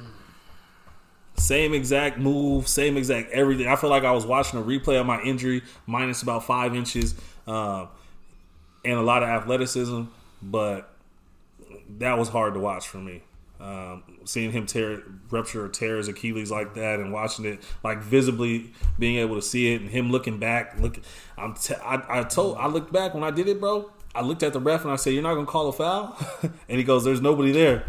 Same 1.37 1.75
exact 1.75 2.19
move, 2.19 2.69
same 2.69 2.97
exact 2.97 3.33
everything. 3.33 3.67
I 3.67 3.75
feel 3.75 3.91
like 3.91 4.05
I 4.05 4.13
was 4.13 4.25
watching 4.25 4.61
a 4.61 4.63
replay 4.63 5.01
of 5.01 5.07
my 5.07 5.21
injury, 5.21 5.63
minus 5.87 6.23
about 6.23 6.45
five 6.45 6.77
inches, 6.77 7.17
um, 7.49 7.89
and 8.85 8.95
a 8.95 9.03
lot 9.03 9.25
of 9.25 9.29
athleticism, 9.29 10.05
but 10.41 10.95
that 11.99 12.17
was 12.17 12.29
hard 12.29 12.55
to 12.55 12.61
watch 12.61 12.87
for 12.87 12.99
me. 12.99 13.25
Um, 13.59 14.05
seeing 14.25 14.53
him 14.53 14.67
tear, 14.67 15.03
rupture 15.29 15.65
or 15.65 15.69
tear 15.69 15.97
his 15.97 16.07
Achilles 16.07 16.53
like 16.53 16.75
that, 16.75 17.01
and 17.01 17.13
watching 17.13 17.45
it 17.45 17.59
like 17.83 17.99
visibly 18.03 18.73
being 19.01 19.17
able 19.17 19.35
to 19.35 19.43
see 19.43 19.75
it, 19.75 19.81
and 19.81 19.91
him 19.91 20.13
looking 20.13 20.39
back, 20.39 20.79
look, 20.79 21.01
I'm 21.37 21.55
t- 21.55 21.75
I, 21.75 22.21
I 22.21 22.23
told 22.23 22.57
I 22.59 22.69
looked 22.69 22.93
back 22.93 23.15
when 23.15 23.25
I 23.25 23.33
did 23.33 23.49
it, 23.49 23.59
bro. 23.59 23.91
I 24.17 24.23
looked 24.23 24.43
at 24.43 24.53
the 24.53 24.61
ref 24.61 24.83
and 24.83 24.91
I 24.91 24.97
said, 24.97 25.13
"You're 25.13 25.23
not 25.23 25.35
gonna 25.35 25.47
call 25.47 25.69
a 25.69 25.73
foul," 25.73 26.17
and 26.43 26.79
he 26.79 26.85
goes, 26.85 27.05
"There's 27.05 27.21
nobody 27.21 27.53
there," 27.53 27.85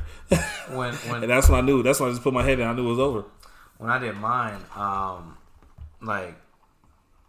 When 0.69 0.93
when 1.07 1.23
and 1.23 1.32
that's 1.32 1.47
when 1.47 1.57
I 1.57 1.61
knew. 1.61 1.84
That's 1.84 1.99
when 1.99 2.09
I 2.09 2.11
just 2.11 2.23
put 2.23 2.34
my 2.34 2.43
head 2.43 2.59
in. 2.59 2.67
I 2.67 2.73
knew 2.73 2.86
it 2.86 2.89
was 2.89 2.99
over. 2.99 3.23
when 3.78 3.89
I 3.89 3.97
did 3.97 4.17
mine, 4.17 4.59
um, 4.75 5.38
like 6.01 6.36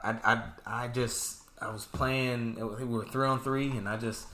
I, 0.02 0.16
I, 0.24 0.42
I 0.84 0.88
just 0.88 1.42
I 1.60 1.70
was 1.70 1.84
playing. 1.84 2.56
We 2.56 2.84
were 2.84 3.04
three 3.04 3.26
on 3.26 3.40
three, 3.40 3.70
and 3.70 3.88
I 3.88 3.96
just 3.96 4.26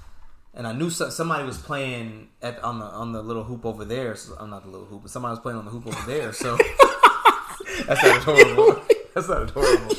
and 0.55 0.67
I 0.67 0.73
knew 0.73 0.89
so, 0.89 1.11
somebody 1.11 1.45
was 1.45 1.59
playing 1.59 2.29
at 2.41 2.63
on 2.65 2.79
the 2.79 2.87
on 2.87 3.13
the 3.13 3.23
little 3.23 3.45
hoop 3.45 3.67
over 3.67 3.85
there. 3.85 4.17
So 4.17 4.35
I'm 4.41 4.49
not 4.49 4.65
the 4.65 4.71
little 4.71 4.87
hoop, 4.87 5.03
but 5.03 5.11
somebody 5.11 5.33
was 5.33 5.41
playing 5.41 5.59
on 5.59 5.67
the 5.67 5.71
hoop 5.71 5.87
over 5.87 6.11
there. 6.11 6.33
So 6.33 6.57
that's 7.87 8.03
not 8.03 8.23
adorable. 8.23 8.83
That's 9.15 9.29
not 9.29 9.43
adorable. 9.43 9.95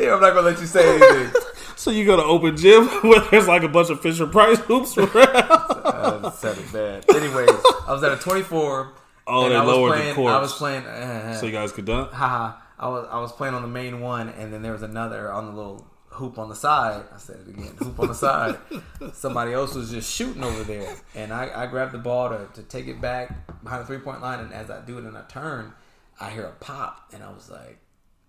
Yeah, 0.00 0.14
I'm 0.14 0.20
not 0.20 0.34
gonna 0.34 0.48
let 0.48 0.60
you 0.60 0.66
say 0.66 0.96
anything. 0.96 1.32
So 1.76 1.90
you 1.90 2.04
go 2.04 2.14
to 2.14 2.22
open 2.22 2.58
gym 2.58 2.86
where 3.08 3.20
there's 3.30 3.48
like 3.48 3.62
a 3.62 3.68
bunch 3.68 3.88
of 3.88 4.02
Fisher 4.02 4.26
Price 4.26 4.58
hoops 4.58 4.98
around. 4.98 5.14
I 5.16 6.30
said 6.36 6.58
it 6.58 6.70
bad. 6.70 7.08
Anyways, 7.16 7.48
I 7.48 7.92
was 7.94 8.02
at 8.02 8.12
a 8.12 8.16
24. 8.16 8.92
Oh, 9.26 9.44
and 9.44 9.52
they 9.52 9.56
I 9.56 9.64
was 9.64 9.74
lowered 9.74 9.98
the 9.98 10.12
playing. 10.12 10.28
I 10.28 10.38
was 10.40 10.52
playing. 10.52 10.84
Uh, 10.84 11.34
so 11.36 11.46
you 11.46 11.52
guys 11.52 11.72
could 11.72 11.86
dunk. 11.86 12.12
haha. 12.12 12.60
I 12.78 12.86
was 12.88 13.08
I 13.10 13.18
was 13.18 13.32
playing 13.32 13.54
on 13.54 13.62
the 13.62 13.68
main 13.68 14.00
one, 14.00 14.28
and 14.28 14.52
then 14.52 14.60
there 14.60 14.72
was 14.72 14.82
another 14.82 15.32
on 15.32 15.46
the 15.46 15.52
little 15.52 15.86
hoop 16.08 16.38
on 16.38 16.50
the 16.50 16.54
side. 16.54 17.02
I 17.14 17.16
said 17.16 17.36
it 17.46 17.48
again, 17.48 17.72
hoop 17.78 17.98
on 17.98 18.08
the 18.08 18.14
side. 18.14 18.58
Somebody 19.14 19.54
else 19.54 19.74
was 19.74 19.90
just 19.90 20.12
shooting 20.14 20.44
over 20.44 20.62
there, 20.64 20.94
and 21.14 21.32
I, 21.32 21.62
I 21.62 21.66
grabbed 21.66 21.92
the 21.92 21.98
ball 21.98 22.28
to, 22.28 22.46
to 22.54 22.62
take 22.62 22.88
it 22.88 23.00
back 23.00 23.32
behind 23.62 23.82
the 23.82 23.86
three 23.86 23.98
point 23.98 24.20
line, 24.20 24.40
and 24.40 24.52
as 24.52 24.70
I 24.70 24.82
do 24.84 24.98
it 24.98 25.04
and 25.04 25.16
I 25.16 25.22
turn, 25.22 25.72
I 26.20 26.28
hear 26.28 26.44
a 26.44 26.52
pop, 26.52 27.10
and 27.14 27.22
I 27.22 27.30
was 27.30 27.50
like. 27.50 27.78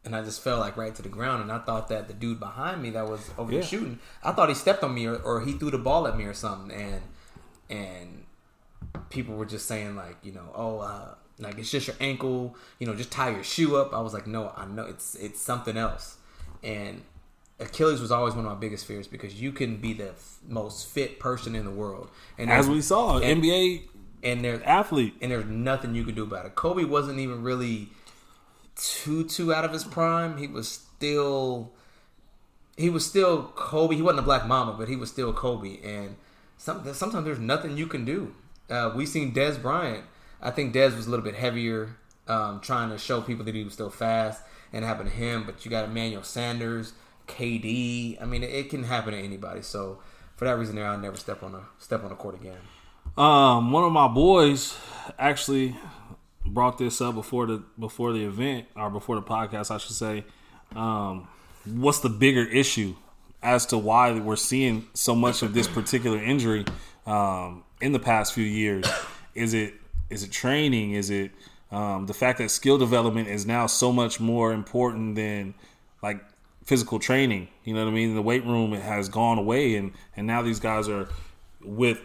And 0.03 0.15
I 0.15 0.23
just 0.23 0.41
fell 0.41 0.57
like 0.59 0.77
right 0.77 0.95
to 0.95 1.01
the 1.03 1.09
ground, 1.09 1.43
and 1.43 1.51
I 1.51 1.59
thought 1.59 1.87
that 1.89 2.07
the 2.07 2.13
dude 2.15 2.39
behind 2.39 2.81
me 2.81 2.89
that 2.91 3.07
was 3.07 3.29
over 3.37 3.51
Yeah. 3.51 3.59
there 3.59 3.67
shooting, 3.67 3.99
I 4.23 4.31
thought 4.31 4.49
he 4.49 4.55
stepped 4.55 4.83
on 4.83 4.95
me 4.95 5.05
or, 5.05 5.15
or 5.17 5.41
he 5.41 5.53
threw 5.53 5.69
the 5.69 5.77
ball 5.77 6.07
at 6.07 6.17
me 6.17 6.23
or 6.25 6.33
something, 6.33 6.71
and 6.75 7.01
and 7.69 8.25
people 9.09 9.35
were 9.35 9.45
just 9.45 9.67
saying 9.67 9.95
like, 9.95 10.17
you 10.23 10.31
know, 10.31 10.49
oh, 10.55 10.79
uh, 10.79 11.13
like 11.39 11.57
it's 11.59 11.69
just 11.71 11.87
your 11.87 11.95
ankle, 11.99 12.55
you 12.79 12.87
know, 12.87 12.95
just 12.95 13.11
tie 13.11 13.29
your 13.29 13.43
shoe 13.43 13.75
up. 13.77 13.93
I 13.93 14.01
was 14.01 14.13
like, 14.13 14.27
no, 14.27 14.51
I 14.57 14.65
know 14.65 14.85
it's 14.85 15.15
it's 15.15 15.39
something 15.39 15.77
else. 15.77 16.17
And 16.63 17.01
Achilles 17.59 18.01
was 18.01 18.11
always 18.11 18.33
one 18.33 18.45
of 18.45 18.51
my 18.51 18.57
biggest 18.57 18.85
fears 18.87 19.07
because 19.07 19.39
you 19.39 19.51
can 19.51 19.77
be 19.77 19.93
the 19.93 20.09
f- 20.09 20.39
most 20.47 20.87
fit 20.89 21.19
person 21.19 21.53
in 21.55 21.63
the 21.63 21.71
world, 21.71 22.09
and 22.39 22.49
As 22.51 22.67
we 22.67 22.81
saw, 22.81 23.17
and, 23.19 23.43
NBA 23.43 23.83
and 24.23 24.43
there's 24.43 24.61
athlete. 24.63 25.15
and 25.21 25.31
there's 25.31 25.45
nothing 25.45 25.93
you 25.93 26.03
can 26.03 26.15
do 26.15 26.23
about 26.23 26.45
it. 26.47 26.55
Kobe 26.55 26.83
wasn't 26.85 27.19
even 27.19 27.43
really 27.43 27.89
too 28.75 29.23
too 29.23 29.53
out 29.53 29.65
of 29.65 29.71
his 29.71 29.83
prime. 29.83 30.37
He 30.37 30.47
was 30.47 30.67
still 30.69 31.71
he 32.77 32.89
was 32.89 33.05
still 33.05 33.43
Kobe. 33.55 33.95
He 33.95 34.01
wasn't 34.01 34.19
a 34.19 34.23
Black 34.23 34.47
Mamba, 34.47 34.73
but 34.73 34.89
he 34.89 34.95
was 34.95 35.09
still 35.09 35.33
Kobe. 35.33 35.79
And 35.83 36.15
some, 36.57 36.93
sometimes 36.93 37.25
there's 37.25 37.39
nothing 37.39 37.77
you 37.77 37.87
can 37.87 38.05
do. 38.05 38.33
Uh, 38.69 38.91
we 38.95 39.05
seen 39.05 39.33
Dez 39.33 39.61
Bryant. 39.61 40.05
I 40.41 40.51
think 40.51 40.73
Dez 40.73 40.95
was 40.95 41.07
a 41.07 41.09
little 41.09 41.23
bit 41.23 41.35
heavier, 41.35 41.97
um, 42.27 42.59
trying 42.61 42.89
to 42.89 42.97
show 42.97 43.21
people 43.21 43.45
that 43.45 43.53
he 43.53 43.63
was 43.63 43.73
still 43.73 43.89
fast, 43.89 44.41
and 44.73 44.83
it 44.83 44.87
happened 44.87 45.09
to 45.09 45.15
him. 45.15 45.43
But 45.45 45.63
you 45.63 45.71
got 45.71 45.85
Emmanuel 45.85 46.23
Sanders, 46.23 46.93
KD. 47.27 48.21
I 48.21 48.25
mean, 48.25 48.43
it, 48.43 48.51
it 48.51 48.69
can 48.69 48.83
happen 48.83 49.13
to 49.13 49.19
anybody. 49.19 49.61
So 49.61 49.99
for 50.35 50.45
that 50.45 50.57
reason, 50.57 50.75
there, 50.75 50.87
I'll 50.87 50.97
never 50.97 51.17
step 51.17 51.43
on 51.43 51.53
a 51.53 51.61
step 51.77 52.03
on 52.03 52.11
a 52.11 52.15
court 52.15 52.35
again. 52.35 52.57
Um, 53.17 53.71
one 53.71 53.83
of 53.83 53.91
my 53.91 54.07
boys 54.07 54.77
actually 55.19 55.75
brought 56.45 56.77
this 56.77 57.01
up 57.01 57.15
before 57.15 57.45
the 57.45 57.63
before 57.79 58.13
the 58.13 58.25
event 58.25 58.67
or 58.75 58.89
before 58.89 59.15
the 59.15 59.21
podcast, 59.21 59.71
I 59.71 59.77
should 59.77 59.95
say. 59.95 60.23
Um, 60.75 61.27
what's 61.65 61.99
the 61.99 62.09
bigger 62.09 62.43
issue 62.43 62.95
as 63.43 63.65
to 63.67 63.77
why 63.77 64.11
we're 64.19 64.35
seeing 64.35 64.87
so 64.93 65.15
much 65.15 65.41
of 65.41 65.53
this 65.53 65.67
particular 65.67 66.21
injury 66.21 66.65
um, 67.05 67.63
in 67.81 67.91
the 67.91 67.99
past 67.99 68.33
few 68.33 68.45
years? 68.45 68.85
Is 69.35 69.53
it 69.53 69.73
is 70.09 70.23
it 70.23 70.31
training? 70.31 70.93
Is 70.93 71.09
it 71.09 71.31
um, 71.71 72.05
the 72.05 72.13
fact 72.13 72.39
that 72.39 72.51
skill 72.51 72.77
development 72.77 73.27
is 73.29 73.45
now 73.45 73.65
so 73.67 73.91
much 73.91 74.19
more 74.19 74.51
important 74.51 75.15
than 75.15 75.53
like 76.03 76.21
physical 76.65 76.99
training? 76.99 77.47
You 77.63 77.73
know 77.73 77.85
what 77.85 77.91
I 77.91 77.93
mean? 77.93 78.15
The 78.15 78.21
weight 78.21 78.45
room 78.45 78.73
has 78.73 79.09
gone 79.09 79.37
away, 79.37 79.75
and 79.75 79.93
and 80.15 80.27
now 80.27 80.41
these 80.41 80.59
guys 80.59 80.89
are 80.89 81.07
with 81.63 81.99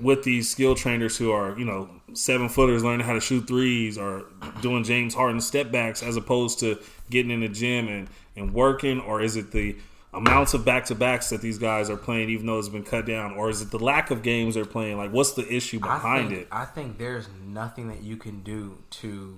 with 0.00 0.24
these 0.24 0.50
skill 0.50 0.74
trainers 0.74 1.16
who 1.16 1.30
are, 1.30 1.56
you 1.58 1.64
know, 1.64 1.88
seven 2.14 2.48
footers 2.48 2.84
learning 2.84 3.06
how 3.06 3.12
to 3.12 3.20
shoot 3.20 3.46
threes 3.46 3.98
or 3.98 4.24
doing 4.60 4.84
James 4.84 5.14
Harden 5.14 5.40
step 5.40 5.70
backs 5.70 6.02
as 6.02 6.16
opposed 6.16 6.58
to 6.60 6.78
getting 7.10 7.30
in 7.30 7.40
the 7.40 7.48
gym 7.48 7.88
and, 7.88 8.08
and 8.36 8.54
working? 8.54 9.00
Or 9.00 9.20
is 9.20 9.36
it 9.36 9.50
the 9.52 9.76
amounts 10.14 10.54
of 10.54 10.64
back 10.64 10.84
to 10.86 10.94
backs 10.94 11.30
that 11.30 11.40
these 11.40 11.58
guys 11.58 11.88
are 11.88 11.96
playing, 11.96 12.30
even 12.30 12.46
though 12.46 12.58
it's 12.58 12.68
been 12.68 12.84
cut 12.84 13.06
down? 13.06 13.32
Or 13.32 13.50
is 13.50 13.62
it 13.62 13.70
the 13.70 13.78
lack 13.78 14.10
of 14.10 14.22
games 14.22 14.54
they're 14.54 14.64
playing? 14.64 14.96
Like, 14.96 15.12
what's 15.12 15.32
the 15.32 15.50
issue 15.52 15.80
behind 15.80 16.26
I 16.26 16.28
think, 16.28 16.40
it? 16.40 16.48
I 16.52 16.64
think 16.64 16.98
there's 16.98 17.28
nothing 17.46 17.88
that 17.88 18.02
you 18.02 18.16
can 18.16 18.42
do 18.42 18.78
to 18.90 19.36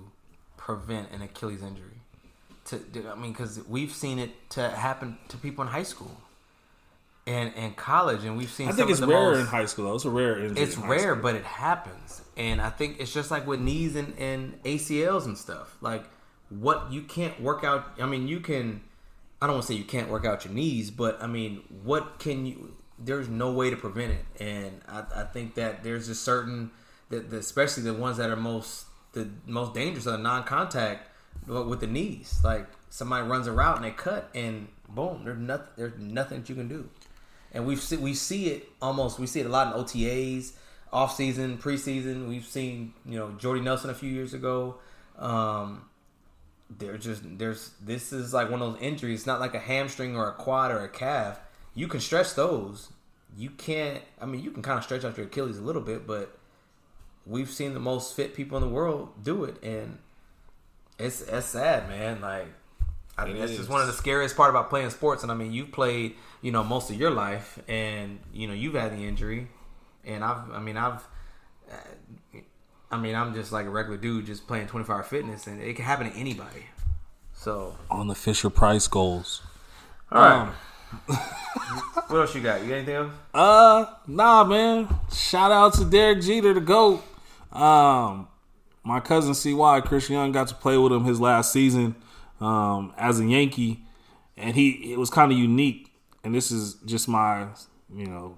prevent 0.57 1.11
an 1.11 1.21
Achilles 1.21 1.61
injury. 1.61 1.91
To, 2.65 2.81
I 3.11 3.15
mean, 3.15 3.31
because 3.31 3.61
we've 3.67 3.91
seen 3.91 4.17
it 4.17 4.49
to 4.51 4.69
happen 4.69 5.17
to 5.27 5.37
people 5.37 5.63
in 5.63 5.69
high 5.69 5.83
school 5.83 6.19
and 7.27 7.53
and 7.55 7.75
college, 7.75 8.23
and 8.23 8.37
we've 8.37 8.49
seen. 8.51 8.67
I 8.67 8.71
think 8.71 8.89
some 8.89 8.91
it's 8.91 9.01
rare 9.01 9.31
most- 9.31 9.39
in 9.39 9.45
high 9.47 9.65
school, 9.65 9.85
though. 9.85 9.95
It's 9.95 10.05
a 10.05 10.09
rare 10.09 10.39
injury. 10.39 10.61
It's 10.63 10.75
in 10.77 10.87
rare, 10.87 11.13
school. 11.13 11.23
but 11.23 11.35
it 11.35 11.43
happens, 11.43 12.21
and 12.37 12.61
I 12.61 12.69
think 12.69 12.99
it's 12.99 13.13
just 13.13 13.31
like 13.31 13.47
with 13.47 13.59
knees 13.59 13.95
and, 13.95 14.17
and 14.19 14.61
ACLs 14.63 15.25
and 15.25 15.37
stuff. 15.37 15.75
Like 15.81 16.03
what 16.49 16.91
you 16.91 17.01
can't 17.01 17.39
work 17.41 17.63
out. 17.63 17.93
I 17.99 18.05
mean, 18.05 18.27
you 18.27 18.39
can. 18.39 18.81
I 19.41 19.47
don't 19.47 19.55
want 19.55 19.67
to 19.67 19.73
say 19.73 19.77
you 19.77 19.85
can't 19.85 20.09
work 20.09 20.25
out 20.25 20.45
your 20.45 20.53
knees, 20.53 20.91
but 20.91 21.21
I 21.21 21.27
mean, 21.27 21.61
what 21.83 22.19
can 22.19 22.45
you? 22.45 22.75
There's 22.97 23.27
no 23.27 23.51
way 23.51 23.69
to 23.69 23.75
prevent 23.75 24.13
it, 24.13 24.41
and 24.41 24.81
I, 24.87 25.03
I 25.21 25.23
think 25.23 25.55
that 25.55 25.83
there's 25.83 26.07
a 26.09 26.15
certain 26.15 26.71
that, 27.09 27.29
that 27.29 27.37
especially 27.37 27.83
the 27.83 27.93
ones 27.93 28.17
that 28.17 28.29
are 28.29 28.37
most 28.37 28.85
the 29.13 29.29
most 29.47 29.73
dangerous 29.73 30.07
are 30.07 30.17
non-contact 30.17 31.09
with 31.47 31.79
the 31.79 31.87
knees. 31.87 32.39
Like 32.43 32.67
somebody 32.89 33.27
runs 33.27 33.47
a 33.47 33.51
route 33.51 33.77
and 33.77 33.85
they 33.85 33.91
cut, 33.91 34.29
and 34.35 34.67
boom, 34.87 35.23
there's 35.25 35.39
nothing. 35.39 35.67
There's 35.75 35.99
nothing 35.99 36.41
that 36.41 36.49
you 36.49 36.55
can 36.55 36.67
do 36.67 36.87
and 37.55 37.65
we've 37.65 37.81
see, 37.81 37.95
we 37.95 38.13
see 38.13 38.47
it 38.47 38.69
almost 38.81 39.17
we 39.17 39.25
see 39.25 39.39
it 39.39 39.45
a 39.45 39.49
lot 39.49 39.73
in 39.73 39.81
OTAs, 39.81 40.51
off 40.91 41.15
season, 41.15 41.57
preseason. 41.57 42.27
We've 42.27 42.45
seen 42.45 42.93
you 43.05 43.17
know 43.17 43.31
Jordy 43.31 43.61
Nelson 43.61 43.89
a 43.89 43.93
few 43.93 44.11
years 44.11 44.33
ago. 44.33 44.75
Um, 45.17 45.85
they're 46.77 46.97
just 46.97 47.23
there's 47.39 47.71
this 47.81 48.11
is 48.11 48.33
like 48.33 48.51
one 48.51 48.61
of 48.61 48.73
those 48.73 48.81
injuries. 48.81 49.21
It's 49.21 49.27
not 49.27 49.39
like 49.39 49.55
a 49.55 49.59
hamstring 49.59 50.17
or 50.17 50.27
a 50.27 50.33
quad 50.33 50.69
or 50.69 50.81
a 50.81 50.89
calf. 50.89 51.39
You 51.73 51.87
can 51.87 52.01
stretch 52.01 52.35
those. 52.35 52.89
You 53.37 53.49
can't. 53.51 54.03
I 54.21 54.25
mean, 54.25 54.43
you 54.43 54.51
can 54.51 54.61
kind 54.61 54.77
of 54.77 54.83
stretch 54.83 55.05
out 55.05 55.15
your 55.15 55.27
Achilles 55.27 55.57
a 55.57 55.61
little 55.61 55.81
bit, 55.81 56.05
but 56.05 56.37
we've 57.25 57.49
seen 57.49 57.73
the 57.73 57.79
most 57.79 58.17
fit 58.17 58.35
people 58.35 58.57
in 58.57 58.63
the 58.63 58.69
world 58.69 59.23
do 59.23 59.45
it, 59.45 59.63
and 59.63 59.99
it's 60.99 61.21
it's 61.21 61.47
sad, 61.47 61.87
man. 61.87 62.19
Like 62.19 62.47
I 63.17 63.23
think 63.23 63.37
It 63.37 63.39
that's 63.39 63.51
is. 63.51 63.57
just 63.59 63.69
one 63.69 63.81
of 63.81 63.87
the 63.87 63.93
scariest 63.93 64.35
part 64.35 64.49
about 64.49 64.69
playing 64.69 64.89
sports. 64.89 65.23
And 65.23 65.31
I 65.31 65.35
mean, 65.35 65.53
you've 65.53 65.71
played, 65.71 66.15
you 66.41 66.51
know, 66.51 66.63
most 66.63 66.89
of 66.89 66.97
your 66.97 67.11
life, 67.11 67.59
and 67.67 68.19
you 68.33 68.47
know, 68.47 68.53
you've 68.53 68.73
had 68.73 68.91
the 68.91 69.05
injury, 69.05 69.47
and 70.03 70.23
I've, 70.23 70.51
I 70.51 70.59
mean, 70.59 70.75
I've, 70.77 71.01
uh, 71.71 71.75
I 72.91 72.97
mean, 72.97 73.15
I'm 73.15 73.33
just 73.33 73.51
like 73.51 73.65
a 73.65 73.69
regular 73.69 73.97
dude, 73.97 74.25
just 74.25 74.47
playing 74.47 74.67
24 74.67 74.95
hour 74.95 75.03
fitness, 75.03 75.47
and 75.47 75.61
it 75.61 75.75
can 75.75 75.85
happen 75.85 76.11
to 76.11 76.17
anybody. 76.17 76.65
So, 77.33 77.77
on 77.89 78.07
the 78.07 78.15
Fisher 78.15 78.49
Price 78.49 78.87
goals. 78.87 79.41
all 80.11 80.21
right. 80.21 80.51
what 82.07 82.19
else 82.19 82.35
you 82.35 82.41
got? 82.41 82.61
You 82.61 82.69
got 82.69 82.75
anything 82.75 82.95
else? 82.95 83.11
Uh, 83.33 83.85
nah, 84.07 84.43
man. 84.43 84.87
Shout 85.11 85.51
out 85.51 85.73
to 85.75 85.85
Derek 85.85 86.21
Jeter, 86.21 86.53
the 86.53 86.61
GOAT. 86.61 87.03
Um, 87.51 88.27
my 88.83 88.99
cousin 88.99 89.33
CY, 89.33 89.81
Chris 89.81 90.09
Young, 90.09 90.31
got 90.31 90.47
to 90.49 90.55
play 90.55 90.77
with 90.77 90.91
him 90.93 91.03
his 91.05 91.19
last 91.19 91.51
season 91.51 91.95
um, 92.45 92.93
as 92.97 93.19
a 93.19 93.25
Yankee. 93.25 93.73
and 94.37 94.55
he 94.55 94.91
it 94.93 94.99
was 94.99 95.09
kind 95.09 95.31
of 95.31 95.37
unique. 95.37 95.91
And 96.23 96.33
this 96.35 96.51
is 96.51 96.75
just 96.85 97.07
my 97.07 97.47
you 97.93 98.07
know 98.07 98.37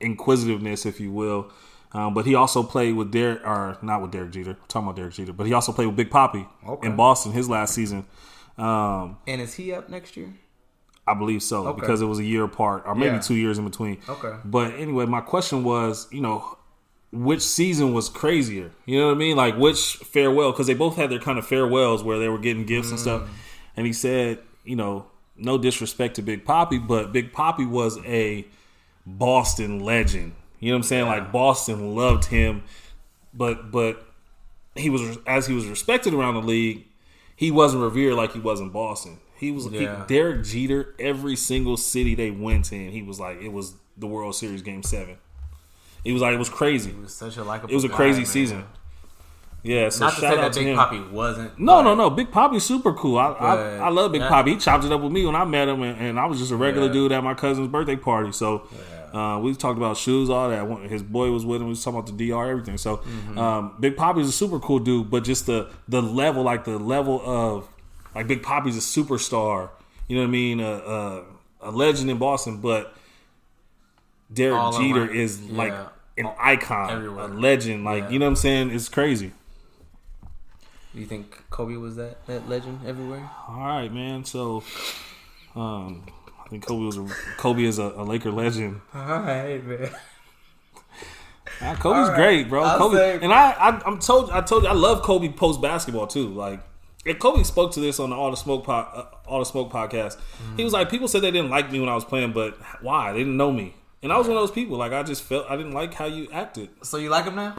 inquisitiveness, 0.00 0.86
if 0.86 1.00
you 1.00 1.12
will. 1.12 1.50
Um, 1.92 2.12
but 2.14 2.26
he 2.26 2.34
also 2.34 2.62
played 2.62 2.94
with 2.96 3.10
Derek, 3.12 3.46
or 3.46 3.78
not 3.82 4.02
with 4.02 4.10
Derek 4.10 4.32
Jeter. 4.32 4.50
I'm 4.50 4.56
talking 4.68 4.86
about 4.88 4.96
Derek 4.96 5.14
Jeter, 5.14 5.32
but 5.32 5.46
he 5.46 5.52
also 5.52 5.72
played 5.72 5.86
with 5.86 5.96
Big 5.96 6.10
Poppy 6.10 6.46
Okay. 6.68 6.88
in 6.88 6.96
Boston 6.96 7.32
his 7.32 7.48
last 7.48 7.74
season. 7.74 8.04
Um, 8.58 9.18
And 9.26 9.40
is 9.40 9.54
he 9.54 9.72
up 9.72 9.88
next 9.88 10.16
year? 10.16 10.34
I 11.06 11.14
believe 11.14 11.42
so 11.42 11.68
Okay. 11.68 11.80
because 11.80 12.02
it 12.02 12.06
was 12.06 12.18
a 12.18 12.24
year 12.24 12.44
apart, 12.44 12.82
or 12.86 12.94
maybe 12.94 13.14
Yeah. 13.14 13.20
two 13.20 13.34
years 13.36 13.58
in 13.58 13.64
between. 13.64 13.98
Okay. 14.08 14.34
But 14.44 14.74
anyway, 14.74 15.06
my 15.06 15.20
question 15.20 15.62
was, 15.64 16.08
you 16.10 16.20
know, 16.20 16.58
which 17.12 17.40
season 17.42 17.92
was 17.94 18.08
crazier? 18.08 18.72
You 18.84 18.98
know 19.00 19.06
what 19.08 19.14
I 19.14 19.18
mean? 19.18 19.36
Like 19.36 19.56
which 19.56 19.96
farewell? 19.96 20.52
Because 20.52 20.66
they 20.66 20.74
both 20.74 20.96
had 20.96 21.10
their 21.10 21.18
kind 21.20 21.38
of 21.38 21.46
farewells 21.46 22.02
where 22.02 22.18
they 22.18 22.28
were 22.28 22.38
getting 22.38 22.64
gifts 22.66 22.90
and 22.90 22.98
Mm. 22.98 23.02
stuff. 23.02 23.22
And 23.76 23.86
he 23.86 23.92
said, 23.92 24.38
you 24.64 24.76
know, 24.76 25.06
no 25.36 25.58
disrespect 25.58 26.16
to 26.16 26.22
Big 26.22 26.44
Papi, 26.44 26.84
but 26.84 27.12
Big 27.12 27.32
Papi 27.32 27.68
was 27.68 27.98
a 28.04 28.46
Boston 29.04 29.80
legend. 29.80 30.32
You 30.60 30.70
know 30.70 30.76
what 30.76 30.78
I'm 30.78 30.82
saying? 30.84 31.06
Like 31.06 31.32
Boston 31.32 31.94
loved 31.94 32.24
him, 32.26 32.62
but 33.34 33.70
but 33.70 34.02
he 34.74 34.90
was 34.90 35.18
as 35.26 35.46
he 35.46 35.54
was 35.54 35.66
respected 35.66 36.14
around 36.14 36.34
the 36.34 36.42
league. 36.42 36.84
He 37.36 37.50
wasn't 37.50 37.82
revered 37.82 38.14
like 38.14 38.32
he 38.32 38.40
was 38.40 38.60
in 38.60 38.70
Boston. 38.70 39.18
He 39.36 39.50
was 39.52 39.66
he- 39.66 39.86
Derek 40.08 40.44
Jeter. 40.44 40.94
Every 40.98 41.36
single 41.36 41.76
city 41.76 42.14
they 42.14 42.30
went 42.30 42.72
in, 42.72 42.90
he 42.90 43.02
was 43.02 43.20
like 43.20 43.40
it 43.42 43.52
was 43.52 43.74
the 43.96 44.06
World 44.06 44.34
Series 44.34 44.62
Game 44.62 44.82
Seven. 44.82 45.18
It 46.08 46.12
was 46.12 46.22
like 46.22 46.34
it 46.34 46.38
was 46.38 46.48
crazy. 46.48 46.92
He 46.92 47.00
was 47.00 47.14
such 47.14 47.36
a 47.36 47.44
likable. 47.44 47.70
It 47.72 47.74
was 47.74 47.84
a 47.84 47.88
guy, 47.88 47.94
crazy 47.96 48.18
man. 48.20 48.26
season. 48.26 48.64
Yeah, 49.62 49.88
so 49.88 50.04
Not 50.04 50.14
to 50.14 50.20
say 50.20 50.36
that 50.36 50.52
to 50.52 50.60
Big 50.60 50.68
him. 50.68 50.76
Papi 50.78 51.10
wasn't. 51.10 51.58
No, 51.58 51.82
no, 51.82 51.96
no. 51.96 52.08
Big 52.08 52.30
Papi's 52.30 52.62
super 52.64 52.92
cool. 52.92 53.18
I 53.18 53.32
I, 53.32 53.56
I 53.76 53.88
love 53.88 54.12
Big 54.12 54.20
that- 54.20 54.30
Papi. 54.30 54.48
He 54.50 54.56
chopped 54.58 54.84
it 54.84 54.92
up 54.92 55.00
with 55.00 55.10
me 55.10 55.26
when 55.26 55.34
I 55.34 55.44
met 55.44 55.66
him, 55.68 55.82
and, 55.82 56.00
and 56.00 56.20
I 56.20 56.26
was 56.26 56.38
just 56.38 56.52
a 56.52 56.56
regular 56.56 56.86
Yeah. 56.86 56.92
dude 56.92 57.12
at 57.12 57.24
my 57.24 57.34
cousin's 57.34 57.66
birthday 57.68 57.96
party. 57.96 58.30
So 58.30 58.68
uh, 59.12 59.40
we 59.42 59.52
talked 59.56 59.76
about 59.76 59.96
shoes, 59.96 60.30
all 60.30 60.50
that. 60.50 60.88
His 60.88 61.02
boy 61.02 61.30
was 61.32 61.44
with 61.44 61.60
him. 61.60 61.66
We 61.66 61.70
was 61.70 61.82
talking 61.82 61.98
about 61.98 62.16
the 62.16 62.30
DR, 62.30 62.48
everything. 62.48 62.78
So 62.78 62.98
Mm-hmm. 62.98 63.38
um, 63.38 63.74
Big 63.80 63.96
Papi's 63.96 64.28
a 64.28 64.32
super 64.32 64.60
cool 64.60 64.78
dude, 64.78 65.10
but 65.10 65.24
just 65.24 65.46
the 65.46 65.68
the 65.88 66.00
level, 66.00 66.44
like 66.44 66.64
the 66.64 66.78
level 66.78 67.20
of 67.24 67.68
like 68.14 68.28
Big 68.28 68.42
Papi's 68.44 68.76
a 68.76 68.80
superstar. 68.80 69.70
You 70.06 70.14
know 70.16 70.22
what 70.22 70.28
I 70.28 70.30
mean? 70.30 70.60
A, 70.60 70.70
a, 70.72 71.24
a 71.62 71.70
legend 71.72 72.08
in 72.08 72.18
Boston, 72.18 72.58
but 72.60 72.94
Derek 74.32 74.56
All 74.58 74.78
Jeter 74.78 75.10
is 75.10 75.40
like 75.50 75.72
Yeah. 75.72 75.88
An 76.18 76.30
icon, 76.38 76.90
Everywhere. 76.90 77.24
a 77.24 77.28
legend. 77.28 77.84
Like 77.84 78.04
Yeah. 78.04 78.10
you 78.10 78.18
know 78.18 78.26
what 78.26 78.30
I'm 78.30 78.36
saying? 78.36 78.70
It's 78.70 78.88
crazy. 78.88 79.32
Do 80.94 81.00
you 81.00 81.06
think 81.06 81.38
Kobe 81.50 81.76
was 81.76 81.96
that 81.96 82.24
that 82.26 82.48
legend 82.48 82.80
everywhere? 82.86 83.28
All 83.48 83.56
right, 83.66 83.92
man. 83.92 84.24
So, 84.24 84.62
um, 85.54 86.06
I 86.44 86.48
think 86.48 86.66
Kobe 86.66 86.84
was 86.84 86.96
a, 86.96 87.06
Kobe 87.36 87.64
is 87.64 87.78
a, 87.78 87.84
a 87.96 88.02
Laker 88.04 88.30
legend. 88.30 88.80
All 88.94 89.00
right, 89.20 89.62
man. 89.64 89.90
Ah, 91.62 91.74
Kobe's 91.78 92.08
right. 92.08 92.16
great, 92.16 92.48
bro. 92.48 92.62
I'll 92.64 92.78
Kobe, 92.78 92.96
say- 92.96 93.18
and 93.22 93.32
I, 93.32 93.50
I, 93.52 93.82
I'm 93.86 93.98
told, 93.98 94.30
I 94.30 94.40
told 94.42 94.64
you, 94.64 94.68
I 94.68 94.72
love 94.74 95.02
Kobe 95.02 95.28
post 95.30 95.60
basketball 95.62 96.06
too. 96.06 96.28
Like, 96.28 96.60
and 97.06 97.18
Kobe 97.18 97.42
spoke 97.44 97.72
to 97.72 97.80
this 97.80 97.98
on 98.00 98.10
the 98.10 98.16
All 98.16 98.30
the 98.30 98.36
Smoke, 98.36 98.64
po- 98.64 98.72
uh, 98.72 99.06
All 99.26 99.38
the 99.38 99.44
Smoke 99.46 99.70
podcast. 99.72 100.18
He 100.56 100.64
was 100.64 100.72
like, 100.72 100.90
people 100.90 101.08
said 101.08 101.22
they 101.22 101.30
didn't 101.30 101.50
like 101.50 101.70
me 101.72 101.80
when 101.80 101.88
I 101.88 101.94
was 101.94 102.04
playing, 102.04 102.32
but 102.32 102.58
why? 102.82 103.12
They 103.12 103.18
didn't 103.20 103.36
know 103.36 103.52
me, 103.52 103.74
and 104.02 104.12
I 104.12 104.18
was 104.18 104.26
one 104.28 104.36
of 104.36 104.42
those 104.42 104.50
people. 104.52 104.76
Like, 104.76 104.92
I 104.92 105.02
just 105.02 105.22
felt 105.22 105.46
I 105.50 105.56
didn't 105.56 105.72
like 105.72 105.94
how 105.94 106.04
you 106.06 106.28
acted. 106.32 106.70
So 106.82 106.96
you 106.98 107.08
like 107.08 107.24
him 107.24 107.34
now? 107.36 107.56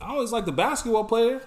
I 0.00 0.10
always 0.10 0.30
like 0.32 0.44
the 0.44 0.52
basketball 0.52 1.04
player. 1.04 1.42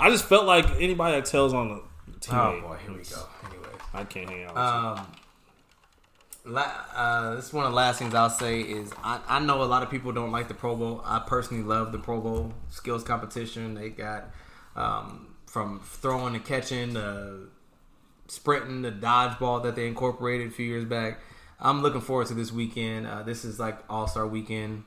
I 0.00 0.10
just 0.10 0.24
felt 0.24 0.44
like 0.46 0.68
anybody 0.80 1.16
that 1.16 1.26
tells 1.26 1.54
on 1.54 1.80
the 2.08 2.18
team, 2.20 2.34
Oh 2.34 2.60
boy, 2.60 2.76
here 2.84 2.92
we 2.96 3.02
go. 3.04 3.26
Anyways. 3.48 3.80
I 3.94 4.04
can't 4.04 4.28
hang 4.28 4.44
out. 4.44 4.54
With 4.54 4.62
Um, 4.62 6.54
la- 6.54 6.84
uh, 6.94 7.34
this 7.36 7.46
is 7.46 7.52
one 7.52 7.64
of 7.66 7.70
the 7.72 7.76
last 7.76 7.98
things 7.98 8.14
I'll 8.14 8.30
say 8.30 8.60
is 8.60 8.90
I, 9.02 9.20
I 9.28 9.38
know 9.38 9.62
a 9.62 9.64
lot 9.64 9.82
of 9.82 9.90
people 9.90 10.12
don't 10.12 10.32
like 10.32 10.48
the 10.48 10.54
Pro 10.54 10.74
Bowl. 10.76 11.02
I 11.04 11.20
personally 11.20 11.62
love 11.62 11.92
the 11.92 11.98
Pro 11.98 12.20
Bowl 12.20 12.52
skills 12.70 13.04
competition. 13.04 13.74
They 13.74 13.90
got 13.90 14.24
um, 14.74 15.34
from 15.46 15.80
throwing 15.84 16.34
to 16.34 16.40
catching 16.40 16.94
to 16.94 17.48
sprinting 18.28 18.82
the 18.82 18.90
dodgeball 18.92 19.62
that 19.62 19.76
they 19.76 19.86
incorporated 19.86 20.48
a 20.48 20.50
few 20.50 20.66
years 20.66 20.84
back. 20.84 21.20
I'm 21.60 21.82
looking 21.82 22.00
forward 22.00 22.26
to 22.28 22.34
this 22.34 22.52
weekend. 22.52 23.06
Uh, 23.06 23.22
this 23.22 23.44
is 23.44 23.58
like 23.58 23.78
All 23.88 24.06
Star 24.06 24.26
weekend 24.26 24.84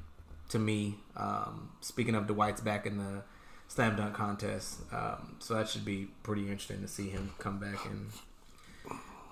to 0.50 0.60
me. 0.60 0.96
Um, 1.16 1.72
speaking 1.82 2.16
of 2.16 2.28
Dwight's 2.28 2.62
back 2.62 2.86
in 2.86 2.98
the 2.98 3.24
slam 3.68 3.96
dunk 3.96 4.14
contest, 4.14 4.82
um, 4.92 5.38
so 5.40 5.56
that 5.56 5.70
should 5.70 5.86
be 5.86 6.08
pretty 6.24 6.44
interesting 6.44 6.82
to 6.82 6.88
see 6.88 7.10
him 7.10 7.32
come 7.40 7.60
back 7.60 7.86
and 7.86 8.10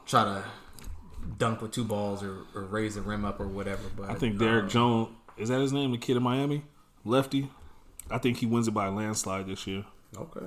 try 0.05 0.23
to 0.23 0.43
dunk 1.37 1.61
with 1.61 1.71
two 1.71 1.83
balls 1.83 2.23
or, 2.23 2.39
or 2.55 2.63
raise 2.63 2.95
the 2.95 3.01
rim 3.01 3.25
up 3.25 3.39
or 3.39 3.47
whatever. 3.47 3.83
But 3.95 4.09
I 4.09 4.15
think 4.15 4.37
Derrick 4.37 4.63
um, 4.63 4.69
Jones 4.69 5.09
is 5.37 5.49
that 5.49 5.61
his 5.61 5.73
name, 5.73 5.91
the 5.91 5.97
kid 5.97 6.17
in 6.17 6.23
Miami, 6.23 6.63
lefty. 7.05 7.49
I 8.09 8.17
think 8.17 8.37
he 8.37 8.45
wins 8.45 8.67
it 8.67 8.71
by 8.71 8.87
a 8.87 8.91
landslide 8.91 9.47
this 9.47 9.67
year. 9.67 9.85
Okay. 10.17 10.45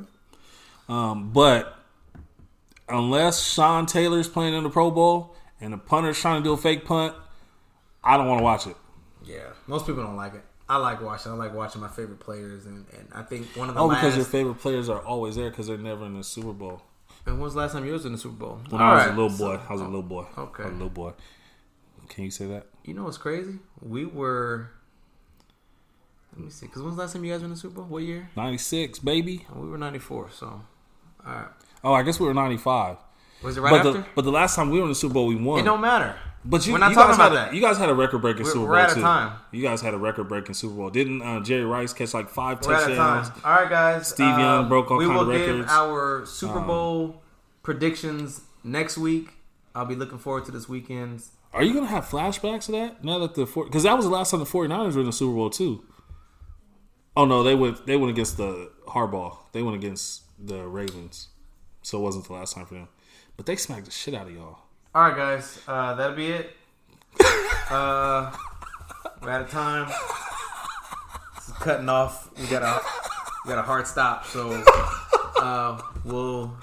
Um, 0.89 1.31
but 1.31 1.79
unless 2.89 3.43
Sean 3.43 3.87
Taylor's 3.87 4.29
playing 4.29 4.55
in 4.55 4.65
the 4.65 4.71
Pro 4.71 4.91
Bowl 4.91 5.37
and 5.61 5.73
the 5.73 5.79
punter's 5.79 6.19
trying 6.21 6.43
to 6.43 6.45
do 6.49 6.53
a 6.53 6.57
fake 6.57 6.85
punt, 6.85 7.15
I 8.03 8.17
don't 8.17 8.27
want 8.29 8.39
to 8.41 8.45
watch 8.45 8.67
it. 8.67 8.77
Yeah, 9.25 9.49
most 9.67 9.87
people 9.87 10.03
don't 10.03 10.17
like 10.17 10.35
it. 10.35 10.43
I 10.69 10.77
like 10.77 11.01
watching. 11.03 11.33
I 11.33 11.35
like 11.35 11.53
watching 11.53 11.81
my 11.81 11.89
favorite 11.89 12.21
players, 12.21 12.65
and, 12.67 12.87
and 12.97 13.09
I 13.13 13.23
think 13.23 13.47
one 13.57 13.69
of 13.69 13.75
the 13.75 13.81
Oh, 13.81 13.87
last. 13.87 14.01
because 14.01 14.17
your 14.17 14.25
favorite 14.25 14.55
players 14.61 14.89
are 14.89 15.01
always 15.01 15.37
there 15.37 15.51
because 15.51 15.67
they're 15.67 15.77
never 15.77 16.07
in 16.07 16.15
the 16.17 16.23
Super 16.25 16.53
Bowl. 16.53 16.83
and 17.27 17.35
when 17.35 17.43
was 17.43 17.55
the 17.55 17.61
last 17.61 17.73
time 17.73 17.85
you 17.85 17.93
was 17.93 18.07
in 18.07 18.13
the 18.13 18.19
Super 18.19 18.37
Bowl? 18.37 18.61
When 18.71 18.81
All 18.81 18.89
I 18.91 18.95
was 18.95 19.07
right, 19.07 19.13
a 19.15 19.21
little 19.21 19.37
boy, 19.37 19.61
I 19.69 19.73
was 19.73 19.81
a 19.83 19.85
little 19.85 20.03
boy. 20.03 20.27
Okay. 20.39 20.63
A 20.63 20.69
little 20.69 20.89
boy. 20.89 21.13
Can 22.09 22.25
you 22.25 22.31
say 22.31 22.47
that? 22.47 22.67
You 22.85 22.95
know 22.95 23.05
what's 23.05 23.19
crazy? 23.19 23.59
We 23.83 24.05
were. 24.07 24.71
Let 26.37 26.45
me 26.45 26.51
see. 26.51 26.67
Because 26.67 26.83
when 26.83 26.87
was 26.91 26.97
the 26.97 27.03
last 27.03 27.13
time 27.15 27.25
you 27.25 27.33
guys 27.33 27.41
were 27.41 27.47
in 27.47 27.51
the 27.51 27.57
Super 27.57 27.75
Bowl? 27.77 27.85
What 27.87 28.03
year? 28.05 28.31
96, 28.37 29.01
baby. 29.01 29.47
We 29.55 29.69
were 29.69 29.77
ninety 29.79 29.99
four. 29.99 30.31
So, 30.31 30.47
all 31.27 31.33
right. 31.33 31.47
Oh, 31.83 31.93
I 31.95 32.03
guess 32.03 32.21
we 32.21 32.27
were 32.27 32.35
95. 32.35 32.97
Was 33.43 33.57
it 33.57 33.61
right 33.61 33.71
but, 33.71 33.87
after? 33.87 33.93
the, 34.01 34.07
but 34.15 34.23
the 34.23 34.33
last 34.33 34.55
time 34.57 34.71
we 34.71 34.79
were 34.79 34.85
in 34.85 34.91
the 34.91 34.95
Super 34.95 35.15
Bowl, 35.15 35.27
we 35.27 35.35
won. 35.37 35.61
it 35.61 35.63
don't 35.65 35.81
matter. 35.81 36.17
But 36.43 36.67
you, 36.67 36.73
We're 36.73 36.79
not 36.79 36.91
you 36.91 36.95
talking 36.95 37.09
guys 37.11 37.17
about 37.17 37.33
a, 37.33 37.35
that. 37.35 37.55
You 37.55 37.61
guys 37.61 37.77
had 37.77 37.91
a 37.91 37.95
record 37.95 38.21
breaking 38.21 38.45
We're- 38.45 38.53
Super 38.53 38.65
we're 38.67 38.77
Bowl 38.77 38.79
out 38.79 38.89
of 38.91 38.95
too. 38.97 39.03
time. 39.03 39.39
You 39.53 39.63
guys 39.63 39.83
had 39.83 39.93
a 39.93 39.99
record 39.99 40.29
breaking 40.29 40.55
Super 40.55 40.75
Bowl. 40.75 40.89
Didn't 40.89 41.21
uh, 41.21 41.41
Jerry 41.41 41.65
Rice 41.65 41.93
catch 41.93 42.15
like 42.15 42.31
five 42.31 42.61
We're 42.63 42.75
out 42.75 42.83
of 42.91 42.97
touchdowns? 42.97 43.45
All 43.45 43.53
right, 43.57 43.69
guys. 43.69 44.09
Steve 44.09 44.27
Young 44.39 44.69
broke 44.69 44.91
all 44.91 44.97
We 44.97 45.05
kind 45.05 45.19
will 45.19 45.31
of 45.31 45.37
give 45.37 45.49
records. 45.49 45.71
Um, 45.71 45.91
our 45.91 46.25
Super 46.27 46.61
Bowl 46.61 47.21
predictions 47.63 48.41
next 48.65 48.97
week. 48.97 49.35
I'll 49.75 49.85
be 49.85 49.95
looking 49.95 50.19
forward 50.19 50.47
to 50.47 50.51
this 50.51 50.69
weekend's. 50.69 51.31
Are 51.53 51.63
you 51.63 51.75
gonna 51.75 51.87
have 51.87 52.07
flashbacks 52.07 52.69
of 52.69 52.75
that 52.77 53.05
now 53.05 53.19
that 53.19 53.35
the 53.35 53.45
because 53.45 53.83
that 53.83 53.97
was 53.97 54.05
the 54.07 54.11
last 54.11 54.31
time 54.31 54.41
the 54.41 54.47
49ers 54.47 54.95
were 54.95 55.01
in 55.01 55.07
the 55.07 55.13
Super 55.13 55.35
Bowl 55.35 55.51
too? 55.51 55.85
Oh 57.17 57.25
no, 57.25 57.43
they 57.43 57.55
went 57.55 57.87
they 57.87 57.97
went 57.97 58.11
against 58.11 58.37
the 58.37 58.71
Harbaugh. 58.89 59.37
They 59.53 59.63
went 59.63 59.77
against 59.77 60.23
the 60.39 60.67
Ravens, 60.67 61.29
so 61.83 61.99
it 61.99 62.03
wasn't 62.03 62.27
the 62.29 62.33
last 62.33 62.55
time 62.55 62.67
for 62.67 62.75
them. 62.75 62.89
But 63.41 63.47
they 63.47 63.57
smacked 63.57 63.87
the 63.87 63.91
shit 63.91 64.13
out 64.13 64.27
of 64.27 64.35
y'all. 64.35 64.59
All 64.95 65.03
right, 65.03 65.17
guys. 65.17 65.63
Uh, 65.67 65.95
that'll 65.95 66.15
be 66.15 66.27
it. 66.27 66.55
uh, 67.71 68.31
we're 69.23 69.31
out 69.31 69.41
of 69.41 69.51
time. 69.51 69.89
This 71.37 71.49
is 71.49 71.55
cutting 71.55 71.89
off. 71.89 72.29
We 72.39 72.47
got 72.49 72.63
a 72.63 72.83
we 73.47 73.49
got 73.49 73.59
a 73.59 73.63
hard 73.63 73.87
stop. 73.87 74.27
So 74.27 74.63
uh, 75.41 75.81
we'll 76.05 76.55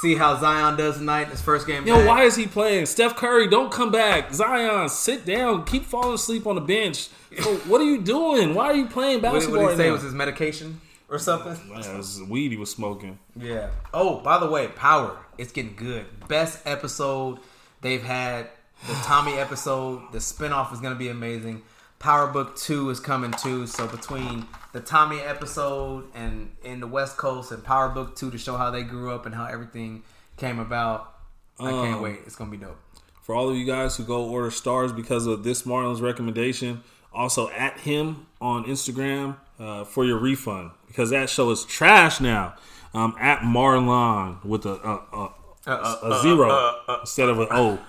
see 0.00 0.14
how 0.14 0.38
Zion 0.38 0.76
does 0.76 0.98
tonight. 0.98 1.26
His 1.26 1.42
first 1.42 1.66
game. 1.66 1.84
Yo, 1.84 1.96
back. 1.96 2.06
why 2.06 2.22
is 2.22 2.36
he 2.36 2.46
playing? 2.46 2.86
Steph 2.86 3.16
Curry, 3.16 3.48
don't 3.48 3.72
come 3.72 3.90
back. 3.90 4.32
Zion, 4.32 4.88
sit 4.88 5.26
down. 5.26 5.64
Keep 5.64 5.86
falling 5.86 6.14
asleep 6.14 6.46
on 6.46 6.54
the 6.54 6.60
bench. 6.60 7.08
Yo, 7.32 7.42
what 7.66 7.80
are 7.80 7.84
you 7.84 8.00
doing? 8.00 8.54
Why 8.54 8.66
are 8.66 8.76
you 8.76 8.86
playing 8.86 9.22
What 9.22 9.32
did, 9.32 9.38
basketball? 9.38 9.62
what 9.64 9.70
did 9.70 9.78
he 9.78 9.82
say 9.82 9.86
now? 9.88 9.94
was 9.94 10.02
his 10.02 10.14
medication 10.14 10.80
or 11.14 11.18
something? 11.18 11.52
It 11.72 11.96
was 11.96 12.20
weed 12.28 12.50
he 12.50 12.56
was 12.58 12.70
smoking. 12.70 13.18
Yeah. 13.36 13.70
Oh, 13.92 14.18
by 14.20 14.38
the 14.38 14.46
way, 14.46 14.68
Power. 14.68 15.16
It's 15.38 15.52
getting 15.52 15.76
good. 15.76 16.06
Best 16.28 16.60
episode 16.66 17.38
they've 17.80 18.02
had. 18.02 18.48
The 18.86 18.94
Tommy 19.04 19.34
episode. 19.34 20.02
The 20.12 20.18
spinoff 20.18 20.72
is 20.72 20.80
going 20.80 20.92
to 20.92 20.98
be 20.98 21.08
amazing. 21.08 21.62
Power 22.00 22.26
Book 22.26 22.56
2 22.56 22.90
is 22.90 23.00
coming 23.00 23.30
too. 23.32 23.66
So 23.66 23.86
between 23.86 24.46
the 24.72 24.80
Tommy 24.80 25.20
episode 25.20 26.04
and 26.14 26.50
in 26.62 26.80
the 26.80 26.86
West 26.86 27.16
Coast 27.16 27.50
and 27.52 27.62
Power 27.64 27.88
Book 27.88 28.16
2 28.16 28.30
to 28.32 28.38
show 28.38 28.56
how 28.56 28.70
they 28.70 28.82
grew 28.82 29.12
up 29.12 29.24
and 29.24 29.34
how 29.34 29.46
everything 29.46 30.02
came 30.36 30.58
about. 30.58 31.14
I 31.60 31.70
can't 31.70 31.96
Um, 31.96 32.02
wait. 32.02 32.18
It's 32.26 32.34
going 32.36 32.50
to 32.50 32.56
be 32.58 32.62
dope. 32.62 32.76
For 33.22 33.34
all 33.34 33.48
of 33.48 33.56
you 33.56 33.64
guys 33.64 33.96
who 33.96 34.04
go 34.04 34.24
order 34.24 34.50
Starz 34.50 34.94
because 34.94 35.26
of 35.26 35.44
this 35.44 35.64
Marlon's 35.64 36.02
recommendation, 36.02 36.82
also 37.12 37.48
at 37.50 37.80
him 37.80 38.26
on 38.40 38.64
Instagram 38.64 39.36
uh, 39.58 39.84
for 39.84 40.04
your 40.04 40.18
refund 40.18 40.72
because 40.94 41.10
that 41.10 41.28
show 41.28 41.50
is 41.50 41.64
trash 41.64 42.20
now. 42.20 42.54
Um, 42.94 43.16
at 43.18 43.40
Marlon 43.40 44.44
with 44.44 44.64
a, 44.66 44.74
a, 44.74 45.02
a, 45.12 45.24
uh, 45.24 45.30
uh, 45.66 45.96
a 46.02 46.06
uh, 46.06 46.22
zero 46.22 46.76
instead 47.00 47.28
of 47.28 47.40
an 47.40 47.48
O. 47.50 47.80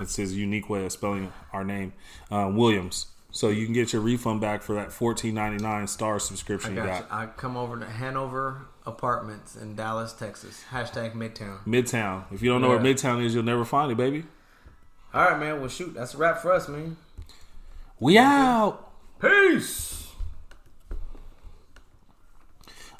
It's 0.00 0.16
his 0.16 0.34
unique 0.34 0.70
way 0.70 0.86
of 0.86 0.92
spelling 0.92 1.30
our 1.52 1.62
name, 1.62 1.92
uh, 2.30 2.50
Williams. 2.50 3.08
so 3.30 3.50
you 3.50 3.66
can 3.66 3.74
get 3.74 3.92
your 3.92 4.00
refund 4.00 4.40
back 4.40 4.62
for 4.62 4.74
that 4.76 4.90
fourteen 4.92 5.34
ninety 5.34 5.62
nine 5.62 5.84
Starz 5.84 6.14
I 6.14 6.18
subscription 6.18 6.70
you 6.74 6.76
got 6.82 6.86
got. 6.86 7.20
you. 7.20 7.24
I 7.24 7.26
come 7.36 7.58
over 7.58 7.78
to 7.78 7.84
Hanover 7.84 8.62
Apartments 8.86 9.56
in 9.56 9.74
Dallas, 9.74 10.14
Texas. 10.14 10.64
Hashtag 10.72 11.12
Midtown. 11.14 11.58
Midtown. 11.66 12.24
If 12.32 12.40
you 12.40 12.48
don't 12.48 12.62
know 12.62 12.72
Yeah. 12.72 12.80
where 12.82 12.94
Midtown 12.94 13.22
is, 13.22 13.34
you'll 13.34 13.42
never 13.44 13.66
find 13.66 13.92
it, 13.92 13.96
baby. 13.98 14.24
All 15.12 15.22
right, 15.30 15.38
man. 15.38 15.60
Well, 15.60 15.68
shoot, 15.68 15.92
that's 15.92 16.14
a 16.14 16.16
wrap 16.16 16.40
for 16.40 16.52
us, 16.54 16.66
man. 16.66 16.96
We 18.00 18.16
out. 18.16 18.90
Peace. 19.20 20.05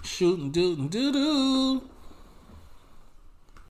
Shooting, 0.06 0.52
doo 0.52 0.76
doo 0.88 1.10
doo. 1.10 1.95